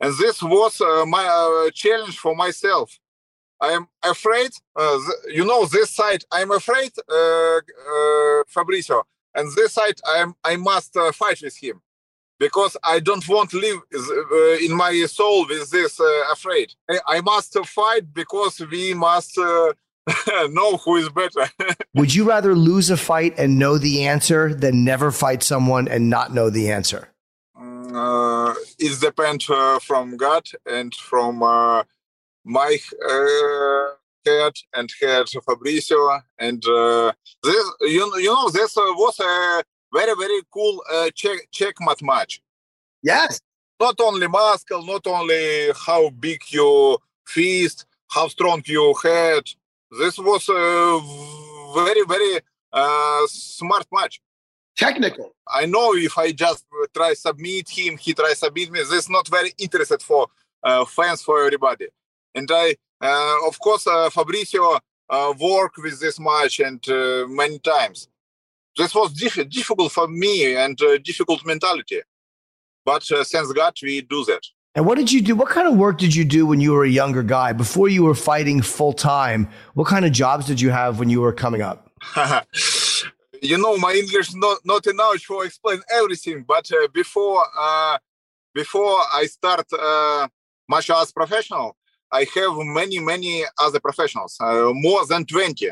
and 0.00 0.14
this 0.18 0.42
was 0.42 0.80
uh, 0.80 1.04
my 1.06 1.70
challenge 1.74 2.18
for 2.18 2.34
myself. 2.36 2.98
I 3.60 3.68
am 3.72 3.88
afraid, 4.02 4.50
you 5.28 5.44
know, 5.44 5.64
this 5.66 5.90
side 5.90 6.24
I'm 6.30 6.50
afraid 6.50 6.92
Fabricio, 8.54 9.02
and 9.34 9.50
this 9.56 9.72
side 9.72 9.98
I 10.06 10.18
am 10.18 10.34
I 10.44 10.56
must 10.56 10.94
fight 11.14 11.40
with 11.42 11.56
him 11.56 11.80
because 12.38 12.76
I 12.82 13.00
don't 13.00 13.26
want 13.28 13.50
to 13.50 13.58
live 13.58 13.78
uh, 13.94 14.64
in 14.64 14.72
my 14.74 15.04
soul 15.06 15.46
with 15.48 15.70
this 15.70 16.00
uh, 16.00 16.22
afraid. 16.32 16.74
I 17.06 17.20
must 17.20 17.56
fight 17.66 18.12
because 18.12 18.60
we 18.70 18.94
must 18.94 19.38
uh, 19.38 19.72
know 20.50 20.76
who 20.78 20.96
is 20.96 21.08
better. 21.08 21.48
Would 21.94 22.14
you 22.14 22.24
rather 22.24 22.54
lose 22.54 22.90
a 22.90 22.96
fight 22.96 23.34
and 23.38 23.58
know 23.58 23.78
the 23.78 24.04
answer 24.04 24.54
than 24.54 24.84
never 24.84 25.10
fight 25.10 25.42
someone 25.42 25.88
and 25.88 26.10
not 26.10 26.32
know 26.32 26.50
the 26.50 26.70
answer? 26.70 27.08
Mm, 27.58 27.94
uh, 27.94 28.54
it 28.78 29.00
depends 29.00 29.48
uh, 29.48 29.78
from 29.80 30.16
God 30.16 30.46
and 30.66 30.94
from 30.94 31.42
uh, 31.42 31.84
my 32.44 32.76
head 34.26 34.52
and 34.74 34.90
head 35.00 35.26
Fabricio 35.26 36.20
and 36.38 36.62
this. 36.62 37.70
You, 37.80 38.12
you 38.18 38.32
know, 38.32 38.50
this 38.50 38.76
was 38.76 39.20
a 39.20 39.64
very 39.98 40.14
very 40.14 40.40
cool 40.52 40.82
uh, 40.92 41.10
check 41.14 41.38
checkmate 41.50 42.02
match. 42.02 42.42
Yes. 43.02 43.40
Not 43.78 43.96
only 44.00 44.26
muscle, 44.26 44.82
not 44.94 45.06
only 45.06 45.70
how 45.86 46.10
big 46.10 46.40
your 46.48 46.98
fist, 47.26 47.86
how 48.08 48.26
strong 48.28 48.62
your 48.66 48.94
head. 49.02 49.44
This 50.00 50.18
was 50.18 50.48
a 50.48 50.64
very 51.78 52.04
very 52.12 52.40
uh, 52.72 53.26
smart 53.26 53.86
match. 53.92 54.20
Technical. 54.76 55.28
I 55.60 55.64
know 55.64 55.94
if 55.94 56.18
I 56.18 56.32
just 56.32 56.64
try 56.94 57.14
submit 57.14 57.68
him, 57.70 57.96
he 57.96 58.12
try 58.12 58.32
submit 58.34 58.70
me. 58.70 58.80
This 58.80 59.04
is 59.04 59.10
not 59.10 59.26
very 59.28 59.52
interested 59.58 60.02
for 60.02 60.26
uh, 60.62 60.84
fans 60.84 61.22
for 61.22 61.42
everybody. 61.44 61.86
And 62.34 62.48
I, 62.52 62.76
uh, 63.00 63.36
of 63.48 63.58
course, 63.58 63.86
uh, 63.86 64.10
Fabricio 64.10 64.78
uh, 65.08 65.32
work 65.40 65.72
with 65.78 65.98
this 66.00 66.20
match 66.20 66.60
and 66.60 66.86
uh, 66.90 67.24
many 67.28 67.58
times 67.58 68.08
this 68.76 68.94
was 68.94 69.12
diff- 69.12 69.48
difficult 69.48 69.92
for 69.92 70.08
me 70.08 70.54
and 70.54 70.80
uh, 70.82 70.98
difficult 70.98 71.44
mentality. 71.44 72.00
But 72.84 73.10
uh, 73.10 73.24
thanks 73.24 73.52
God, 73.52 73.74
we 73.82 74.00
do 74.02 74.24
that. 74.26 74.42
And 74.76 74.84
what 74.84 74.98
did 74.98 75.10
you 75.10 75.22
do? 75.22 75.34
What 75.34 75.48
kind 75.48 75.66
of 75.66 75.76
work 75.76 75.96
did 75.96 76.14
you 76.14 76.24
do 76.24 76.46
when 76.46 76.60
you 76.60 76.72
were 76.72 76.84
a 76.84 76.88
younger 76.88 77.22
guy 77.22 77.54
before 77.54 77.88
you 77.88 78.04
were 78.04 78.14
fighting 78.14 78.60
full 78.60 78.92
time? 78.92 79.48
What 79.72 79.86
kind 79.86 80.04
of 80.04 80.12
jobs 80.12 80.46
did 80.46 80.60
you 80.60 80.68
have 80.70 80.98
when 80.98 81.08
you 81.08 81.22
were 81.22 81.32
coming 81.32 81.62
up? 81.62 81.90
you 83.42 83.56
know, 83.56 83.78
my 83.78 83.92
English 83.92 84.34
not 84.34 84.58
not 84.64 84.86
enough 84.86 85.22
for 85.22 85.46
explain 85.46 85.80
everything. 85.90 86.44
But 86.46 86.70
uh, 86.70 86.88
before 86.92 87.42
uh, 87.58 87.96
before 88.54 88.98
I 89.14 89.26
start 89.26 89.66
uh, 89.72 90.28
martial 90.68 90.96
arts 90.96 91.10
professional, 91.10 91.76
I 92.12 92.26
have 92.34 92.52
many 92.58 92.98
many 92.98 93.44
other 93.58 93.80
professionals, 93.80 94.36
uh, 94.40 94.72
more 94.74 95.06
than 95.06 95.24
twenty. 95.24 95.70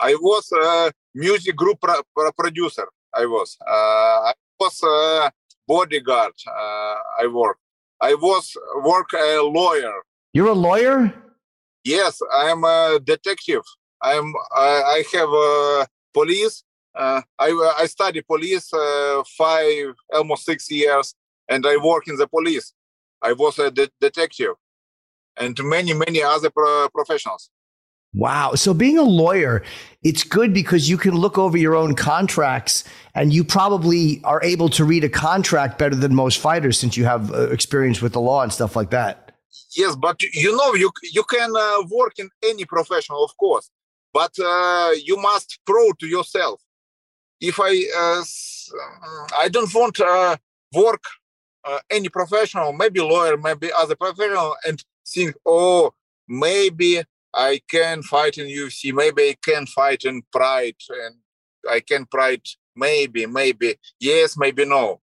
I 0.00 0.14
was 0.14 0.50
a 0.52 0.92
music 1.14 1.56
group 1.56 1.80
pro- 1.80 2.02
pro- 2.14 2.32
producer. 2.32 2.86
I 3.14 3.26
was. 3.26 3.56
Uh, 3.66 4.30
I 4.30 4.34
was 4.60 4.82
a 4.82 5.30
bodyguard. 5.66 6.34
Uh, 6.46 6.96
I 7.20 7.26
work. 7.32 7.58
I 8.00 8.14
was 8.14 8.56
work 8.84 9.12
a 9.14 9.40
lawyer. 9.40 9.94
You're 10.34 10.48
a 10.48 10.52
lawyer? 10.52 11.14
Yes, 11.84 12.20
I 12.34 12.50
am 12.50 12.64
a 12.64 13.00
detective. 13.02 13.62
I'm. 14.02 14.34
I, 14.54 14.82
I 14.96 15.04
have 15.14 15.30
a 15.30 15.86
police. 16.12 16.62
Uh, 16.94 17.22
I 17.38 17.74
I 17.78 17.86
study 17.86 18.22
police 18.22 18.72
uh, 18.72 19.22
five 19.36 19.94
almost 20.12 20.44
six 20.44 20.70
years, 20.70 21.14
and 21.48 21.66
I 21.66 21.76
work 21.76 22.08
in 22.08 22.16
the 22.16 22.26
police. 22.26 22.72
I 23.22 23.32
was 23.32 23.58
a 23.58 23.70
de- 23.70 23.90
detective, 24.00 24.54
and 25.38 25.56
many 25.62 25.94
many 25.94 26.22
other 26.22 26.50
pro- 26.50 26.88
professionals. 26.90 27.50
Wow. 28.16 28.54
So 28.54 28.72
being 28.72 28.96
a 28.96 29.02
lawyer, 29.02 29.62
it's 30.02 30.24
good 30.24 30.54
because 30.54 30.88
you 30.88 30.96
can 30.96 31.14
look 31.14 31.36
over 31.36 31.58
your 31.58 31.76
own 31.76 31.94
contracts 31.94 32.82
and 33.14 33.30
you 33.32 33.44
probably 33.44 34.22
are 34.24 34.42
able 34.42 34.70
to 34.70 34.84
read 34.84 35.04
a 35.04 35.10
contract 35.10 35.78
better 35.78 35.94
than 35.94 36.14
most 36.14 36.38
fighters 36.40 36.78
since 36.78 36.96
you 36.96 37.04
have 37.04 37.30
uh, 37.30 37.50
experience 37.50 38.00
with 38.00 38.14
the 38.14 38.20
law 38.20 38.42
and 38.42 38.50
stuff 38.50 38.74
like 38.74 38.88
that. 38.90 39.32
Yes, 39.76 39.96
but 39.96 40.22
you 40.22 40.56
know 40.56 40.74
you 40.74 40.90
you 41.02 41.24
can 41.24 41.52
uh, 41.54 41.82
work 41.90 42.14
in 42.18 42.30
any 42.42 42.64
profession, 42.64 43.14
of 43.18 43.36
course, 43.36 43.70
but 44.14 44.32
uh, 44.42 44.92
you 45.04 45.18
must 45.18 45.58
prove 45.66 45.98
to 45.98 46.06
yourself. 46.06 46.62
If 47.40 47.60
I 47.60 47.72
uh, 48.02 48.22
I 49.38 49.48
don't 49.50 49.72
want 49.74 50.00
uh, 50.00 50.36
work 50.74 51.04
uh, 51.64 51.80
any 51.90 52.08
professional, 52.08 52.72
maybe 52.72 53.00
lawyer, 53.00 53.36
maybe 53.36 53.70
other 53.72 53.96
professional, 53.96 54.56
and 54.66 54.82
think, 55.06 55.34
oh, 55.44 55.92
maybe 56.28 57.02
I 57.34 57.60
can 57.70 58.02
fight 58.02 58.38
in 58.38 58.46
UFC, 58.46 58.92
maybe 58.92 59.30
I 59.30 59.36
can 59.42 59.66
fight 59.66 60.04
in 60.04 60.22
Pride, 60.32 60.76
and 60.88 61.16
I 61.68 61.80
can 61.80 62.06
Pride, 62.06 62.42
maybe, 62.74 63.26
maybe 63.26 63.76
yes, 64.00 64.36
maybe 64.36 64.64
no, 64.64 65.00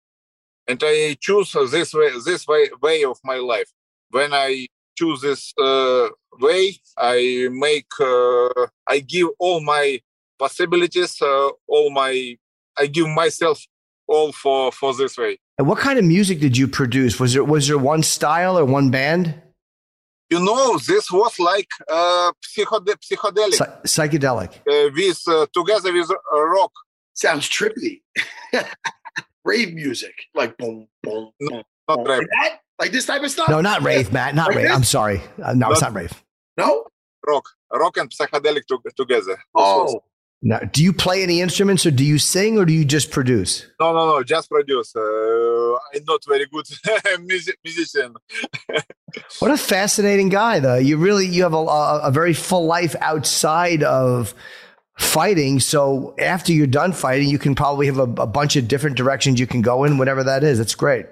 and 0.69 0.81
I 0.85 1.17
choose 1.21 1.53
this 1.71 1.93
way, 1.93 2.11
this 2.25 2.47
way, 2.47 2.71
way 2.81 3.05
of 3.05 3.19
my 3.25 3.37
life. 3.37 3.71
When 4.11 4.33
I 4.33 4.69
choose 4.97 5.21
this 5.21 5.53
uh, 5.59 6.09
way, 6.39 6.77
I 6.97 7.49
make, 7.51 7.91
uh, 8.01 8.67
I 8.87 9.01
give 9.01 9.29
all 9.39 9.61
my 9.61 10.01
possibilities, 10.39 11.21
uh, 11.21 11.51
all 11.67 11.91
my, 11.91 12.37
I 12.79 12.87
give 12.87 13.09
myself 13.09 13.65
all 14.11 14.33
for 14.33 14.73
for 14.73 14.93
this 14.95 15.17
way. 15.17 15.39
And 15.59 15.67
what 15.69 15.79
kind 15.79 15.99
of 15.99 16.05
music 16.05 16.41
did 16.41 16.57
you 16.57 16.67
produce? 16.67 17.21
Was 17.21 17.33
there 17.35 17.45
was 17.45 17.69
there 17.69 17.79
one 17.79 18.03
style 18.03 18.59
or 18.59 18.65
one 18.65 18.91
band? 18.91 19.41
You 20.31 20.39
know, 20.41 20.79
this 20.79 21.11
was 21.11 21.39
like 21.41 21.67
uh, 21.91 22.31
psychode- 22.57 22.95
psychedelic, 23.03 23.55
Psy- 23.55 24.07
psychedelic. 24.07 24.53
uh, 24.69 24.91
with 24.95 25.23
uh, 25.27 25.47
together 25.53 25.93
with 25.93 26.11
uh, 26.11 26.41
rock. 26.47 26.71
Sounds 27.15 27.49
trippy. 27.49 28.03
Rave 29.45 29.75
music, 29.75 30.15
like 30.35 30.57
boom, 30.59 30.87
boom, 31.03 31.31
boom. 31.41 31.63
Not 31.89 31.97
boom. 31.97 32.05
rave. 32.07 32.19
Like 32.19 32.29
that? 32.43 32.59
Like 32.79 32.93
this 32.93 33.07
type 33.07 33.23
of 33.23 33.31
stuff? 33.31 33.49
No, 33.49 33.61
not 33.61 33.83
rave, 33.83 34.13
Matt. 34.13 34.35
Not 34.35 34.49
Like 34.49 34.57
rave. 34.59 34.69
this? 34.69 34.77
I'm 34.77 34.85
sorry. 34.85 35.21
Uh, 35.43 35.55
no, 35.55 35.71
it's 35.71 35.81
Not- 35.81 35.93
not 35.93 36.01
rave. 36.01 36.23
No? 36.57 36.85
rock, 37.27 37.45
rock 37.73 37.97
and 37.97 38.09
psychedelic 38.11 38.67
to- 38.69 38.79
together. 38.97 39.27
This 39.37 39.39
was- 39.55 39.95
Oh, 39.97 40.05
No. 40.43 40.59
Do 40.73 40.83
you 40.83 40.93
play 40.93 41.23
any 41.23 41.41
instruments, 41.41 41.85
or 41.85 41.91
do 41.91 42.05
you 42.05 42.19
sing, 42.19 42.59
or 42.59 42.65
do 42.65 42.73
you 42.73 42.85
just 42.85 43.11
produce? 43.11 43.67
no, 43.81 43.93
no, 43.93 44.07
no, 44.07 44.23
just 44.23 44.49
produce. 44.51 44.95
Uh, 44.95 45.01
I'm 45.95 46.05
not 46.07 46.25
very 46.27 46.47
good 46.47 46.67
musician. 47.65 48.15
What 49.41 49.51
a 49.51 49.57
fascinating 49.57 50.29
guy, 50.29 50.61
though. 50.61 50.77
You 50.77 50.97
really 50.97 51.27
you 51.27 51.43
have 51.43 51.53
a, 51.53 51.59
a, 51.59 52.11
very 52.13 52.33
full 52.33 52.67
life 52.67 52.95
outside 53.01 53.83
of 53.83 54.35
fighting. 54.99 55.59
So 55.59 56.15
after 56.19 56.53
you're 56.53 56.69
done 56.69 56.93
fighting, 56.93 57.29
you 57.29 57.39
can 57.39 57.57
probably 57.57 57.87
have 57.87 57.99
a, 57.99 58.03
a 58.03 58.27
bunch 58.27 58.55
of 58.55 58.69
different 58.69 58.97
directions 58.97 59.41
you 59.41 59.49
can 59.49 59.63
go 59.63 59.83
in, 59.83 59.99
whatever 59.99 60.23
that 60.23 60.45
is. 60.45 60.59
That's 60.59 60.77
great. 60.77 61.07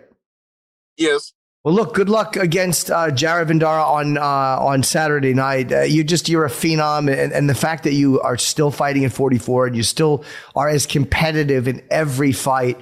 Yes. 0.97 1.33
Well, 1.65 1.75
look, 1.75 1.93
good 1.93 2.09
luck 2.09 2.37
against 2.37 2.91
uh, 2.91 3.11
Jared 3.11 3.49
Vanderaa 3.49 3.85
on 3.85 4.17
uh, 4.17 4.23
on 4.23 4.83
Saturday 4.83 5.35
night. 5.35 5.73
Uh, 5.73 5.81
you 5.81 6.05
just 6.05 6.29
you're 6.29 6.45
a 6.45 6.51
phenom, 6.51 7.13
and, 7.13 7.33
and 7.33 7.51
the 7.51 7.55
fact 7.55 7.85
that 7.85 7.95
you 7.95 8.21
are 8.21 8.39
still 8.39 8.71
fighting 8.71 9.05
at 9.05 9.13
44 9.13 9.67
and 9.67 9.77
you 9.77 9.83
still 9.83 10.25
are 10.55 10.69
as 10.69 10.87
competitive 10.87 11.67
in 11.67 11.83
every 11.91 12.33
fight. 12.33 12.79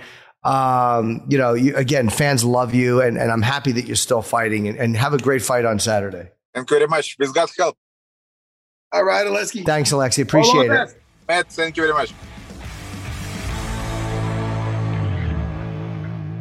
Um, 0.46 1.24
you 1.28 1.38
know, 1.38 1.54
you, 1.54 1.74
again, 1.74 2.08
fans 2.08 2.44
love 2.44 2.72
you, 2.72 3.02
and, 3.02 3.18
and 3.18 3.32
I'm 3.32 3.42
happy 3.42 3.72
that 3.72 3.86
you're 3.86 3.96
still 3.96 4.22
fighting. 4.22 4.68
And, 4.68 4.78
and 4.78 4.96
have 4.96 5.12
a 5.12 5.18
great 5.18 5.42
fight 5.42 5.64
on 5.64 5.80
Saturday. 5.80 6.30
Thank 6.54 6.70
you 6.70 6.76
very 6.78 6.88
much. 6.88 7.16
With 7.18 7.34
God's 7.34 7.56
help. 7.56 7.76
all 8.92 9.04
right, 9.04 9.26
Alessi. 9.26 9.66
Thanks, 9.66 9.92
Alexi. 9.92 10.22
Appreciate 10.22 10.68
the 10.68 10.84
it. 10.84 11.02
Matt, 11.26 11.52
thank 11.52 11.76
you 11.76 11.82
very 11.82 11.94
much. 11.94 12.12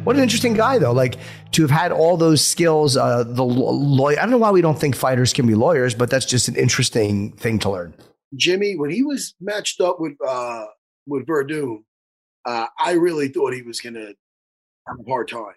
What 0.04 0.14
an 0.14 0.22
interesting 0.22 0.54
guy, 0.54 0.78
though. 0.78 0.92
Like 0.92 1.16
to 1.50 1.62
have 1.62 1.70
had 1.72 1.90
all 1.90 2.16
those 2.16 2.44
skills. 2.44 2.96
Uh, 2.96 3.24
the 3.24 3.42
lawyer. 3.44 4.16
I 4.18 4.22
don't 4.22 4.30
know 4.30 4.38
why 4.38 4.52
we 4.52 4.62
don't 4.62 4.78
think 4.78 4.94
fighters 4.94 5.32
can 5.32 5.48
be 5.48 5.56
lawyers, 5.56 5.96
but 5.96 6.10
that's 6.10 6.26
just 6.26 6.46
an 6.46 6.54
interesting 6.54 7.32
thing 7.32 7.58
to 7.58 7.70
learn. 7.70 7.92
Jimmy, 8.36 8.76
when 8.76 8.90
he 8.90 9.02
was 9.02 9.34
matched 9.40 9.80
up 9.80 9.98
with 9.98 10.12
uh 10.24 10.66
with 11.08 11.26
Werdum, 11.26 11.78
uh, 12.46 12.66
I 12.82 12.92
really 12.92 13.28
thought 13.28 13.52
he 13.52 13.62
was 13.62 13.80
gonna 13.80 14.14
have 14.86 15.00
a 15.00 15.08
hard 15.08 15.28
time. 15.28 15.54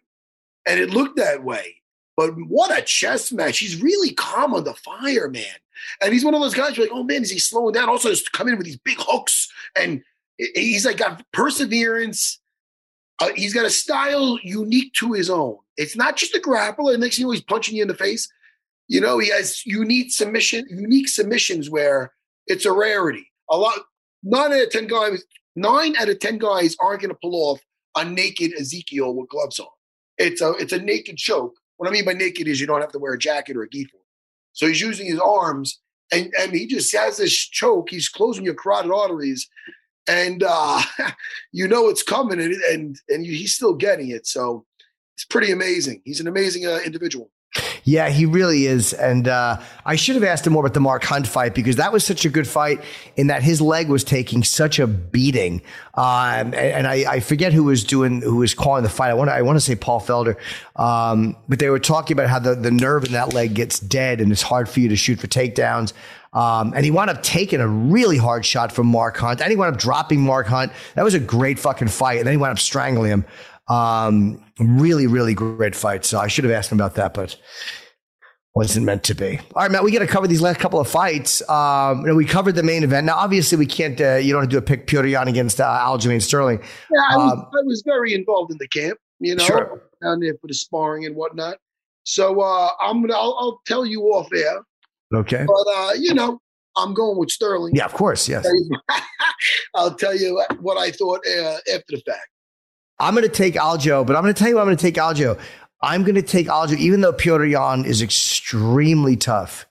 And 0.68 0.80
it 0.80 0.90
looked 0.90 1.18
that 1.18 1.44
way. 1.44 1.76
But 2.18 2.32
what 2.36 2.78
a 2.78 2.82
chess 2.82 3.32
match. 3.32 3.60
He's 3.60 3.82
really 3.82 4.12
calm 4.12 4.54
on 4.54 4.66
the 4.66 4.74
fire, 4.74 5.30
man. 5.30 5.46
And 6.02 6.12
he's 6.12 6.26
one 6.26 6.34
of 6.34 6.42
those 6.42 6.54
guys 6.54 6.76
you're 6.76 6.86
like, 6.86 6.94
oh 6.94 7.04
man, 7.04 7.22
is 7.22 7.32
he 7.32 7.40
slowing 7.40 7.74
down? 7.74 7.88
Also, 7.88 8.10
just 8.10 8.34
coming 8.34 8.54
in 8.54 8.58
with 8.58 8.66
these 8.66 8.80
big 8.80 8.98
hooks 9.00 9.50
and 9.80 10.04
he's 10.38 10.86
like 10.86 10.98
got 10.98 11.24
perseverance. 11.32 12.40
Uh, 13.20 13.30
he's 13.36 13.54
got 13.54 13.66
a 13.66 13.70
style 13.70 14.38
unique 14.44 14.94
to 14.94 15.14
his 15.14 15.30
own. 15.30 15.58
It's 15.78 15.96
not 15.96 16.18
just 16.18 16.36
a 16.36 16.40
grappler. 16.40 16.98
Next 16.98 17.18
thing 17.18 17.24
you 17.24 17.28
know, 17.28 17.32
he's 17.32 17.42
punching 17.42 17.76
you 17.76 17.82
in 17.84 17.88
the 17.88 17.94
face. 17.94 18.30
You 18.88 19.02
know, 19.02 19.20
he 19.20 19.30
has 19.30 19.66
unique 19.66 20.12
submission, 20.12 20.66
unique 20.70 21.08
submissions 21.08 21.70
where 21.70 22.14
it's 22.48 22.66
a 22.66 22.72
rarity. 22.72 23.32
A 23.50 23.58
lot, 23.58 23.80
nine 24.24 24.52
out 24.52 24.64
of 24.64 24.72
ten 24.72 24.88
guys, 24.88 25.24
nine 25.60 25.96
out 25.98 26.10
of 26.10 26.20
ten 26.20 26.38
guys 26.38 26.76
aren't 26.80 27.02
going 27.02 27.10
to 27.10 27.20
pull 27.22 27.36
off 27.36 27.62
a 27.96 28.06
naked 28.06 28.54
Ezekiel 28.60 29.14
with 29.14 29.30
gloves 29.30 29.60
on. 29.60 29.68
It's 30.18 30.42
a 30.42 30.52
it's 30.54 30.74
a 30.74 30.82
naked 30.82 31.18
choke. 31.18 31.56
What 31.78 31.90
I 31.90 31.92
mean 31.92 32.06
by 32.06 32.14
naked 32.14 32.48
is 32.48 32.60
you 32.60 32.68
don't 32.68 32.82
have 32.82 32.92
to 32.92 33.00
wear 33.00 33.14
a 33.14 33.20
jacket 33.20 33.56
or 33.56 33.64
a 33.64 33.70
gi. 33.70 33.88
So 34.54 34.68
he's 34.68 34.82
using 34.82 35.06
his 35.06 35.20
arms, 35.20 35.80
and 36.12 36.34
and 36.40 36.52
he 36.52 36.68
just 36.68 36.96
has 36.96 37.18
this 37.18 37.34
choke. 37.34 37.90
He's 37.90 38.10
closing 38.10 38.44
your 38.44 38.56
carotid 38.56 38.92
arteries, 38.92 39.48
and 40.08 40.44
uh, 40.46 40.82
you 41.52 41.68
know 41.68 41.88
it's 41.88 42.04
coming, 42.04 42.42
and 42.42 42.54
and 42.54 42.98
and 43.08 43.26
he's 43.26 43.54
still 43.54 43.74
getting 43.74 44.10
it. 44.10 44.28
So 44.28 44.66
it's 45.16 45.26
pretty 45.26 45.52
amazing. 45.52 46.02
He's 46.06 46.20
an 46.20 46.28
amazing 46.28 46.66
uh, 46.66 46.80
individual. 46.86 47.32
Yeah, 47.90 48.10
he 48.10 48.28
really 48.28 48.68
is. 48.68 48.94
And 48.94 49.28
uh, 49.28 49.60
I 49.84 49.96
should 49.96 50.14
have 50.14 50.24
asked 50.24 50.46
him 50.46 50.54
more 50.54 50.62
about 50.62 50.76
the 50.76 50.80
Mark 50.80 51.04
Hunt 51.04 51.26
fight 51.26 51.56
because 51.56 51.78
that 51.78 51.92
was 51.92 52.04
such 52.06 52.24
a 52.24 52.30
good 52.30 52.48
fight 52.48 52.84
in 53.16 53.28
that 53.28 53.42
his 53.42 53.62
leg 53.62 53.90
was 53.90 54.04
taking 54.04 54.44
such 54.44 54.78
a 54.78 54.86
beating. 54.86 55.64
Um, 55.96 56.54
and 56.54 56.56
and 56.56 56.88
I, 56.88 57.14
I 57.14 57.20
forget 57.20 57.52
who 57.52 57.64
was 57.64 57.84
doing, 57.84 58.22
who 58.22 58.36
was 58.36 58.54
calling 58.54 58.84
the 58.84 58.90
fight. 58.90 59.10
I 59.10 59.16
want 59.16 59.32
to, 59.32 59.34
I 59.34 59.42
want 59.42 59.56
to 59.56 59.62
say 59.62 59.74
Paul 59.74 60.00
Felder. 60.00 60.36
Um, 60.76 61.36
but 61.48 61.58
they 61.58 61.72
were 61.72 61.80
talking 61.80 62.16
about 62.16 62.30
how 62.30 62.38
the, 62.38 62.54
the 62.54 62.70
nerve 62.70 63.06
in 63.06 63.14
that 63.14 63.34
leg 63.34 63.56
gets 63.56 63.80
dead 63.80 64.22
and 64.22 64.32
it's 64.32 64.44
hard 64.44 64.70
for 64.70 64.82
you 64.82 64.90
to 64.90 64.96
shoot 64.96 65.20
for 65.20 65.26
takedowns. 65.26 65.94
Um, 66.32 66.74
and 66.76 66.86
he 66.86 66.92
wound 66.92 67.10
up 67.10 67.24
taking 67.24 67.60
a 67.60 67.68
really 67.68 68.18
hard 68.18 68.46
shot 68.46 68.72
from 68.72 68.86
Mark 68.86 69.18
Hunt. 69.18 69.42
And 69.42 69.50
he 69.50 69.58
wound 69.58 69.74
up 69.74 69.82
dropping 69.82 70.22
Mark 70.22 70.46
Hunt. 70.46 70.72
That 70.94 71.04
was 71.04 71.16
a 71.16 71.20
great 71.20 71.58
fucking 71.58 71.88
fight. 71.88 72.20
And 72.20 72.28
then 72.28 72.34
he 72.34 72.38
wound 72.38 72.52
up 72.52 72.60
strangling 72.60 73.10
him. 73.10 73.26
Um, 73.68 74.44
really, 74.60 75.08
really 75.08 75.34
great 75.34 75.76
fight. 75.76 76.06
So 76.06 76.20
I 76.20 76.28
should 76.28 76.44
have 76.44 76.54
asked 76.54 76.72
him 76.72 76.78
about 76.78 76.96
that, 76.96 77.16
but 77.16 77.36
wasn't 78.56 78.86
meant 78.86 79.04
to 79.06 79.14
be. 79.16 79.38
All 79.56 79.62
right, 79.64 79.72
Matt, 79.72 79.84
we 79.84 79.92
got 79.92 80.00
to 80.00 80.08
cover 80.08 80.28
these 80.28 80.42
last 80.42 80.60
couple 80.60 80.80
of 80.80 80.88
fights. 80.88 81.48
Um, 81.50 82.02
you 82.02 82.08
know, 82.08 82.16
we 82.16 82.26
covered 82.26 82.56
the 82.56 82.64
main 82.64 82.84
event. 82.84 83.06
Now, 83.06 83.16
obviously, 83.16 83.58
we 83.58 83.66
can't. 83.66 84.00
Uh, 84.00 84.16
you 84.16 84.34
don't 84.34 84.42
have 84.42 84.50
to 84.50 84.54
do 84.56 84.58
a 84.58 84.62
pick 84.62 84.88
Petr 84.88 85.10
Yan 85.10 85.28
against 85.28 85.62
uh, 85.62 85.66
Aljamain 85.66 86.22
Sterling. 86.22 86.60
Yeah, 86.60 87.02
I 87.12 87.18
was, 87.18 87.32
Um, 87.34 87.40
I 87.40 87.62
was 87.66 87.84
very 87.86 88.14
involved 88.14 88.52
in 88.52 88.58
the 88.58 88.68
camp, 88.68 88.98
you 89.20 89.36
know, 89.36 89.44
Sure. 89.46 89.82
down 90.02 90.20
there 90.20 90.34
for 90.42 90.48
the 90.48 90.54
sparring 90.54 91.06
and 91.06 91.16
whatnot. 91.16 91.58
So 92.04 92.42
uh, 92.42 92.70
I'm 92.82 93.02
gonna, 93.02 93.14
I'll, 93.14 93.36
I'll 93.40 93.62
tell 93.68 93.86
you 93.86 94.02
off 94.06 94.28
air, 94.34 94.62
Okay. 95.14 95.46
but 95.46 95.66
uh, 95.76 95.92
you 96.00 96.14
know, 96.16 96.40
I'm 96.76 96.94
going 96.96 97.18
with 97.20 97.30
Sterling. 97.30 97.76
Yeah, 97.76 97.86
of 97.86 97.94
course. 97.94 98.28
Yes. 98.28 98.48
I'll 99.76 99.94
tell 99.96 100.16
you 100.16 100.44
what 100.60 100.78
I 100.78 100.92
thought 100.92 101.20
uh, 101.28 101.58
after 101.74 101.84
the 101.92 102.02
fact. 102.06 102.28
I'm 103.00 103.14
going 103.14 103.24
to 103.26 103.30
take 103.34 103.54
Aljo, 103.54 104.06
but 104.06 104.16
I'm 104.16 104.24
going 104.24 104.34
to 104.34 104.38
tell 104.40 104.50
you 104.50 104.60
I'm 104.60 104.66
going 104.66 104.76
to 104.76 104.82
take 104.82 104.96
Aljo. 104.96 105.40
I'm 105.82 106.04
going 106.04 106.16
to 106.16 106.22
take 106.22 106.48
Aljo, 106.48 106.76
even 106.78 107.02
though 107.02 107.14
Petr 107.14 107.50
Yan 107.50 107.86
is 107.86 108.02
extremely 108.02 109.16
tough. 109.16 109.66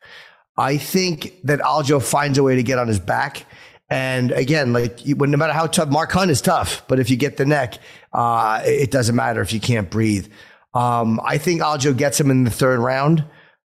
I 0.56 0.76
think 0.76 1.34
that 1.44 1.60
Aljo 1.60 2.02
finds 2.02 2.38
a 2.38 2.42
way 2.42 2.56
to 2.56 2.62
get 2.62 2.78
on 2.78 2.88
his 2.88 2.98
back. 2.98 3.44
And 3.90 4.32
again, 4.32 4.72
like 4.72 5.06
you- 5.06 5.14
no 5.14 5.36
matter 5.36 5.52
how 5.52 5.66
tough, 5.66 5.88
Mark 5.88 6.10
Hunt 6.12 6.30
is 6.30 6.40
tough, 6.40 6.82
but 6.88 6.98
if 6.98 7.10
you 7.10 7.16
get 7.16 7.36
the 7.36 7.46
neck, 7.46 7.78
uh, 8.12 8.60
it 8.64 8.90
doesn't 8.90 9.14
matter 9.16 9.40
if 9.40 9.52
you 9.52 9.60
can't 9.60 9.88
breathe. 9.90 10.26
Um, 10.74 11.20
I 11.24 11.38
think 11.38 11.60
Aljo 11.62 11.96
gets 11.96 12.20
him 12.20 12.30
in 12.30 12.44
the 12.44 12.50
third 12.50 12.80
round. 12.80 13.24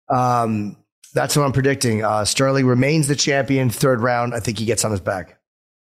Um, 0.10 0.78
that's 1.14 1.36
what 1.36 1.44
I'm 1.44 1.52
predicting. 1.52 2.04
Uh, 2.04 2.26
Sterling 2.26 2.66
remains 2.66 3.08
the 3.08 3.16
champion. 3.16 3.70
Third 3.70 4.02
round, 4.02 4.34
I 4.34 4.40
think 4.40 4.58
he 4.60 4.66
gets 4.66 4.84
on 4.86 4.92
his 4.92 5.00
back. 5.02 5.40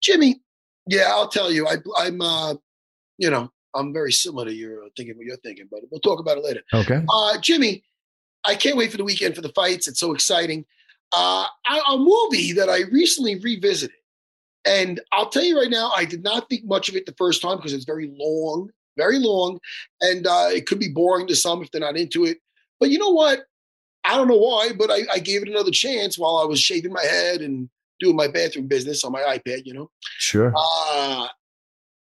Jimmy, 0.01 0.41
yeah, 0.87 1.07
I'll 1.09 1.27
tell 1.27 1.51
you. 1.51 1.67
I, 1.67 1.75
I'm, 1.97 2.21
uh, 2.21 2.55
you 3.17 3.29
know, 3.29 3.51
I'm 3.75 3.93
very 3.93 4.11
similar 4.11 4.45
to 4.45 4.53
your 4.53 4.83
thinking 4.97 5.15
what 5.17 5.25
you're 5.25 5.37
thinking, 5.37 5.67
but 5.69 5.81
we'll 5.91 5.99
talk 6.01 6.19
about 6.19 6.37
it 6.37 6.43
later. 6.43 6.61
Okay. 6.73 7.03
Uh, 7.07 7.37
Jimmy, 7.39 7.83
I 8.45 8.55
can't 8.55 8.77
wait 8.77 8.91
for 8.91 8.97
the 8.97 9.03
weekend 9.03 9.35
for 9.35 9.41
the 9.41 9.49
fights. 9.49 9.87
It's 9.87 9.99
so 9.99 10.13
exciting. 10.13 10.65
Uh, 11.11 11.45
I, 11.65 11.81
a 11.91 11.97
movie 11.97 12.51
that 12.53 12.69
I 12.69 12.81
recently 12.91 13.39
revisited, 13.39 13.95
and 14.65 14.99
I'll 15.11 15.29
tell 15.29 15.43
you 15.43 15.59
right 15.59 15.69
now, 15.69 15.91
I 15.95 16.05
did 16.05 16.23
not 16.23 16.49
think 16.49 16.65
much 16.65 16.89
of 16.89 16.95
it 16.95 17.05
the 17.05 17.15
first 17.17 17.41
time 17.41 17.57
because 17.57 17.73
it's 17.73 17.85
very 17.85 18.11
long, 18.17 18.69
very 18.97 19.19
long, 19.19 19.59
and 20.01 20.27
uh, 20.27 20.49
it 20.51 20.67
could 20.67 20.79
be 20.79 20.89
boring 20.89 21.27
to 21.27 21.35
some 21.35 21.61
if 21.63 21.71
they're 21.71 21.81
not 21.81 21.97
into 21.97 22.25
it. 22.25 22.37
But 22.79 22.89
you 22.89 22.97
know 22.99 23.09
what? 23.09 23.41
I 24.05 24.15
don't 24.15 24.27
know 24.27 24.37
why, 24.37 24.71
but 24.77 24.89
I, 24.89 25.01
I 25.11 25.19
gave 25.19 25.41
it 25.41 25.49
another 25.49 25.71
chance 25.71 26.17
while 26.17 26.37
I 26.37 26.45
was 26.45 26.59
shaving 26.59 26.93
my 26.93 27.03
head 27.03 27.41
and 27.41 27.69
doing 27.99 28.15
my 28.15 28.27
bathroom 28.27 28.67
business 28.67 29.03
on 29.03 29.11
my 29.11 29.21
iPad. 29.21 29.65
You 29.65 29.73
know, 29.73 29.91
Sure. 30.19 30.53
uh, 30.55 31.27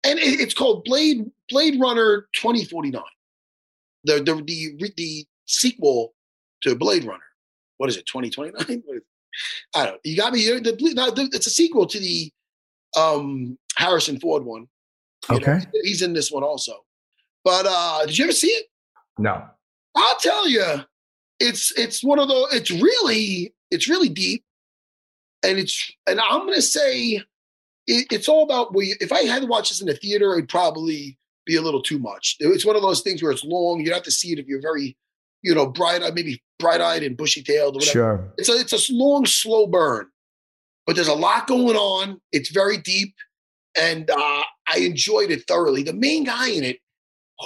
and 0.06 0.18
it, 0.18 0.40
it's 0.40 0.54
called 0.54 0.84
Blade 0.84 1.24
Blade 1.48 1.78
Runner 1.80 2.28
2049. 2.34 3.02
The 4.04 4.14
the 4.22 4.42
the 4.78 4.92
the 4.96 5.26
sequel 5.46 6.14
to 6.62 6.74
Blade 6.74 7.04
Runner. 7.04 7.22
What 7.78 7.88
is 7.90 7.96
it? 7.96 8.06
2029? 8.06 8.82
I 9.74 9.84
don't. 9.84 9.94
know. 9.94 9.98
You 10.04 10.16
got 10.16 10.32
me. 10.32 10.40
here. 10.40 10.60
The, 10.60 11.28
it's 11.32 11.46
a 11.46 11.50
sequel 11.50 11.86
to 11.86 12.00
the 12.00 12.32
um, 12.96 13.58
Harrison 13.76 14.18
Ford 14.18 14.44
one. 14.44 14.66
You 15.30 15.40
know, 15.40 15.52
Okay. 15.52 15.66
he's 15.82 16.02
in 16.02 16.12
this 16.14 16.30
one 16.30 16.42
also. 16.42 16.72
But 17.44 17.66
uh, 17.68 18.06
did 18.06 18.16
you 18.16 18.24
ever 18.24 18.32
see 18.32 18.48
it? 18.48 18.66
No. 19.18 19.44
I'll 19.94 20.16
tell 20.18 20.48
you, 20.48 20.64
it's 21.40 21.72
it's 21.76 22.02
one 22.02 22.18
of 22.18 22.28
the. 22.28 22.48
It's 22.52 22.70
really 22.70 23.54
it's 23.70 23.88
really 23.88 24.08
deep, 24.08 24.44
and 25.42 25.58
it's 25.58 25.90
and 26.06 26.20
I'm 26.20 26.40
gonna 26.46 26.62
say 26.62 27.22
it, 27.86 28.06
it's 28.10 28.28
all 28.28 28.42
about. 28.42 28.74
Where 28.74 28.84
you, 28.84 28.94
if 29.00 29.12
I 29.12 29.22
had 29.22 29.42
to 29.42 29.48
watch 29.48 29.68
this 29.68 29.80
in 29.80 29.86
the 29.86 29.94
theater, 29.94 30.32
it'd 30.32 30.48
probably 30.48 31.18
be 31.44 31.56
a 31.56 31.62
little 31.62 31.82
too 31.82 31.98
much. 31.98 32.36
It's 32.40 32.66
one 32.66 32.76
of 32.76 32.82
those 32.82 33.00
things 33.00 33.22
where 33.22 33.32
it's 33.32 33.44
long. 33.44 33.80
You 33.80 33.92
have 33.92 34.02
to 34.02 34.10
see 34.10 34.32
it 34.32 34.38
if 34.38 34.46
you're 34.46 34.60
very, 34.60 34.96
you 35.42 35.54
know, 35.54 35.66
bright 35.66 36.02
eyed, 36.02 36.14
maybe 36.14 36.42
bright 36.58 36.80
eyed 36.80 37.02
and 37.02 37.16
bushy 37.16 37.42
tailed 37.42 37.76
or 37.76 37.78
whatever. 37.78 37.92
Sure. 37.92 38.32
It's 38.38 38.48
a 38.48 38.58
it's 38.58 38.90
a 38.90 38.92
long, 38.92 39.26
slow 39.26 39.66
burn, 39.66 40.08
but 40.86 40.96
there's 40.96 41.08
a 41.08 41.14
lot 41.14 41.46
going 41.46 41.76
on. 41.76 42.20
It's 42.32 42.50
very 42.50 42.78
deep, 42.78 43.14
and 43.78 44.10
uh, 44.10 44.42
I 44.68 44.78
enjoyed 44.78 45.30
it 45.30 45.46
thoroughly. 45.46 45.82
The 45.82 45.92
main 45.92 46.24
guy 46.24 46.48
in 46.48 46.64
it, 46.64 46.78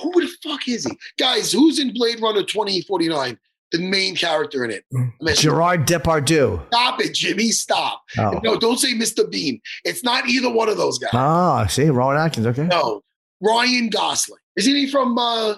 who 0.00 0.12
the 0.12 0.30
fuck 0.42 0.66
is 0.68 0.84
he, 0.84 0.96
guys? 1.18 1.52
Who's 1.52 1.78
in 1.78 1.92
Blade 1.92 2.20
Runner 2.20 2.42
2049? 2.42 3.38
The 3.72 3.78
main 3.78 4.16
character 4.16 4.64
in 4.64 4.70
it. 4.72 4.84
I 5.24 5.32
Gerard 5.34 5.86
Depardieu. 5.86 6.66
Stop 6.68 7.00
it, 7.00 7.14
Jimmy. 7.14 7.50
Stop. 7.50 8.02
Oh. 8.18 8.40
No, 8.42 8.58
don't 8.58 8.78
say 8.78 8.94
Mr. 8.94 9.30
Bean. 9.30 9.60
It's 9.84 10.02
not 10.02 10.26
either 10.28 10.50
one 10.50 10.68
of 10.68 10.76
those 10.76 10.98
guys. 10.98 11.10
Ah, 11.12 11.66
see, 11.66 11.88
Rowan 11.88 12.16
Atkins. 12.16 12.46
Okay. 12.48 12.64
No, 12.64 13.02
Ryan 13.40 13.88
Gosling. 13.88 14.40
Isn't 14.56 14.74
he 14.74 14.88
from 14.90 15.16
uh, 15.16 15.54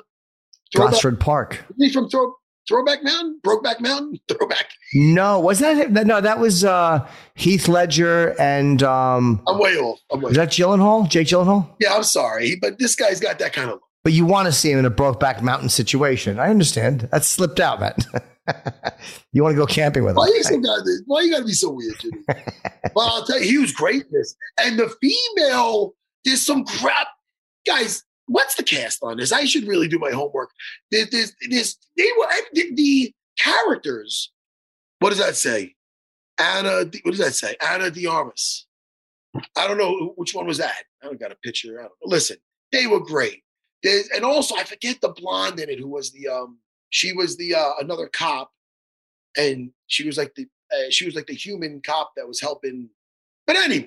Throwback- 0.74 0.92
Gosford 0.92 1.20
Park. 1.20 1.64
Isn't 1.70 1.86
he 1.86 1.90
from 1.92 2.08
Throw, 2.10 2.34
Throwback 2.68 3.02
Mountain? 3.02 3.40
Brokeback 3.44 3.80
Mountain? 3.80 4.20
Throwback. 4.28 4.66
No, 4.94 5.40
was 5.40 5.58
that? 5.60 5.90
No, 5.90 6.20
that 6.20 6.38
was 6.38 6.64
uh, 6.64 7.08
Heath 7.34 7.66
Ledger 7.66 8.38
and 8.38 8.82
um, 8.82 9.42
I'm 9.46 9.58
way 9.58 9.76
off. 9.76 9.98
I'm 10.12 10.20
way 10.20 10.28
was 10.28 10.36
that 10.36 10.50
Gyllenhaal? 10.50 11.08
Jake 11.08 11.28
Gyllenhaal? 11.28 11.68
Yeah, 11.80 11.94
I'm 11.94 12.02
sorry, 12.04 12.56
but 12.60 12.78
this 12.78 12.94
guy's 12.94 13.20
got 13.20 13.38
that 13.38 13.52
kind 13.54 13.70
of 13.70 13.76
look. 13.76 13.82
But 14.05 14.12
you 14.12 14.26
want 14.26 14.46
to 14.46 14.53
see 14.53 14.70
him 14.70 14.80
in 14.80 14.84
a 14.84 14.90
Brokeback 14.90 15.42
Mountain 15.42 15.68
situation. 15.68 16.38
I 16.38 16.48
understand. 16.48 17.09
That's 17.12 17.28
slipped 17.28 17.61
out, 17.61 17.80
man. 17.80 17.94
you 19.32 19.42
want 19.42 19.53
to 19.53 19.57
go 19.57 19.66
camping 19.66 20.03
with 20.03 20.12
him. 20.12 20.16
Why 20.16 20.26
you, 20.26 20.42
so 20.42 20.59
gotta, 20.59 20.98
why 21.07 21.20
you 21.20 21.30
gotta 21.30 21.44
be 21.44 21.53
so 21.53 21.70
weird, 21.70 21.94
Jimmy? 22.00 22.18
well, 22.94 23.09
I'll 23.09 23.24
tell 23.24 23.40
you, 23.40 23.48
he 23.48 23.59
was 23.59 23.72
great 23.72 24.03
in 24.03 24.09
this. 24.12 24.34
And 24.59 24.78
the 24.78 24.92
female, 25.00 25.94
there's 26.24 26.44
some 26.44 26.64
crap. 26.64 27.07
Guys, 27.64 28.03
what's 28.26 28.57
the 28.57 28.64
cast 28.64 28.98
on 29.03 29.18
this? 29.18 29.30
I 29.30 29.44
should 29.44 29.68
really 29.68 29.86
do 29.86 29.98
my 29.98 30.11
homework. 30.11 30.50
There's, 30.90 31.11
there's, 31.11 31.32
there's 31.48 31.78
they 31.96 32.09
were 32.18 32.26
the, 32.53 32.74
the 32.74 33.14
characters. 33.38 34.32
What 34.98 35.11
does 35.11 35.18
that 35.18 35.36
say? 35.36 35.74
Anna, 36.38 36.84
what 37.03 37.11
does 37.12 37.18
that 37.18 37.34
say? 37.34 37.57
Anna 37.64 37.90
De 37.90 38.07
Armas. 38.07 38.66
I 39.57 39.66
don't 39.66 39.78
know 39.78 40.12
which 40.16 40.34
one 40.34 40.46
was 40.46 40.59
that. 40.59 40.84
I 41.03 41.07
don't 41.07 41.20
got 41.20 41.32
a 41.32 41.36
picture. 41.36 41.78
I 41.78 41.82
don't 41.82 41.92
know. 42.03 42.07
Listen, 42.07 42.36
they 42.72 42.86
were 42.86 43.00
great. 43.00 43.41
There's, 43.82 44.08
and 44.08 44.24
also, 44.24 44.56
I 44.56 44.64
forget 44.64 45.00
the 45.00 45.08
blonde 45.08 45.58
in 45.60 45.68
it 45.68 45.78
who 45.78 45.88
was 45.88 46.10
the 46.12 46.28
um. 46.28 46.58
She 46.90 47.12
was 47.14 47.36
the 47.36 47.54
uh, 47.54 47.72
another 47.80 48.08
cop, 48.12 48.52
and 49.36 49.70
she 49.86 50.06
was 50.06 50.18
like 50.18 50.34
the 50.34 50.46
uh, 50.72 50.90
she 50.90 51.06
was 51.06 51.14
like 51.14 51.26
the 51.26 51.34
human 51.34 51.80
cop 51.80 52.12
that 52.16 52.28
was 52.28 52.40
helping. 52.40 52.90
But 53.46 53.56
anyway, 53.56 53.86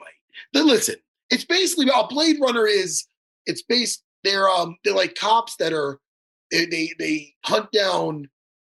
then 0.54 0.68
listen, 0.68 0.96
it's 1.30 1.46
basically 1.46 1.88
a 1.94 2.08
Blade 2.08 2.38
Runner 2.42 2.68
is 2.68 3.06
it's 3.46 3.62
based. 3.62 4.04
They're 4.24 4.50
um 4.50 4.78
they're 4.84 4.96
like 4.96 5.16
cops 5.16 5.56
that 5.58 5.72
are 5.72 6.00
they 6.52 6.66
they, 6.66 6.94
they 6.98 7.36
hunt 7.46 7.72
down 7.72 8.30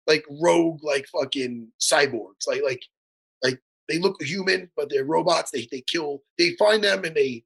like 0.06 0.24
rogue 0.40 0.82
like 0.82 1.06
fucking 1.08 1.68
cyborgs 1.80 2.46
like 2.48 2.62
like 2.64 2.82
like 3.42 3.60
they 3.88 3.98
look 3.98 4.20
human 4.22 4.70
but 4.76 4.88
they're 4.88 5.04
robots. 5.04 5.50
They 5.50 5.68
they 5.70 5.82
kill. 5.82 6.22
They 6.38 6.56
find 6.58 6.82
them 6.82 7.04
and 7.04 7.14
they 7.14 7.44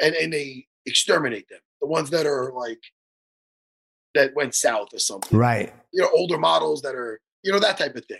and 0.00 0.14
and 0.14 0.32
they 0.32 0.66
exterminate 0.86 1.48
them. 1.48 1.60
The 1.80 1.86
ones 1.86 2.10
that 2.10 2.26
are 2.26 2.52
like 2.52 2.80
that 4.14 4.34
went 4.34 4.54
south 4.54 4.88
or 4.92 4.98
something. 4.98 5.38
Right. 5.38 5.72
You 5.92 6.02
know, 6.02 6.10
older 6.14 6.38
models 6.38 6.82
that 6.82 6.94
are 6.94 7.20
you 7.42 7.52
know 7.52 7.58
that 7.60 7.78
type 7.78 7.94
of 7.96 8.04
thing. 8.06 8.18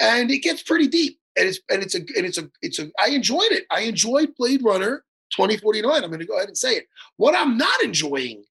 And 0.00 0.30
it 0.30 0.38
gets 0.38 0.62
pretty 0.62 0.88
deep. 0.88 1.18
And 1.36 1.48
it's 1.48 1.60
and 1.70 1.82
it's 1.82 1.94
a 1.94 1.98
and 1.98 2.26
it's 2.26 2.38
a 2.38 2.50
it's 2.62 2.78
a 2.78 2.90
I 2.98 3.10
enjoyed 3.10 3.52
it. 3.52 3.64
I 3.70 3.80
enjoyed 3.82 4.34
Blade 4.36 4.62
Runner 4.64 5.04
2049. 5.36 6.02
I'm 6.02 6.10
going 6.10 6.18
to 6.20 6.26
go 6.26 6.36
ahead 6.36 6.48
and 6.48 6.56
say 6.58 6.74
it. 6.76 6.86
What 7.16 7.34
I'm 7.36 7.56
not 7.58 7.82
enjoying, 7.82 8.42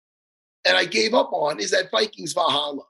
and 0.65 0.77
I 0.77 0.85
gave 0.85 1.13
up 1.13 1.29
on, 1.33 1.59
is 1.59 1.71
that 1.71 1.91
Vikings 1.91 2.33
Valhalla. 2.33 2.83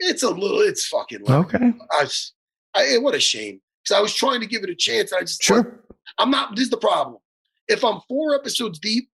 It's 0.00 0.22
a 0.22 0.30
little, 0.30 0.60
it's 0.60 0.86
fucking 0.86 1.22
low. 1.26 1.40
Okay. 1.40 1.58
I, 1.98 2.02
was- 2.02 2.32
I 2.74 2.84
eh, 2.94 2.98
what 2.98 3.14
a 3.16 3.20
shame 3.20 3.60
because 3.82 3.98
I 3.98 4.00
was 4.00 4.14
trying 4.14 4.40
to 4.40 4.46
give 4.46 4.62
it 4.62 4.70
a 4.70 4.74
chance. 4.74 5.10
And 5.12 5.18
I 5.18 5.22
just 5.22 5.42
Sure. 5.42 5.80
I'm 6.18 6.30
not. 6.30 6.54
This 6.56 6.64
is 6.64 6.70
the 6.70 6.76
problem. 6.78 7.18
If 7.66 7.84
I'm 7.84 8.00
four 8.08 8.34
episodes 8.34 8.78
deep 8.78 9.10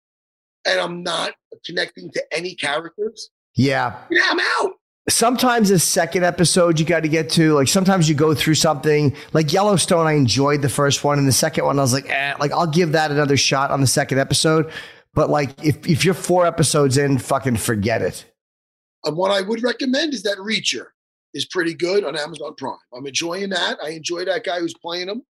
and 0.66 0.80
I'm 0.80 1.02
not 1.02 1.32
connecting 1.66 2.10
to 2.12 2.22
any 2.32 2.54
characters, 2.54 3.30
Yeah. 3.56 3.96
yeah, 4.10 4.22
I'm 4.28 4.40
out. 4.40 4.72
Sometimes 5.08 5.68
the 5.68 5.80
second 5.80 6.24
episode 6.24 6.78
you 6.78 6.86
got 6.86 7.00
to 7.00 7.08
get 7.08 7.28
to, 7.30 7.54
like 7.54 7.66
sometimes 7.66 8.08
you 8.08 8.14
go 8.14 8.34
through 8.34 8.54
something 8.54 9.16
like 9.32 9.52
Yellowstone. 9.52 10.06
I 10.06 10.12
enjoyed 10.12 10.62
the 10.62 10.68
first 10.68 11.02
one, 11.02 11.18
and 11.18 11.26
the 11.26 11.32
second 11.32 11.64
one 11.64 11.78
I 11.78 11.82
was 11.82 11.92
like, 11.92 12.08
eh, 12.08 12.34
like 12.38 12.52
I'll 12.52 12.68
give 12.68 12.92
that 12.92 13.10
another 13.10 13.36
shot 13.36 13.72
on 13.72 13.80
the 13.80 13.86
second 13.88 14.18
episode. 14.20 14.70
But 15.12 15.28
like 15.28 15.50
if 15.64 15.84
if 15.88 16.04
you're 16.04 16.14
four 16.14 16.46
episodes 16.46 16.96
in, 16.98 17.18
fucking 17.18 17.56
forget 17.56 18.00
it. 18.00 18.24
And 19.04 19.16
what 19.16 19.32
I 19.32 19.40
would 19.40 19.64
recommend 19.64 20.14
is 20.14 20.22
that 20.22 20.38
Reacher 20.38 20.86
is 21.34 21.46
pretty 21.46 21.74
good 21.74 22.04
on 22.04 22.16
Amazon 22.16 22.54
Prime. 22.56 22.76
I'm 22.94 23.04
enjoying 23.04 23.50
that. 23.50 23.78
I 23.84 23.90
enjoy 23.90 24.24
that 24.26 24.44
guy 24.44 24.60
who's 24.60 24.74
playing 24.80 25.08
him. 25.08 25.22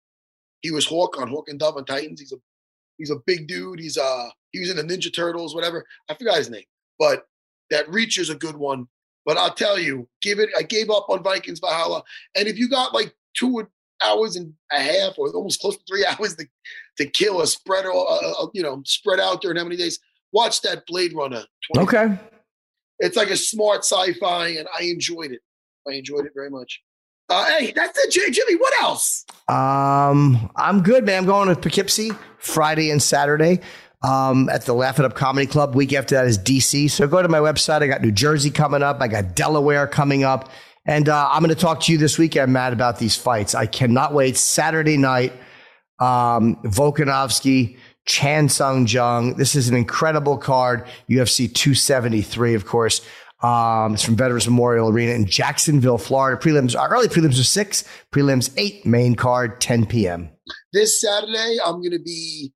He 0.61 0.71
was 0.71 0.85
Hawk 0.87 1.19
on 1.19 1.29
Hawk 1.29 1.49
and 1.49 1.59
Dove 1.59 1.79
on 1.79 1.87
Titans. 1.87 2.21
He's 2.21 2.33
a 2.33 2.37
he's 2.99 3.11
a 3.11 3.17
big 3.27 3.49
dude. 3.49 3.81
He's 3.81 3.97
uh 3.97 4.29
he 4.53 4.61
was 4.61 4.71
in 4.71 4.77
the 4.77 4.83
Ninja 4.83 5.15
Turtles, 5.15 5.55
whatever. 5.55 5.85
I 6.09 6.15
forgot 6.15 6.37
his 6.37 6.51
name, 6.51 6.65
but 6.99 7.27
that 7.71 7.89
Reacher's 7.89 8.31
a 8.31 8.35
good 8.35 8.57
one. 8.57 8.87
But 9.25 9.37
I'll 9.37 9.55
tell 9.55 9.79
you, 9.79 10.09
give 10.21 10.39
it. 10.39 10.51
I 10.57 10.63
gave 10.63 10.91
up 10.91 11.09
on 11.09 11.23
Vikings 11.23 11.61
Valhalla, 11.61 12.03
and 12.37 12.49
if 12.49 12.59
you 12.59 12.69
got 12.69 12.93
like 12.93 13.15
two 13.37 13.67
hours 14.05 14.37
and 14.37 14.53
a 14.73 14.81
half, 14.81 15.19
or 15.19 15.29
almost 15.31 15.61
close 15.61 15.77
to 15.77 15.83
three 15.89 16.05
hours 16.19 16.37
to 16.37 16.47
to 16.99 17.07
kill 17.07 17.41
a 17.41 17.47
spread, 17.47 17.87
uh, 17.87 18.03
uh, 18.03 18.47
you 18.53 18.63
know, 18.63 18.83
spread 18.85 19.21
out 19.21 19.41
during 19.41 19.57
how 19.57 19.65
many 19.65 19.77
days? 19.77 19.99
Watch 20.33 20.63
that 20.63 20.85
Blade 20.87 21.13
Runner. 21.15 21.45
20. 21.75 21.87
Okay. 21.87 22.19
It's 22.99 23.17
like 23.17 23.31
a 23.31 23.37
smart 23.37 23.81
sci-fi, 23.81 24.49
and 24.49 24.69
I 24.79 24.85
enjoyed 24.85 25.33
it. 25.33 25.41
I 25.89 25.95
enjoyed 25.95 26.27
it 26.27 26.33
very 26.35 26.51
much. 26.51 26.81
Uh, 27.29 27.45
hey, 27.47 27.73
that's 27.73 27.99
it, 27.99 28.33
Jimmy. 28.33 28.57
What 28.57 28.73
else? 28.83 29.25
Um, 29.49 30.51
I'm 30.57 30.83
good, 30.83 31.05
man. 31.05 31.21
I'm 31.21 31.27
going 31.27 31.49
to 31.49 31.57
Poughkeepsie 31.57 32.11
Friday 32.39 32.91
and 32.91 33.03
Saturday 33.03 33.61
um, 34.03 34.49
at 34.49 34.63
the 34.67 34.73
Laugh 34.73 34.99
It 34.99 35.05
Up 35.05 35.15
Comedy 35.15 35.47
Club. 35.47 35.75
Week 35.75 35.93
after 35.93 36.15
that 36.15 36.27
is 36.27 36.39
DC. 36.39 36.91
So 36.91 37.07
go 37.07 37.23
to 37.23 37.29
my 37.29 37.39
website. 37.39 37.83
I 37.83 37.87
got 37.87 38.03
New 38.03 38.13
Jersey 38.13 38.51
coming 38.51 38.83
up. 38.83 39.01
I 39.01 39.09
got 39.09 39.35
Delaware 39.35 39.87
coming 39.87 40.25
up. 40.25 40.51
And 40.85 41.09
uh, 41.09 41.29
I'm 41.31 41.43
going 41.43 41.55
to 41.55 41.61
talk 41.61 41.81
to 41.83 41.93
you 41.93 41.99
this 41.99 42.19
weekend, 42.19 42.53
Matt, 42.53 42.73
about 42.73 42.99
these 42.99 43.15
fights. 43.15 43.55
I 43.55 43.67
cannot 43.67 44.13
wait. 44.13 44.37
Saturday 44.37 44.97
night, 44.97 45.33
um, 46.01 46.57
Volkanovski, 46.65 47.77
Chan 48.05 48.49
Sung 48.49 48.87
Jung. 48.89 49.37
This 49.37 49.55
is 49.55 49.69
an 49.69 49.77
incredible 49.77 50.37
card. 50.37 50.85
UFC 51.09 51.53
273, 51.53 52.55
of 52.55 52.67
course. 52.67 53.01
Um, 53.43 53.95
it's 53.95 54.05
from 54.05 54.17
Veterans 54.17 54.47
Memorial 54.47 54.89
Arena 54.89 55.13
in 55.13 55.27
Jacksonville, 55.27 55.99
Florida. 55.99 56.41
Prelims, 56.41 56.79
our 56.79 56.93
early 56.93 57.09
prelims 57.09 57.41
are 57.41 57.45
six, 57.45 57.85
prelims 58.13 58.53
eight, 58.57 58.85
main 58.87 59.15
card 59.15 59.61
10 59.61 59.87
p.m. 59.87 60.31
This 60.73 61.01
Saturday, 61.01 61.59
I'm 61.65 61.81
going 61.81 61.93
to 61.93 62.03
be 62.03 62.53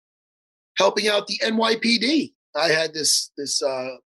helping 0.76 1.08
out 1.08 1.26
the 1.26 1.38
NYPD. 1.44 2.32
I 2.54 2.68
had 2.68 2.92
this 2.94 3.30
this 3.36 3.62
uh, 3.62 3.96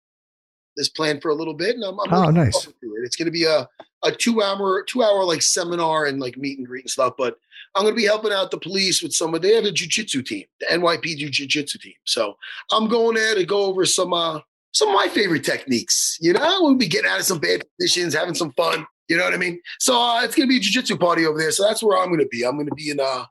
this 0.77 0.89
plan 0.89 1.21
for 1.21 1.31
a 1.31 1.35
little 1.35 1.55
bit, 1.55 1.75
and 1.77 1.85
I'm, 1.85 1.99
I'm 2.01 2.13
Oh, 2.13 2.31
nice. 2.31 2.67
it. 2.67 2.75
It's 3.05 3.17
going 3.17 3.27
to 3.27 3.33
be 3.33 3.45
a 3.45 3.69
a 4.03 4.11
two 4.13 4.43
hour 4.43 4.83
two 4.89 5.03
hour 5.03 5.25
like 5.25 5.43
seminar 5.43 6.07
and 6.07 6.21
like 6.21 6.37
meet 6.37 6.59
and 6.59 6.67
greet 6.67 6.85
and 6.85 6.91
stuff. 6.91 7.15
But 7.19 7.37
I'm 7.75 7.83
going 7.83 7.95
to 7.95 8.01
be 8.01 8.07
helping 8.07 8.33
out 8.33 8.51
the 8.51 8.59
police 8.59 9.03
with 9.03 9.13
some 9.13 9.35
of 9.35 9.43
they 9.43 9.55
have 9.55 9.65
a 9.65 9.71
jujitsu 9.71 10.25
team, 10.25 10.45
the 10.61 10.67
NYPD 10.67 11.31
jujitsu 11.31 11.81
team. 11.81 11.93
So 12.05 12.35
I'm 12.73 12.89
going 12.89 13.15
there 13.15 13.35
to 13.35 13.45
go 13.45 13.65
over 13.65 13.85
some 13.87 14.13
uh 14.13 14.41
some 14.73 14.89
of 14.89 14.95
my 14.95 15.09
favorite 15.09 15.45
techniques. 15.45 16.17
You 16.21 16.33
know, 16.33 16.59
we'll 16.63 16.77
be 16.77 16.89
getting 16.89 17.11
out 17.11 17.21
of 17.21 17.27
some 17.27 17.39
bad 17.39 17.63
positions, 17.79 18.15
having 18.15 18.35
some 18.35 18.53
fun. 18.53 18.87
You 19.09 19.17
know 19.17 19.25
what 19.25 19.35
I 19.35 19.39
mean? 19.39 19.61
So 19.81 20.01
uh, 20.01 20.23
it's 20.23 20.37
going 20.37 20.49
to 20.49 20.51
be 20.51 20.59
a 20.59 20.61
jujitsu 20.61 20.99
party 20.99 21.27
over 21.27 21.37
there. 21.37 21.51
So 21.51 21.65
that's 21.65 21.83
where 21.83 21.99
I'm 21.99 22.09
going 22.09 22.21
to 22.21 22.29
be. 22.29 22.45
I'm 22.45 22.55
going 22.55 22.69
to 22.69 22.75
be 22.77 22.91
in 22.91 23.01
uh 23.01 23.25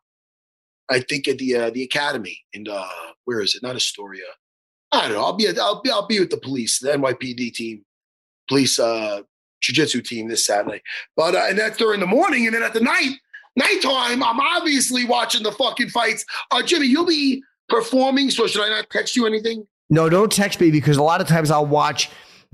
I 0.89 0.99
think 1.01 1.27
at 1.27 1.37
the 1.37 1.55
uh, 1.55 1.69
the 1.69 1.83
academy 1.83 2.39
in 2.53 2.67
uh 2.67 2.87
where 3.25 3.41
is 3.41 3.55
it? 3.55 3.63
Not 3.63 3.75
Astoria. 3.75 4.23
I 4.91 5.07
don't 5.07 5.13
know. 5.17 5.23
I'll 5.23 5.33
be 5.33 5.47
I'll 5.47 5.81
be 5.81 5.91
I'll 5.91 6.07
be 6.07 6.19
with 6.19 6.31
the 6.31 6.37
police, 6.37 6.79
the 6.79 6.89
NYPD 6.89 7.53
team, 7.53 7.85
police 8.47 8.79
uh 8.79 9.21
jiu-jitsu 9.61 10.01
team 10.01 10.29
this 10.29 10.45
Saturday. 10.45 10.81
But 11.15 11.35
uh, 11.35 11.45
and 11.49 11.57
that's 11.57 11.77
during 11.77 11.99
the 11.99 12.07
morning, 12.07 12.45
and 12.45 12.55
then 12.55 12.63
at 12.63 12.73
the 12.73 12.79
night 12.79 13.17
nighttime, 13.55 14.23
I'm 14.23 14.39
obviously 14.39 15.05
watching 15.05 15.43
the 15.43 15.51
fucking 15.51 15.89
fights. 15.89 16.25
Uh 16.51 16.63
Jimmy, 16.63 16.87
you'll 16.87 17.05
be 17.05 17.43
performing, 17.67 18.31
so 18.31 18.47
should 18.47 18.63
I 18.63 18.69
not 18.69 18.89
text 18.89 19.15
you 19.15 19.27
anything? 19.27 19.67
No, 19.89 20.09
don't 20.09 20.31
text 20.31 20.59
me 20.59 20.71
because 20.71 20.97
a 20.97 21.03
lot 21.03 21.21
of 21.21 21.27
times 21.27 21.51
I'll 21.51 21.65
watch 21.65 22.09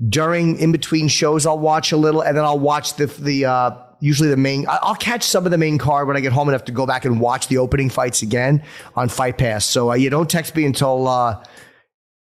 during 0.08 0.58
in 0.58 0.72
between 0.72 1.08
shows. 1.08 1.46
I'll 1.46 1.58
watch 1.58 1.92
a 1.92 1.96
little, 1.96 2.22
and 2.22 2.36
then 2.36 2.44
I'll 2.44 2.58
watch 2.58 2.94
the 2.94 3.06
the 3.06 3.46
uh, 3.46 3.70
usually 4.00 4.28
the 4.28 4.36
main. 4.36 4.66
I'll 4.68 4.94
catch 4.94 5.22
some 5.24 5.44
of 5.44 5.50
the 5.50 5.58
main 5.58 5.78
card 5.78 6.06
when 6.08 6.16
I 6.16 6.20
get 6.20 6.32
home 6.32 6.48
and 6.48 6.52
have 6.52 6.64
to 6.66 6.72
go 6.72 6.86
back 6.86 7.04
and 7.04 7.20
watch 7.20 7.48
the 7.48 7.58
opening 7.58 7.90
fights 7.90 8.22
again 8.22 8.62
on 8.94 9.08
Fight 9.08 9.38
Pass. 9.38 9.64
So 9.64 9.90
uh, 9.90 9.94
you 9.94 10.10
don't 10.10 10.28
text 10.30 10.54
me 10.56 10.64
until 10.64 11.08
uh, 11.08 11.42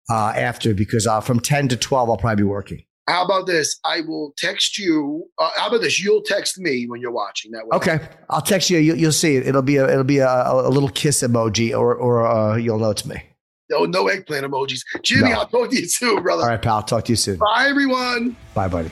uh, 0.10 0.14
after 0.36 0.74
because 0.74 1.08
uh, 1.08 1.22
from 1.22 1.40
ten 1.40 1.68
to 1.70 1.78
twelve 1.78 2.10
I'll 2.10 2.18
probably 2.18 2.44
be 2.44 2.48
working. 2.48 2.84
How 3.08 3.26
about 3.26 3.48
this? 3.48 3.80
I 3.84 4.02
will 4.02 4.34
text 4.38 4.78
you. 4.78 5.26
Uh, 5.38 5.50
how 5.56 5.68
about 5.68 5.82
this? 5.82 6.02
You'll 6.02 6.22
text 6.22 6.60
me 6.60 6.86
when 6.88 7.02
you're 7.02 7.12
watching 7.12 7.52
that 7.52 7.68
way. 7.68 7.76
Okay, 7.78 8.00
I'll 8.30 8.42
text 8.42 8.70
you. 8.70 8.78
you 8.78 8.94
you'll 8.96 9.12
see 9.12 9.36
it. 9.36 9.48
It'll 9.48 9.62
be 9.62 9.78
a 9.78 9.90
it'll 9.90 10.04
be 10.04 10.20
a, 10.20 10.30
a 10.30 10.70
little 10.70 10.90
kiss 10.90 11.22
emoji, 11.24 11.78
or 11.78 11.96
or 11.96 12.28
uh, 12.28 12.56
you'll 12.56 12.80
know 12.80 12.92
it's 12.92 13.06
me. 13.06 13.22
No, 13.70 13.86
no 13.86 14.08
eggplant 14.10 14.46
emojis. 14.46 14.82
Jimmy, 15.02 15.30
No. 15.30 15.40
I'll 15.40 15.48
talk 15.48 15.70
to 15.70 15.80
you 15.80 15.88
soon, 15.88 16.22
brother. 16.22 16.44
All 16.44 16.50
right, 16.50 16.62
pal. 16.62 16.84
Talk 16.84 17.06
to 17.06 17.12
you 17.14 17.16
soon. 17.16 17.38
Bye, 17.38 17.68
everyone. 17.70 18.36
Bye, 18.54 18.68
buddy. 18.68 18.92